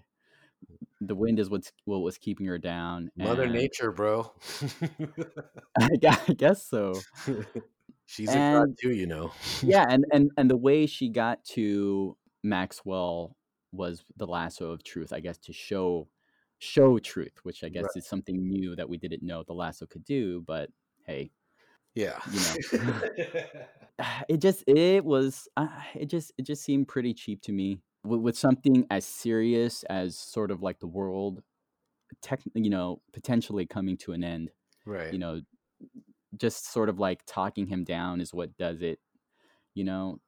the 1.08 1.16
wind 1.16 1.40
is 1.40 1.50
what's 1.50 1.72
what 1.86 2.00
was 2.00 2.18
keeping 2.18 2.46
her 2.46 2.58
down 2.58 3.10
Mother 3.16 3.44
and 3.44 3.54
Nature, 3.54 3.92
bro. 3.92 4.32
I 5.80 5.90
I 6.04 6.34
guess 6.34 6.66
so 6.68 6.94
she's 8.06 8.30
a 8.30 8.40
god 8.52 8.76
too, 8.82 8.92
you 8.92 9.08
know. 9.08 9.32
yeah 9.64 9.86
and 9.90 10.06
and 10.12 10.32
and 10.38 10.50
the 10.50 10.58
way 10.58 10.86
she 10.86 11.10
got 11.10 11.44
to 11.46 12.16
maxwell 12.44 13.36
was 13.72 14.04
the 14.18 14.28
lasso 14.28 14.70
of 14.72 14.84
truth 14.84 15.12
i 15.14 15.20
guess 15.20 15.38
to 15.38 15.54
show 15.54 16.08
show 16.60 17.00
truth 17.00 17.40
which 17.44 17.64
i 17.64 17.70
guess 17.70 17.84
Right. 17.84 17.96
is 17.98 18.06
something 18.08 18.38
new 18.48 18.76
that 18.76 18.88
we 18.88 18.98
didn't 18.98 19.24
know 19.24 19.44
the 19.44 19.54
lasso 19.54 19.86
could 19.86 20.04
do 20.04 20.42
but 20.46 20.70
hey 21.08 21.32
Yeah. 21.96 22.20
you 22.32 22.40
know 22.40 23.26
it 24.30 24.38
just 24.38 24.64
it 24.68 25.04
was 25.06 25.48
uh, 25.58 25.68
it 25.96 26.06
just 26.08 26.34
it 26.38 26.44
just 26.44 26.64
seemed 26.64 26.88
pretty 26.88 27.14
cheap 27.14 27.42
to 27.44 27.52
me 27.52 27.80
with, 28.04 28.22
with 28.22 28.38
something 28.38 28.86
as 28.90 29.06
serious 29.06 29.84
as 29.84 30.18
sort 30.18 30.52
of 30.52 30.62
like 30.62 30.80
the 30.80 30.88
world 30.88 31.42
tech 32.22 32.42
you 32.54 32.70
know 32.70 33.02
potentially 33.14 33.66
coming 33.66 33.98
to 33.98 34.14
an 34.14 34.24
end 34.24 34.52
right. 34.86 35.12
you 35.14 35.20
know 35.20 35.42
just 36.38 36.72
sort 36.72 36.90
of 36.90 37.00
like 37.00 37.22
talking 37.26 37.68
him 37.68 37.84
down 37.84 38.22
is 38.22 38.34
what 38.34 38.56
does 38.58 38.82
it 38.82 39.00
You 39.76 39.84
know, 39.84 40.20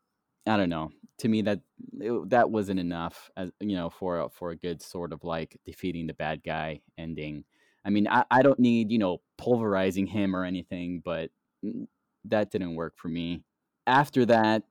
I 0.48 0.58
don't 0.58 0.70
know. 0.70 0.92
To 1.20 1.28
me, 1.30 1.42
that 1.44 1.62
it, 2.00 2.30
that 2.30 2.52
wasn't 2.52 2.80
enough, 2.80 3.32
as 3.38 3.52
you 3.60 3.76
know, 3.76 3.90
for 3.90 4.20
a, 4.20 4.30
for 4.30 4.52
a 4.52 4.56
good 4.56 4.82
sort 4.82 5.14
of 5.14 5.24
like 5.24 5.58
defeating 5.66 6.08
the 6.08 6.14
bad 6.14 6.44
guy 6.44 6.82
ending. 6.98 7.46
I 7.86 7.90
mean, 7.90 8.08
I, 8.08 8.26
I 8.32 8.42
don't 8.42 8.60
need 8.60 8.92
you 8.92 9.00
know 9.00 9.22
pulverizing 9.38 10.08
him 10.08 10.36
or 10.36 10.44
anything, 10.44 11.02
but 11.04 11.32
mm, 11.64 11.88
that 12.26 12.52
didn't 12.52 12.76
work 12.76 12.96
for 12.98 13.08
me. 13.08 13.44
After 13.88 14.26
that, 14.26 14.64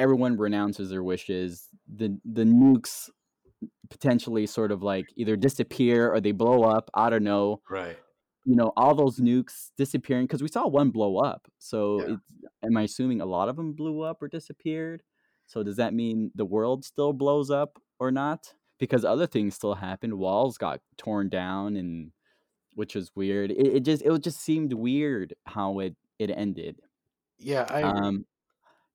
everyone 0.00 0.36
renounces 0.38 0.90
their 0.90 1.04
wishes. 1.04 1.68
The 1.88 2.20
the 2.24 2.44
nukes 2.44 3.10
potentially 3.90 4.46
sort 4.46 4.72
of 4.72 4.82
like 4.82 5.12
either 5.16 5.36
disappear 5.36 6.12
or 6.12 6.20
they 6.20 6.32
blow 6.32 6.64
up. 6.64 6.90
I 6.94 7.10
don't 7.10 7.24
know. 7.24 7.62
Right. 7.68 7.98
You 8.44 8.56
know, 8.56 8.72
all 8.76 8.94
those 8.94 9.18
nukes 9.20 9.70
disappearing 9.76 10.26
because 10.26 10.42
we 10.42 10.48
saw 10.48 10.66
one 10.66 10.90
blow 10.90 11.18
up. 11.18 11.46
So, 11.58 12.02
Yeah. 12.02 12.14
it's, 12.14 12.32
am 12.64 12.76
I 12.76 12.82
assuming 12.82 13.20
a 13.20 13.26
lot 13.26 13.48
of 13.50 13.56
them 13.56 13.74
blew 13.74 14.00
up 14.00 14.22
or 14.22 14.28
disappeared? 14.28 15.02
So, 15.46 15.62
does 15.62 15.76
that 15.76 15.94
mean 15.94 16.32
the 16.34 16.46
world 16.46 16.84
still 16.84 17.12
blows 17.12 17.50
up 17.50 17.78
or 17.98 18.10
not? 18.10 18.54
Because 18.78 19.04
other 19.04 19.26
things 19.26 19.54
still 19.56 19.74
happened. 19.74 20.14
Walls 20.18 20.56
got 20.58 20.80
torn 20.96 21.28
down, 21.28 21.76
and 21.76 22.12
which 22.74 22.94
was 22.94 23.12
weird. 23.16 23.50
It, 23.52 23.66
it 23.76 23.80
just 23.80 24.02
it 24.02 24.22
just 24.22 24.40
seemed 24.40 24.72
weird 24.74 25.34
how 25.46 25.80
it 25.80 25.96
it 26.18 26.30
ended 26.30 26.80
Yeah, 27.38 27.66
I 27.68 27.82
um 27.82 28.26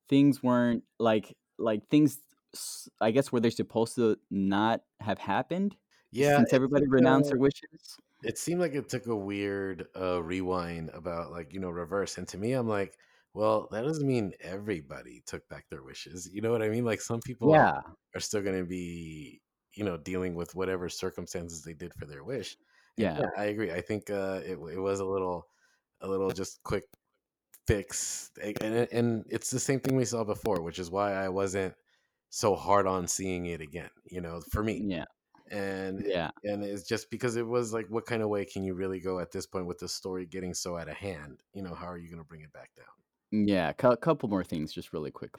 things 0.10 0.43
weren't 0.43 0.84
like 0.99 1.36
like 1.58 1.88
things 1.89 2.20
I 3.01 3.12
guess 3.12 3.32
where 3.32 3.41
they're 3.41 3.51
supposed 3.51 3.95
to 3.95 4.18
not 4.32 4.82
have 5.01 5.20
happened 5.20 5.76
yeah, 6.12 6.38
since 6.38 6.53
everybody 6.53 6.88
renounced 6.88 7.30
their 7.32 7.39
wishes 7.39 7.97
it 8.24 8.38
seemed 8.38 8.60
like 8.62 8.74
it 8.74 8.89
took 8.89 9.08
a 9.08 9.16
weird 9.16 9.88
uh 9.95 10.22
rewind 10.24 10.89
about 10.93 11.32
like, 11.32 11.53
you 11.53 11.60
know, 11.60 11.70
reverse. 11.70 12.18
And 12.18 12.28
to 12.30 12.38
me, 12.38 12.53
I'm 12.53 12.68
like, 12.68 12.97
well, 13.34 13.68
that 13.72 13.84
doesn't 13.84 14.08
mean 14.08 14.34
everybody 14.41 15.22
took 15.26 15.47
back 15.49 15.66
their 15.70 15.84
wishes. 15.84 16.30
You 16.32 16.41
know 16.41 16.51
what 16.51 16.62
I 16.62 16.70
mean? 16.70 16.86
Like 16.86 17.01
some 17.01 17.22
people 17.22 17.51
yeah 17.51 17.82
are 18.16 18.20
still 18.22 18.41
going 18.41 18.58
to 18.58 18.66
be, 18.66 19.41
you 19.74 19.84
know, 19.84 19.97
dealing 19.97 20.36
with 20.36 20.56
whatever 20.56 20.89
circumstances 20.89 21.62
they 21.62 21.74
did 21.74 21.93
for 21.93 22.06
their 22.06 22.24
wish. 22.24 22.58
Yeah 22.97 23.20
yeah, 23.20 23.30
I 23.38 23.45
agree. 23.45 23.72
I 23.72 23.82
think 23.82 24.10
uh 24.10 24.41
it 24.45 24.58
it 24.58 24.80
was 24.80 24.99
a 24.99 25.06
little 25.06 25.47
a 26.01 26.08
little 26.08 26.32
just 26.32 26.64
quick 26.64 26.86
fix 27.68 28.32
and 28.61 28.88
and 28.91 29.26
it's 29.30 29.49
the 29.49 29.59
same 29.59 29.80
thing 29.80 29.95
we 29.95 30.05
saw 30.05 30.24
before, 30.24 30.61
which 30.61 30.80
is 30.80 30.91
why 30.91 31.13
I 31.13 31.30
wasn't 31.30 31.74
so 32.30 32.55
hard 32.55 32.88
on 32.88 33.07
seeing 33.07 33.45
it 33.47 33.61
again, 33.61 33.89
you 34.05 34.22
know, 34.22 34.41
for 34.51 34.63
me. 34.63 34.88
yeah 34.88 35.05
And 35.51 36.03
yeah 36.05 36.32
and 36.43 36.63
it's 36.63 36.84
just 36.88 37.09
because 37.11 37.36
it 37.36 37.47
was 37.47 37.74
like 37.74 37.88
what 37.89 38.05
kind 38.05 38.22
of 38.22 38.30
way 38.30 38.45
can 38.45 38.63
you 38.63 38.74
really 38.74 38.99
go 38.99 39.20
at 39.20 39.32
this 39.32 39.45
point 39.47 39.68
with 39.68 39.80
the 39.80 39.88
story 39.89 40.26
getting 40.26 40.53
so 40.53 40.78
out 40.78 40.89
of 40.89 40.95
hand? 40.95 41.41
You 41.53 41.63
know, 41.63 41.74
how 41.74 41.88
are 41.88 41.97
you 41.97 42.09
going 42.09 42.22
to 42.22 42.28
bring 42.28 42.41
it 42.41 42.53
back 42.53 42.72
down? 42.76 42.86
yeah 43.32 43.70
a 43.70 43.97
couple 43.97 44.30
more 44.30 44.43
things 44.43 44.72
just 44.72 44.93
really 44.93 45.11
quick 45.11 45.36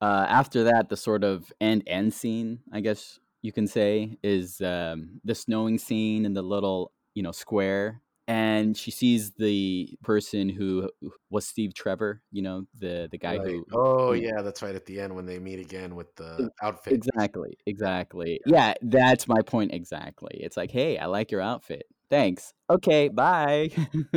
uh 0.00 0.26
after 0.28 0.64
that 0.64 0.88
the 0.88 0.96
sort 0.96 1.24
of 1.24 1.52
end 1.60 1.82
end 1.86 2.12
scene 2.12 2.60
i 2.72 2.80
guess 2.80 3.18
you 3.42 3.52
can 3.52 3.66
say 3.66 4.16
is 4.22 4.60
um 4.60 5.20
the 5.24 5.34
snowing 5.34 5.78
scene 5.78 6.26
in 6.26 6.34
the 6.34 6.42
little 6.42 6.92
you 7.14 7.22
know 7.22 7.32
square 7.32 8.02
and 8.28 8.76
she 8.78 8.92
sees 8.92 9.32
the 9.32 9.98
person 10.04 10.50
who 10.50 10.90
who 11.02 11.12
was 11.30 11.48
steve 11.48 11.74
trevor 11.74 12.22
you 12.32 12.42
know 12.42 12.66
the 12.76 13.08
the 13.12 13.18
guy 13.18 13.38
Right. 13.38 13.40
who 13.40 13.66
Oh 13.72 14.12
know, 14.12 14.14
yeah, 14.14 14.42
that's 14.42 14.62
right 14.62 14.74
at 14.74 14.86
the 14.86 15.00
end 15.00 15.14
when 15.14 15.26
they 15.26 15.38
meet 15.38 15.58
again 15.60 15.94
with 15.96 16.14
the 16.16 16.50
outfit. 16.62 17.06
Exactly, 17.18 17.58
exactly. 17.66 18.40
Yeah, 18.46 18.74
that's 18.80 19.28
my 19.28 19.42
point 19.42 19.74
exactly. 19.74 20.38
It's 20.40 20.56
like, 20.56 20.70
hey, 20.70 20.96
I 20.98 21.06
like 21.06 21.30
your 21.30 21.42
outfit. 21.42 21.84
Thanks. 22.10 22.54
Okay, 22.70 23.08
bye. 23.08 23.70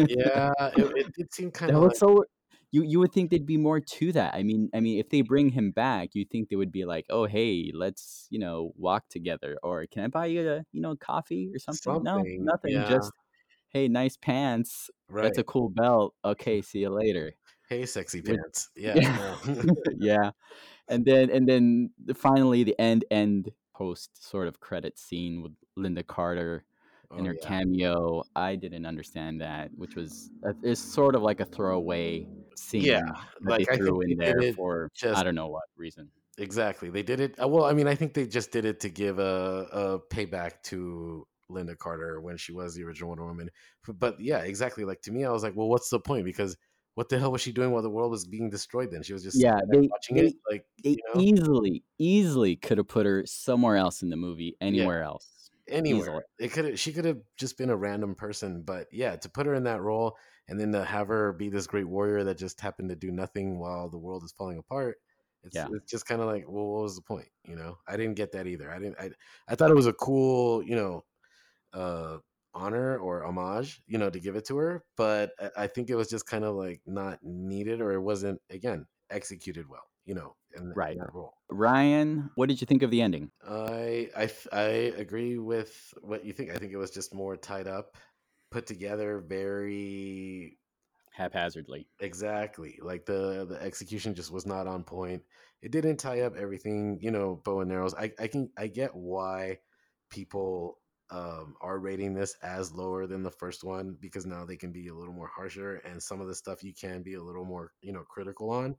Yeah, 0.03 0.51
it, 0.76 0.91
it 0.95 1.14
did 1.16 1.34
seem 1.34 1.51
kind 1.51 1.76
of 1.76 1.84
like 1.84 1.97
so. 1.97 2.26
You 2.72 2.84
you 2.84 2.99
would 2.99 3.12
think 3.12 3.30
there'd 3.30 3.45
be 3.45 3.57
more 3.57 3.80
to 3.82 4.12
that. 4.14 4.34
I 4.34 4.43
mean, 4.43 4.70
I 4.74 4.80
mean, 4.80 4.99
if 4.99 5.09
they 5.09 5.22
bring 5.22 5.49
him 5.49 5.72
back, 5.72 6.09
you 6.14 6.26
think 6.26 6.49
they 6.49 6.55
would 6.55 6.72
be 6.72 6.86
like, 6.86 7.05
oh, 7.09 7.26
hey, 7.26 7.72
let's 7.74 8.28
you 8.30 8.39
know 8.39 8.72
walk 8.78 9.09
together, 9.09 9.57
or 9.64 9.86
can 9.88 10.03
I 10.05 10.07
buy 10.07 10.28
you 10.28 10.49
a 10.49 10.64
you 10.72 10.82
know 10.82 10.95
coffee 10.95 11.49
or 11.53 11.59
something? 11.59 12.01
No, 12.03 12.24
nothing. 12.38 12.72
Yeah, 12.72 12.84
Just 12.84 13.12
hey, 13.72 13.88
nice 13.88 14.18
pants. 14.18 14.90
Right. 15.10 15.24
That's 15.24 15.38
a 15.38 15.44
cool 15.44 15.70
belt. 15.70 16.16
Okay, 16.24 16.62
see 16.62 16.80
you 16.80 16.90
later. 16.90 17.34
Hey, 17.70 17.86
sexy 17.86 18.22
pants. 18.22 18.70
Yeah, 18.76 18.96
yeah, 18.96 19.36
yeah. 19.98 20.32
and 20.88 21.06
then 21.06 21.30
and 21.30 21.48
then 21.48 21.92
finally 22.16 22.64
the 22.64 22.80
end 22.80 23.06
end 23.12 23.52
post 23.76 24.24
sort 24.30 24.48
of 24.48 24.60
credit 24.60 24.98
scene 25.00 25.42
with 25.42 25.54
Lynda 25.78 26.06
Carter 26.06 26.66
and 27.16 27.26
oh 27.26 27.30
her 27.30 27.34
yeah. 27.34 27.48
cameo. 27.48 28.24
I 28.36 28.56
didn't 28.56 28.86
understand 28.86 29.42
that, 29.42 29.72
which 29.76 29.96
was 29.96 30.32
uh, 30.46 30.54
it's 30.64 30.82
sort 30.82 31.16
of 31.16 31.22
like 31.22 31.40
a 31.40 31.46
throwaway 31.46 32.28
Yeah, 32.78 33.02
scene 33.02 33.06
they 33.42 33.52
like 33.52 33.70
I 33.70 33.78
think 33.78 33.84
threw 33.88 34.00
they 34.06 34.14
in 34.14 34.18
did 34.24 34.38
there 34.38 34.54
for 34.56 34.92
I 35.14 35.24
don't 35.24 35.36
know 35.36 35.48
what 35.50 35.64
reason. 35.78 36.12
exactly. 36.38 36.90
They 36.90 37.04
did 37.04 37.20
it. 37.20 37.36
uh, 37.42 37.48
Well, 37.48 37.66
I 37.66 37.74
mean, 37.74 37.88
I 37.88 37.96
think 37.96 38.14
they 38.14 38.28
just 38.28 38.52
did 38.52 38.66
it 38.66 38.80
to 38.82 38.90
give 38.90 39.20
a, 39.20 39.68
a 39.72 40.00
payback 40.14 40.62
to 40.66 41.26
Lynda 41.52 41.78
Carter 41.78 42.22
when 42.22 42.38
she 42.38 42.52
was 42.54 42.76
the 42.76 42.84
original 42.84 43.10
Wonder 43.10 43.26
Woman. 43.26 43.49
But 43.88 44.20
yeah, 44.20 44.39
exactly. 44.39 44.86
Like 44.86 45.02
to 45.04 45.12
me, 45.12 45.26
I 45.26 45.32
was 45.32 45.43
like, 45.43 45.56
well, 45.56 45.70
what's 45.70 45.89
the 45.89 45.99
point? 45.99 46.26
Because 46.26 46.58
what 46.95 47.10
the 47.10 47.20
hell 47.20 47.32
was 47.32 47.41
she 47.41 47.52
doing 47.52 47.72
while 47.72 47.82
the 47.82 47.89
world 47.89 48.12
was 48.12 48.26
being 48.26 48.49
destroyed? 48.49 48.91
Then 48.91 49.04
she 49.04 49.14
was 49.14 49.24
just 49.24 49.38
Yeah, 49.38 49.60
they 49.70 49.88
watching 49.89 50.18
it. 50.18 50.34
Like 50.49 50.66
they 50.84 50.97
you 50.97 51.04
know, 51.14 51.22
easily 51.22 51.84
easily 51.97 52.56
could 52.56 52.78
have 52.78 52.88
put 52.88 53.06
her 53.06 53.26
somewhere 53.26 53.78
else 53.78 54.02
in 54.02 54.10
the 54.10 54.18
movie, 54.18 54.58
yeah, 54.68 54.88
anywhere 54.88 55.04
else, 55.04 55.52
anywhere. 55.68 56.08
easily. 56.08 56.24
It 56.39 56.49
could. 56.52 56.78
She 56.80 56.93
could 56.93 57.06
have 57.06 57.20
just 57.38 57.58
been 57.58 57.70
a 57.70 57.76
random 57.78 58.16
person. 58.16 58.64
But 58.64 58.88
yeah, 58.91 59.16
to 59.18 59.30
put 59.30 59.45
her 59.45 59.54
in 59.54 59.64
that 59.66 59.82
role 59.82 60.18
and 60.47 60.60
then 60.60 60.72
to 60.74 60.84
have 60.84 61.08
her 61.08 61.34
be 61.34 61.49
this 61.49 61.68
great 61.68 61.88
warrior 61.88 62.24
that 62.26 62.38
just 62.38 62.60
happened 62.62 62.89
to 62.89 62.95
do 62.95 63.12
nothing 63.12 63.60
while 63.60 63.89
the 63.89 63.97
world 63.97 64.24
is 64.24 64.34
falling 64.34 64.58
apart. 64.58 64.97
It's, 65.43 65.56
Yeah, 65.56 65.68
it's 65.72 65.89
just 65.91 66.06
kind 66.06 66.22
of 66.22 66.28
like, 66.28 66.45
well, 66.47 66.66
what 66.68 66.84
was 66.84 66.95
the 66.95 67.02
point? 67.02 67.28
You 67.45 67.56
know, 67.56 67.78
I 67.88 67.97
didn't 67.97 68.16
get 68.16 68.32
that 68.34 68.47
either. 68.47 68.72
I 68.72 68.80
didn't. 68.80 68.99
I 68.99 69.12
I 69.47 69.56
thought 69.56 69.72
it 69.72 69.76
was 69.76 69.88
a 69.88 69.93
cool, 69.93 70.64
you 70.64 70.76
know, 70.76 71.04
uh 71.74 72.18
honor 72.54 72.98
or 72.98 73.24
homage 73.24 73.82
you 73.88 73.98
know 73.98 74.10
to 74.10 74.20
give 74.20 74.36
it 74.36 74.46
to 74.46 74.58
her 74.58 74.84
but 74.98 75.32
i 75.56 75.68
think 75.68 75.90
it 75.90 75.96
was 75.96 76.10
just 76.10 76.26
kind 76.26 76.44
of 76.44 76.56
like 76.56 76.82
not 76.86 77.18
needed 77.24 77.82
or 77.82 77.94
it 77.94 78.02
wasn't 78.02 78.40
again 78.50 78.86
executed 79.10 79.68
well 79.70 79.86
you 80.06 80.14
know 80.14 80.36
in, 80.56 80.64
in 80.64 80.74
right. 80.76 80.98
that 80.98 81.14
role 81.14 81.34
Ryan, 81.50 82.30
what 82.36 82.50
did 82.50 82.62
you 82.62 82.66
think 82.66 82.82
of 82.82 82.92
the 82.92 83.02
ending? 83.02 83.30
I, 83.48 84.10
I, 84.16 84.30
I 84.54 84.62
agree 84.98 85.38
with 85.38 85.94
what 86.02 86.26
you 86.26 86.34
think 86.34 86.52
i 86.52 86.58
think 86.58 86.74
it 86.74 86.78
was 86.78 86.92
just 86.92 87.14
more 87.14 87.38
tied 87.38 87.68
up 87.68 87.96
put 88.52 88.68
together 88.68 89.24
very 89.26 90.58
Haphazardly. 91.14 91.88
exactly 92.00 92.80
like 92.82 93.06
the 93.06 93.46
the 93.46 93.62
execution 93.62 94.16
just 94.16 94.32
was 94.32 94.46
not 94.46 94.68
on 94.68 94.84
point 94.84 95.22
it 95.62 95.72
didn't 95.72 95.98
tie 95.98 96.22
up 96.22 96.36
everything 96.36 96.98
you 97.02 97.12
know 97.12 97.42
bow 97.46 97.62
and 97.62 97.72
arrows 97.72 97.94
i 97.96 98.12
i 98.20 98.28
can 98.28 98.50
i 98.58 98.68
get 98.68 98.96
why 98.96 99.58
people 100.10 100.81
um 101.12 101.55
are 101.62 101.80
rating 101.80 102.14
this 102.14 102.36
as 102.43 102.74
lower 102.74 103.05
than 103.07 103.24
the 103.24 103.32
first 103.32 103.64
one 103.64 103.97
because 103.99 104.26
now 104.26 104.45
they 104.45 104.57
can 104.57 104.72
be 104.72 104.88
a 104.88 104.93
little 104.95 105.14
more 105.14 105.30
harsher 105.36 105.76
and 105.86 106.01
some 106.01 106.22
of 106.22 106.28
the 106.28 106.36
stuff 106.36 106.64
you 106.64 106.74
can 106.74 107.03
be 107.03 107.16
a 107.16 107.24
little 107.24 107.45
more 107.45 107.74
you 107.82 107.93
know 107.93 108.03
critical 108.03 108.49
on. 108.49 108.76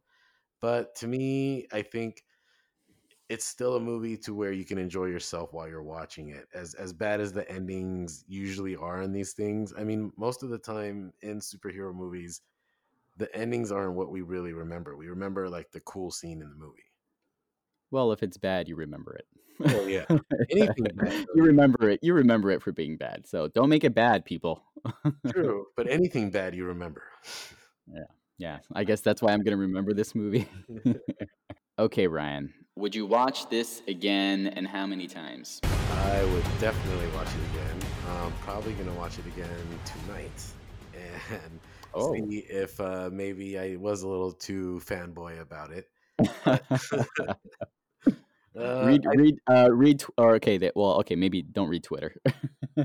But 0.61 0.95
to 0.97 1.09
me 1.09 1.67
i 1.73 1.83
think 1.83 2.25
it's 3.29 3.45
still 3.45 3.77
a 3.77 3.81
movie 3.81 4.17
to 4.19 4.35
where 4.35 4.53
you 4.53 4.65
can 4.65 4.79
enjoy 4.79 5.07
yourself 5.07 5.53
while 5.53 5.69
you're 5.69 5.83
watching 5.83 6.29
it. 6.31 6.47
As 6.55 6.75
as 6.75 6.93
bad 6.93 7.21
as 7.21 7.33
the 7.33 7.49
endings 7.51 8.25
usually 8.29 8.77
are 8.77 9.03
in 9.03 9.13
these 9.13 9.33
things 9.33 9.73
i 9.79 9.85
mean 9.85 10.13
most 10.17 10.43
of 10.43 10.51
the 10.51 10.59
time 10.59 11.13
in 11.23 11.41
superhero 11.41 11.95
movies 11.95 12.43
the 13.17 13.35
endings 13.37 13.73
aren't 13.73 13.95
what 13.97 14.11
we 14.13 14.23
really 14.23 14.55
remember. 14.55 14.97
We 14.97 15.09
remember 15.09 15.49
like 15.51 15.73
the 15.73 15.81
cool 15.81 16.11
scene 16.11 16.43
in 16.43 16.51
the 16.51 16.57
movie 16.57 16.92
Well, 17.93 18.11
if 18.11 18.23
it's 18.25 18.37
bad, 18.39 18.67
you 18.69 18.75
remember 18.75 19.15
it. 19.15 19.27
oh 19.67 19.87
yeah 19.87 20.07
anything 20.51 20.87
bad 20.95 21.27
you 21.37 21.43
remember 21.45 21.89
it. 21.91 22.01
You 22.03 22.15
remember 22.15 22.51
it 22.51 22.63
for 22.63 22.73
being 22.73 22.97
bad. 22.97 23.27
So 23.29 23.47
don't 23.49 23.69
make 23.69 23.85
it 23.85 23.95
bad, 23.95 24.25
people. 24.25 24.65
true 25.31 25.67
but 25.77 25.89
anything 25.89 26.31
bad 26.31 26.55
you 26.57 26.65
remember 26.65 27.05
yeah. 27.87 28.05
Yeah. 28.39 28.59
I 28.75 28.83
guess 28.89 29.01
that's 29.03 29.23
why 29.23 29.33
I'm 29.33 29.43
going 29.45 29.57
to 29.57 29.61
remember 29.63 29.93
this 29.95 30.15
movie. 30.17 30.49
okay, 31.79 32.07
Ryan. 32.09 32.53
Would 32.77 32.95
you 32.95 33.07
watch 33.07 33.49
this 33.51 33.83
again 33.87 34.49
and 34.49 34.67
how 34.67 34.87
many 34.87 35.07
times? 35.07 35.61
i 35.65 36.25
would 36.25 36.45
definitely 36.59 37.07
watch 37.15 37.29
it 37.29 37.45
again 37.53 37.77
i'm 38.09 38.33
probably 38.41 38.73
gonna 38.73 38.95
watch 38.95 39.19
it 39.19 39.27
again 39.27 39.49
tonight 39.85 40.43
and 40.95 41.61
Oh. 41.95 42.15
see 42.15 42.39
if 42.49 42.81
uh, 42.81 43.11
maybe 43.13 43.59
i 43.59 43.77
was 43.77 44.03
a 44.03 44.09
little 44.09 44.33
too 44.33 44.81
fanboy 44.85 45.41
about 45.41 45.71
it 45.71 45.91
uh, 48.59 48.85
read, 48.87 49.07
I 49.07 49.15
read, 49.15 49.39
uh, 49.51 49.73
read, 49.73 50.05
or 50.19 50.35
okay, 50.37 50.59
that, 50.59 50.77
well, 50.77 50.99
okay, 51.01 51.17
maybe 51.17 51.43
don't 51.43 51.69
read 51.69 51.85
Twitter. 51.85 52.15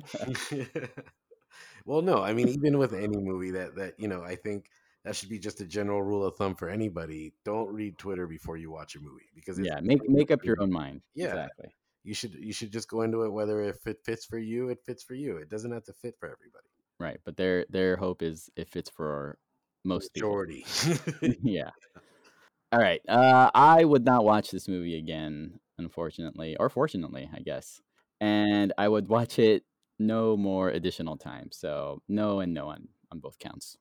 well, 1.85 2.01
no, 2.01 2.21
I 2.21 2.33
mean, 2.33 2.49
even 2.49 2.77
with 2.77 2.93
any 2.93 3.17
movie 3.17 3.51
that 3.51 3.75
that 3.75 3.99
you 3.99 4.07
know, 4.07 4.23
I 4.23 4.35
think 4.35 4.69
that 5.03 5.15
should 5.15 5.29
be 5.29 5.39
just 5.39 5.61
a 5.61 5.65
general 5.65 6.03
rule 6.03 6.25
of 6.25 6.35
thumb 6.35 6.55
for 6.55 6.69
anybody. 6.69 7.33
Don't 7.45 7.69
read 7.69 7.97
Twitter 7.97 8.27
before 8.27 8.57
you 8.57 8.69
watch 8.69 8.95
a 8.95 8.99
movie 8.99 9.29
because 9.33 9.57
it's 9.57 9.67
yeah. 9.67 9.79
Make, 9.81 10.07
make 10.09 10.31
up 10.31 10.43
your 10.43 10.61
own 10.61 10.71
mind. 10.71 11.01
Yeah, 11.15 11.27
Exactly. 11.27 11.75
you 12.03 12.13
should 12.13 12.33
you 12.33 12.51
should 12.51 12.71
just 12.71 12.89
go 12.89 13.03
into 13.03 13.23
it 13.23 13.29
whether 13.29 13.61
if 13.61 13.87
it 13.87 13.99
fits 14.03 14.25
for 14.25 14.37
you, 14.37 14.69
it 14.69 14.79
fits 14.85 15.03
for 15.03 15.15
you. 15.15 15.37
It 15.37 15.49
doesn't 15.49 15.71
have 15.71 15.85
to 15.85 15.93
fit 15.93 16.15
for 16.19 16.25
everybody. 16.25 16.67
Right. 16.99 17.19
But 17.23 17.37
their, 17.37 17.65
their 17.69 17.95
hope 17.95 18.21
is 18.21 18.49
if 18.55 18.75
it's 18.75 18.89
for 18.89 19.37
most. 19.83 20.11
Majority. 20.15 20.65
yeah. 21.41 21.69
All 22.71 22.79
right. 22.79 23.01
Uh, 23.07 23.49
I 23.53 23.83
would 23.85 24.03
not 24.03 24.25
watch 24.25 24.51
this 24.51 24.67
movie 24.67 24.97
again, 24.97 25.59
unfortunately, 25.77 26.57
or 26.59 26.69
fortunately, 26.69 27.29
I 27.33 27.39
guess. 27.39 27.81
And 28.19 28.73
I 28.77 28.87
would 28.89 29.07
watch 29.07 29.39
it 29.39 29.63
no 29.99 30.35
more 30.35 30.69
additional 30.69 31.17
time. 31.17 31.49
So 31.51 32.01
no 32.07 32.39
and 32.39 32.53
no 32.53 32.69
on 32.69 32.89
on 33.11 33.19
both 33.19 33.39
counts. 33.39 33.77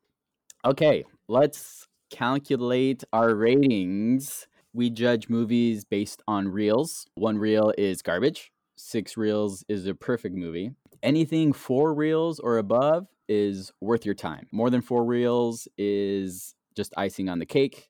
Okay, 0.64 1.05
let's 1.28 1.89
calculate 2.11 3.03
our 3.12 3.34
ratings. 3.34 4.47
We 4.72 4.91
judge 4.91 5.28
movies 5.28 5.84
based 5.84 6.22
on 6.28 6.49
reels. 6.49 7.07
One 7.14 7.39
reel 7.39 7.72
is 7.76 8.03
garbage. 8.03 8.53
Six 8.76 9.16
reels 9.16 9.64
is 9.68 9.87
a 9.87 9.95
perfect 9.95 10.37
movie. 10.37 10.70
Anything 11.03 11.53
four 11.53 11.95
reels 11.95 12.39
or 12.39 12.59
above 12.59 13.07
is 13.28 13.72
worth 13.80 14.05
your 14.05 14.14
time. 14.14 14.47
More 14.53 14.70
than 14.70 14.82
four 14.82 15.05
reels 15.05 15.66
is 15.76 16.55
just 16.76 16.93
icing 16.97 17.28
on 17.28 17.39
the 17.39 17.47
cake. 17.47 17.89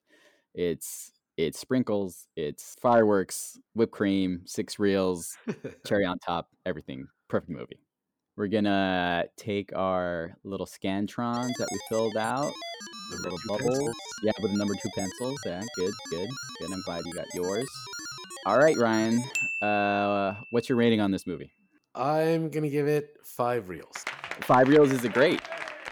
It's 0.57 1.11
it's 1.37 1.59
sprinkles, 1.59 2.27
it's 2.35 2.75
fireworks, 2.81 3.59
whipped 3.75 3.91
cream, 3.91 4.41
six 4.45 4.79
reels, 4.79 5.37
cherry 5.85 6.03
on 6.03 6.17
top, 6.17 6.49
everything. 6.65 7.07
Perfect 7.29 7.51
movie. 7.51 7.79
We're 8.35 8.47
gonna 8.47 9.25
take 9.37 9.71
our 9.75 10.35
little 10.43 10.65
scantrons 10.65 11.51
that 11.59 11.67
we 11.71 11.79
filled 11.89 12.17
out, 12.17 12.51
the 13.11 13.17
little 13.21 13.37
bubbles. 13.47 13.77
pencils. 13.77 13.95
Yeah, 14.23 14.31
with 14.41 14.51
the 14.51 14.57
number 14.57 14.73
two 14.81 14.89
pencils. 14.95 15.39
Yeah, 15.45 15.61
good, 15.75 15.93
good, 16.09 16.29
good. 16.59 16.73
I'm 16.73 16.81
glad 16.81 17.03
you 17.05 17.13
got 17.13 17.27
yours. 17.35 17.69
All 18.47 18.57
right, 18.57 18.77
Ryan. 18.77 19.23
Uh, 19.61 20.35
what's 20.49 20.69
your 20.69 20.77
rating 20.79 21.01
on 21.01 21.11
this 21.11 21.27
movie? 21.27 21.51
I'm 21.93 22.49
gonna 22.49 22.69
give 22.69 22.87
it 22.87 23.15
five 23.23 23.69
reels. 23.69 24.05
Five 24.41 24.69
reels 24.69 24.91
is 24.91 25.03
a 25.03 25.09
great. 25.09 25.41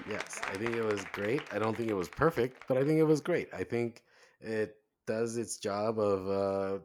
Yes, 0.10 0.42
I 0.48 0.56
think 0.58 0.76
it 0.76 0.84
was 0.84 1.04
great. 1.14 1.42
I 1.52 1.60
don't 1.60 1.78
think 1.78 1.90
it 1.90 1.96
was 1.96 2.10
perfect, 2.10 2.64
but 2.68 2.78
I 2.78 2.84
think 2.84 3.00
it 3.00 3.04
was 3.04 3.22
great. 3.22 3.50
I 3.54 3.64
think 3.64 4.04
it 4.46 4.76
does 5.08 5.38
its 5.38 5.58
job 5.58 6.00
of 6.00 6.30
uh, 6.30 6.80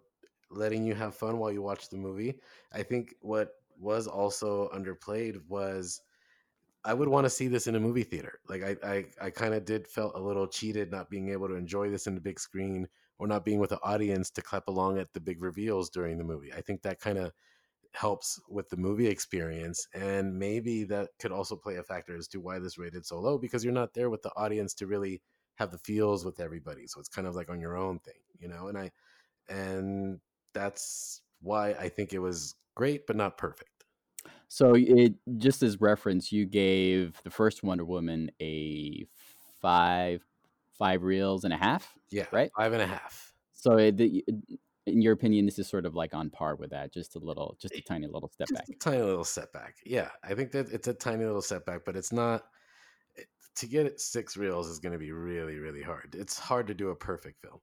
letting 0.51 0.85
you 0.85 0.95
have 0.95 1.15
fun 1.15 1.39
while 1.39 1.53
you 1.53 1.63
watch 1.63 1.89
the 1.89 1.97
movie. 1.97 2.41
I 2.73 2.83
think 2.83 3.15
what 3.21 3.51
was 3.79 4.07
also 4.07 4.69
underplayed 4.75 5.41
was 5.49 6.01
I 6.85 6.95
would 6.95 7.09
want 7.09 7.27
to 7.27 7.31
see 7.31 7.49
this 7.49 7.67
in 7.67 7.75
a 7.77 7.81
movie 7.81 8.03
theater. 8.05 8.41
Like 8.49 8.63
I, 8.63 8.77
I, 8.83 9.05
I 9.27 9.31
kind 9.31 9.55
of 9.55 9.65
did 9.65 9.87
felt 9.87 10.15
a 10.15 10.23
little 10.23 10.47
cheated 10.47 10.91
not 10.91 11.11
being 11.11 11.31
able 11.31 11.49
to 11.49 11.55
enjoy 11.55 11.91
this 11.91 12.07
in 12.07 12.15
the 12.15 12.21
big 12.21 12.41
screen 12.41 12.89
or 13.19 13.27
not 13.27 13.45
being 13.45 13.59
with 13.59 13.71
the 13.71 13.83
audience 13.83 14.31
to 14.31 14.43
clap 14.43 14.69
along 14.69 14.99
at 14.99 15.13
the 15.13 15.21
big 15.21 15.43
reveals 15.43 15.91
during 15.91 16.17
the 16.17 16.25
movie. 16.25 16.53
I 16.53 16.63
think 16.63 16.83
that 16.83 17.01
kind 17.01 17.19
of 17.19 17.33
helps 17.93 18.41
with 18.49 18.69
the 18.71 18.77
movie 18.77 19.09
experience 19.09 19.87
and 19.95 20.39
maybe 20.39 20.85
that 20.85 21.09
could 21.19 21.33
also 21.33 21.57
play 21.57 21.77
a 21.77 21.83
factor 21.83 22.17
as 22.17 22.29
to 22.29 22.39
why 22.41 22.59
this 22.59 22.79
rated 22.79 23.05
so 23.05 23.19
low 23.19 23.37
because 23.37 23.65
you're 23.65 23.73
not 23.73 23.93
there 23.95 24.09
with 24.09 24.23
the 24.23 24.31
audience 24.37 24.75
to 24.75 24.87
really 24.87 25.21
have 25.61 25.71
the 25.73 25.79
feels 25.79 26.25
with 26.25 26.41
everybody 26.41 26.87
so 26.89 27.01
it's 27.01 27.09
kind 27.09 27.27
of 27.29 27.37
like 27.37 27.51
on 27.51 27.61
your 27.61 27.77
own 27.77 27.99
thing 28.01 28.21
you 28.39 28.49
know 28.49 28.69
and 28.69 28.79
i 28.79 28.91
and 29.49 30.21
that's 30.55 31.23
why 31.41 31.71
i 31.75 31.89
think 31.89 32.13
it 32.15 32.21
was 32.21 32.57
great 32.77 33.07
but 33.07 33.17
not 33.17 33.39
perfect 33.39 33.85
So 34.49 34.75
it 34.75 35.15
just 35.39 35.63
as 35.63 35.81
reference, 35.81 36.33
you 36.33 36.47
gave 36.47 37.21
the 37.23 37.31
first 37.31 37.63
Wonder 37.63 37.85
Woman 37.85 38.31
a 38.41 39.07
five 39.61 40.25
five 40.73 41.03
reels 41.03 41.45
and 41.45 41.53
a 41.53 41.57
half. 41.57 41.97
yeah 42.11 42.27
Right. 42.31 42.53
five 42.57 42.73
and 42.73 42.83
a 42.83 42.87
half 42.87 43.35
So 43.53 43.77
it, 43.77 43.97
the, 43.97 44.25
in 44.87 45.03
your 45.03 45.13
opinion, 45.13 45.45
this 45.47 45.59
is 45.59 45.69
sort 45.69 45.87
of 45.87 45.95
like 45.95 46.15
on 46.15 46.31
par 46.31 46.57
with 46.57 46.71
that, 46.71 46.93
just 46.93 47.15
a 47.17 47.19
little, 47.19 47.57
just 47.61 47.79
a 47.79 47.83
tiny 47.83 48.07
little 48.07 48.29
step 48.31 48.49
just 48.49 48.53
back. 48.53 48.69
a 48.71 48.75
tiny 48.79 49.03
little 49.03 49.25
setback 49.25 49.77
yeah 49.85 50.11
i 50.25 50.35
think 50.35 50.51
that 50.53 50.69
it's 50.71 50.89
a 50.89 50.95
tiny 50.95 51.25
little 51.25 51.43
setback 51.43 51.85
but 51.85 51.97
it's 51.97 52.13
not 52.13 52.45
to 53.61 53.67
get 53.67 53.87
it 53.87 54.01
six 54.01 54.37
reels 54.37 54.69
is 54.69 54.79
going 54.79 54.93
to 54.93 54.99
be 54.99 55.13
really 55.13 55.59
really 55.59 55.83
hard 55.83 56.15
it's 56.15 56.39
hard 56.39 56.67
to 56.67 56.75
do 56.75 56.91
a 56.91 56.97
perfect 56.97 57.41
film 57.41 57.61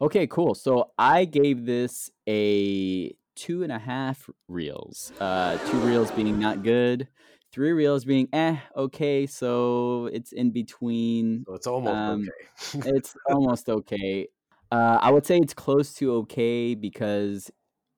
Okay, 0.00 0.26
cool. 0.26 0.54
So 0.54 0.92
I 0.98 1.24
gave 1.24 1.66
this 1.66 2.10
a 2.28 3.12
two 3.34 3.62
and 3.62 3.72
a 3.72 3.78
half 3.78 4.28
reels. 4.48 5.12
Uh, 5.20 5.58
two 5.70 5.78
reels 5.80 6.10
being 6.12 6.38
not 6.38 6.62
good, 6.62 7.08
three 7.52 7.72
reels 7.72 8.04
being 8.04 8.28
eh, 8.32 8.58
okay. 8.76 9.26
So 9.26 10.06
it's 10.06 10.32
in 10.32 10.50
between. 10.50 11.46
so 11.46 11.54
it's 11.54 11.66
almost 11.66 12.06
Um, 12.06 12.22
okay 12.22 12.48
It's 12.84 13.16
almost 13.30 13.68
okay. 13.68 14.28
Uh, 14.72 14.98
I 15.00 15.10
would 15.10 15.26
say 15.26 15.38
it's 15.38 15.54
close 15.54 15.94
to 15.94 16.12
okay 16.16 16.74
because 16.74 17.50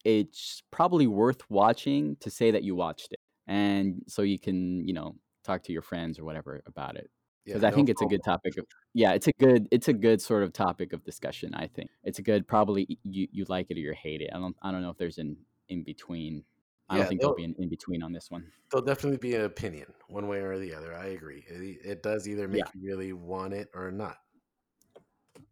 it's 0.05 0.63
probably 0.71 1.07
worth 1.07 1.49
watching 1.51 2.17
to 2.21 2.31
say 2.31 2.51
that 2.53 2.63
you 2.65 2.75
watched 2.77 3.13
it, 3.13 3.21
and 3.47 4.03
so 4.09 4.23
you 4.23 4.39
can, 4.39 4.87
you 4.89 4.95
know, 4.95 5.17
talk 5.45 5.63
to 5.65 5.73
your 5.73 5.83
friends 5.83 6.19
or 6.19 6.25
whatever 6.25 6.63
about 6.67 6.97
it 6.97 7.11
yeah, 7.45 7.55
because 7.55 7.65
I 7.65 7.71
no 7.71 7.77
think 7.77 7.89
it's 7.89 8.03
a 8.03 8.07
good 8.07 8.23
topic 8.25 8.57
of 8.59 8.67
yeah, 8.95 9.13
it's 9.13 9.27
a 9.29 9.33
good 9.33 9.69
it's 9.71 9.89
a 9.89 9.93
good 9.93 10.21
sort 10.21 10.43
of 10.43 10.53
topic 10.53 10.93
of 10.93 11.05
discussion. 11.05 11.55
I 11.55 11.67
think 11.67 11.91
it's 12.05 12.19
a 12.19 12.23
good 12.23 12.47
probably 12.47 12.99
you 13.05 13.29
you 13.33 13.45
like 13.49 13.71
it 13.71 13.77
or 13.77 13.81
you 13.81 13.93
hate 13.93 14.21
it. 14.21 14.31
I 14.35 14.39
don't 14.39 14.57
I 14.63 14.71
don't 14.71 14.83
know 14.83 14.91
if 14.91 14.99
there's 14.99 15.19
an 15.19 15.37
in 15.69 15.83
between. 15.85 16.45
I 16.89 16.95
Yeah, 16.97 17.03
don't 17.03 17.09
think 17.09 17.21
there'll 17.21 17.37
be 17.37 17.45
an 17.45 17.55
in 17.59 17.69
between 17.69 18.03
on 18.03 18.13
this 18.13 18.31
one. 18.31 18.51
There'll 18.71 18.85
definitely 18.85 19.19
be 19.19 19.37
an 19.37 19.43
opinion, 19.43 19.93
one 20.09 20.27
way 20.27 20.39
or 20.41 20.59
the 20.59 20.75
other. 20.75 20.95
I 20.97 21.07
agree. 21.07 21.45
It, 21.49 21.79
it 21.85 22.03
does 22.03 22.29
either 22.29 22.49
make 22.49 22.65
Yeah. 22.65 22.71
you 22.75 22.89
really 22.89 23.13
want 23.13 23.55
it 23.55 23.69
or 23.75 23.93
not. 23.93 24.17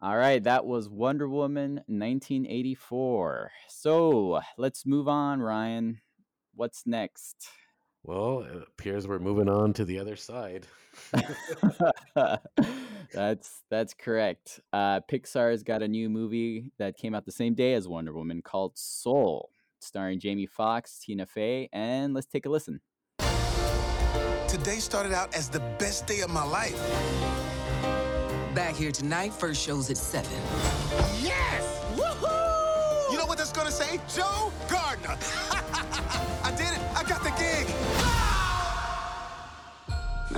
All 0.03 0.17
right, 0.17 0.43
that 0.45 0.65
was 0.67 0.89
Wonder 0.89 1.29
Woman 1.29 1.77
1984. 1.87 3.51
So 3.69 4.41
let's 4.57 4.85
move 4.85 5.09
on, 5.09 5.41
Ryan. 5.41 6.01
What's 6.55 6.87
next? 6.87 7.49
Well, 8.09 8.41
it 8.41 8.63
appears 8.67 9.07
we're 9.07 9.19
moving 9.19 9.51
on 9.51 9.75
to 9.75 9.85
the 9.85 9.99
other 9.99 10.17
side. 10.17 10.67
that's 13.13 13.63
that's 13.71 13.93
correct. 13.93 14.61
Uh, 14.73 15.01
Pixar's 15.01 15.63
got 15.63 15.83
a 15.83 15.89
new 15.89 16.09
movie 16.09 16.73
that 16.79 16.97
came 16.97 17.15
out 17.15 17.27
the 17.27 17.33
same 17.33 17.53
day 17.53 17.75
as 17.75 17.87
Wonder 17.87 18.15
Woman 18.15 18.41
called 18.41 18.79
Soul, 18.79 19.51
starring 19.81 20.21
Jamie 20.21 20.47
Foxx, 20.47 20.99
Tina 21.01 21.27
Fey, 21.27 21.69
and 21.71 22.15
let's 22.15 22.27
take 22.27 22.47
a 22.47 22.49
listen. 22.49 22.81
Today 24.49 24.79
started 24.79 25.13
out 25.13 25.35
as 25.35 25.51
the 25.51 25.61
best 25.79 26.07
day 26.07 26.21
of 26.21 26.31
my 26.31 26.45
life. 26.45 26.81
Back 28.55 28.75
here 28.75 28.91
tonight, 28.91 29.35
first 29.35 29.63
show's 29.63 29.91
at 29.91 29.99
7. 29.99 30.31
Yes! 31.21 31.85
Woohoo! 31.95 33.13
You 33.13 33.19
know 33.19 33.27
what 33.27 33.37
that's 33.37 33.53
gonna 33.53 33.71
say? 33.71 34.01
Joe 34.09 34.51
Gardner. 34.67 35.19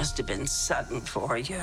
Must 0.00 0.16
have 0.16 0.24
been 0.24 0.46
sudden 0.46 1.02
for 1.02 1.36
you. 1.36 1.58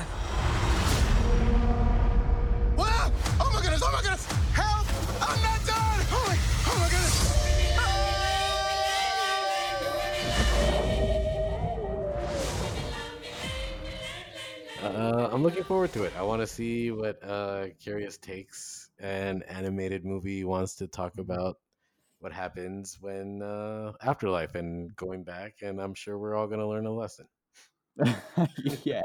What? 2.76 3.12
Oh 3.40 3.50
my 3.52 3.60
goodness! 3.60 3.82
Oh 3.84 3.90
my 3.92 4.00
goodness! 4.00 4.26
Help! 4.52 4.86
I'm 5.28 5.42
not 5.42 5.66
done! 5.66 6.06
Oh 6.12 6.24
my, 6.28 6.38
oh 6.68 6.78
my 6.78 6.88
goodness! 6.88 7.16
Uh, 14.84 15.30
I'm 15.32 15.42
looking 15.42 15.64
forward 15.64 15.92
to 15.94 16.04
it. 16.04 16.12
I 16.16 16.22
want 16.22 16.40
to 16.40 16.46
see 16.46 16.92
what 16.92 17.20
uh, 17.24 17.70
Curious 17.80 18.18
Takes 18.18 18.90
an 19.00 19.42
animated 19.48 20.04
movie 20.04 20.44
wants 20.44 20.76
to 20.76 20.86
talk 20.86 21.18
about 21.18 21.56
what 22.20 22.32
happens 22.32 22.98
when 23.00 23.42
uh, 23.42 23.94
afterlife 24.00 24.54
and 24.54 24.94
going 24.94 25.24
back. 25.24 25.54
And 25.62 25.80
I'm 25.80 25.94
sure 25.94 26.16
we're 26.16 26.36
all 26.36 26.46
going 26.46 26.60
to 26.60 26.68
learn 26.68 26.86
a 26.86 26.92
lesson. 26.92 27.26
yeah. 28.84 29.02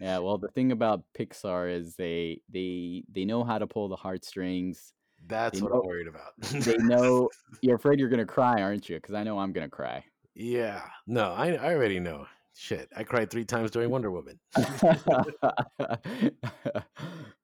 Yeah, 0.00 0.18
well 0.18 0.38
the 0.38 0.48
thing 0.48 0.72
about 0.72 1.04
Pixar 1.16 1.72
is 1.72 1.94
they 1.96 2.40
they 2.50 3.04
they 3.12 3.24
know 3.24 3.44
how 3.44 3.58
to 3.58 3.66
pull 3.66 3.88
the 3.88 3.96
heartstrings. 3.96 4.92
That's 5.28 5.58
They 5.58 5.62
what 5.64 5.72
know- 5.72 5.80
I'm 5.82 5.86
worried 5.86 6.08
about. 6.08 6.32
They 6.64 6.76
know 6.78 7.28
you're 7.60 7.76
afraid 7.76 8.00
you're 8.00 8.08
gonna 8.08 8.26
cry, 8.26 8.60
aren't 8.62 8.88
you? 8.88 8.96
Because 8.96 9.14
I 9.14 9.22
know 9.22 9.38
I'm 9.38 9.52
gonna 9.52 9.68
cry. 9.68 10.04
yeah. 10.34 10.82
No, 11.06 11.30
I, 11.32 11.52
I 11.54 11.74
already 11.74 12.00
know. 12.00 12.26
Shit. 12.54 12.88
I 12.96 13.04
cried 13.04 13.30
three 13.30 13.44
times 13.44 13.70
during 13.70 13.88
Wonder 13.90 14.10
Woman. 14.10 14.38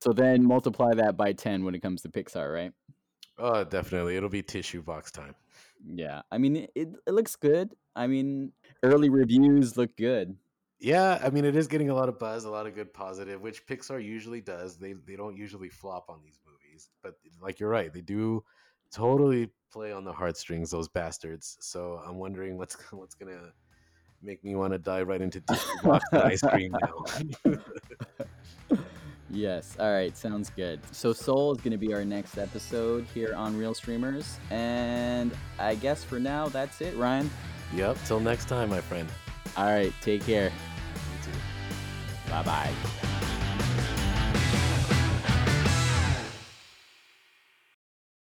so 0.00 0.12
then 0.12 0.44
multiply 0.44 0.94
that 0.94 1.16
by 1.16 1.32
10 1.32 1.64
when 1.64 1.74
it 1.74 1.80
comes 1.80 2.02
to 2.02 2.08
Pixar, 2.08 2.52
right? 2.52 2.72
Oh, 3.38 3.64
definitely. 3.64 4.16
It'll 4.16 4.28
be 4.28 4.42
tissue 4.42 4.82
box 4.82 5.10
time. 5.10 5.34
Yeah. 5.86 6.22
I 6.30 6.38
mean, 6.38 6.56
it, 6.74 6.88
it 7.06 7.12
looks 7.12 7.36
good. 7.36 7.74
I 7.96 8.06
mean, 8.06 8.52
early 8.82 9.08
reviews 9.08 9.76
look 9.76 9.96
good. 9.96 10.36
Yeah, 10.80 11.20
I 11.22 11.30
mean 11.30 11.44
it 11.44 11.56
is 11.56 11.66
getting 11.66 11.90
a 11.90 11.94
lot 11.94 12.08
of 12.08 12.18
buzz, 12.18 12.44
a 12.44 12.50
lot 12.50 12.66
of 12.66 12.74
good 12.74 12.94
positive, 12.94 13.40
which 13.40 13.66
Pixar 13.66 14.02
usually 14.04 14.40
does. 14.40 14.76
They 14.76 14.92
they 14.92 15.16
don't 15.16 15.36
usually 15.36 15.68
flop 15.68 16.06
on 16.08 16.20
these 16.22 16.38
movies, 16.46 16.90
but 17.02 17.14
like 17.42 17.58
you're 17.58 17.70
right, 17.70 17.92
they 17.92 18.00
do 18.00 18.44
totally 18.92 19.50
play 19.72 19.92
on 19.92 20.04
the 20.04 20.12
heartstrings, 20.12 20.70
those 20.70 20.88
bastards. 20.88 21.56
So 21.60 22.00
I'm 22.06 22.16
wondering 22.16 22.56
what's 22.56 22.76
what's 22.92 23.14
gonna 23.14 23.52
make 24.22 24.42
me 24.44 24.54
want 24.54 24.72
to 24.72 24.78
dive 24.78 25.08
right 25.08 25.20
into 25.20 25.42
ice 26.12 26.40
cream 26.42 26.74
now. 26.80 27.54
Yes. 29.30 29.76
All 29.78 29.92
right. 29.92 30.16
Sounds 30.16 30.50
good. 30.50 30.80
So 30.92 31.12
Soul 31.12 31.52
is 31.52 31.58
going 31.58 31.72
to 31.72 31.78
be 31.78 31.92
our 31.92 32.04
next 32.04 32.38
episode 32.38 33.06
here 33.12 33.34
on 33.34 33.56
Real 33.56 33.74
Streamers. 33.74 34.38
And 34.50 35.32
I 35.58 35.74
guess 35.74 36.02
for 36.02 36.18
now, 36.18 36.48
that's 36.48 36.80
it, 36.80 36.96
Ryan. 36.96 37.30
Yep. 37.74 37.96
Till 38.06 38.20
next 38.20 38.48
time, 38.48 38.70
my 38.70 38.80
friend. 38.80 39.08
All 39.56 39.66
right. 39.66 39.92
Take 40.02 40.24
care. 40.24 40.50
You 40.50 41.32
too. 41.32 42.30
Bye 42.30 42.42
bye. 42.42 43.18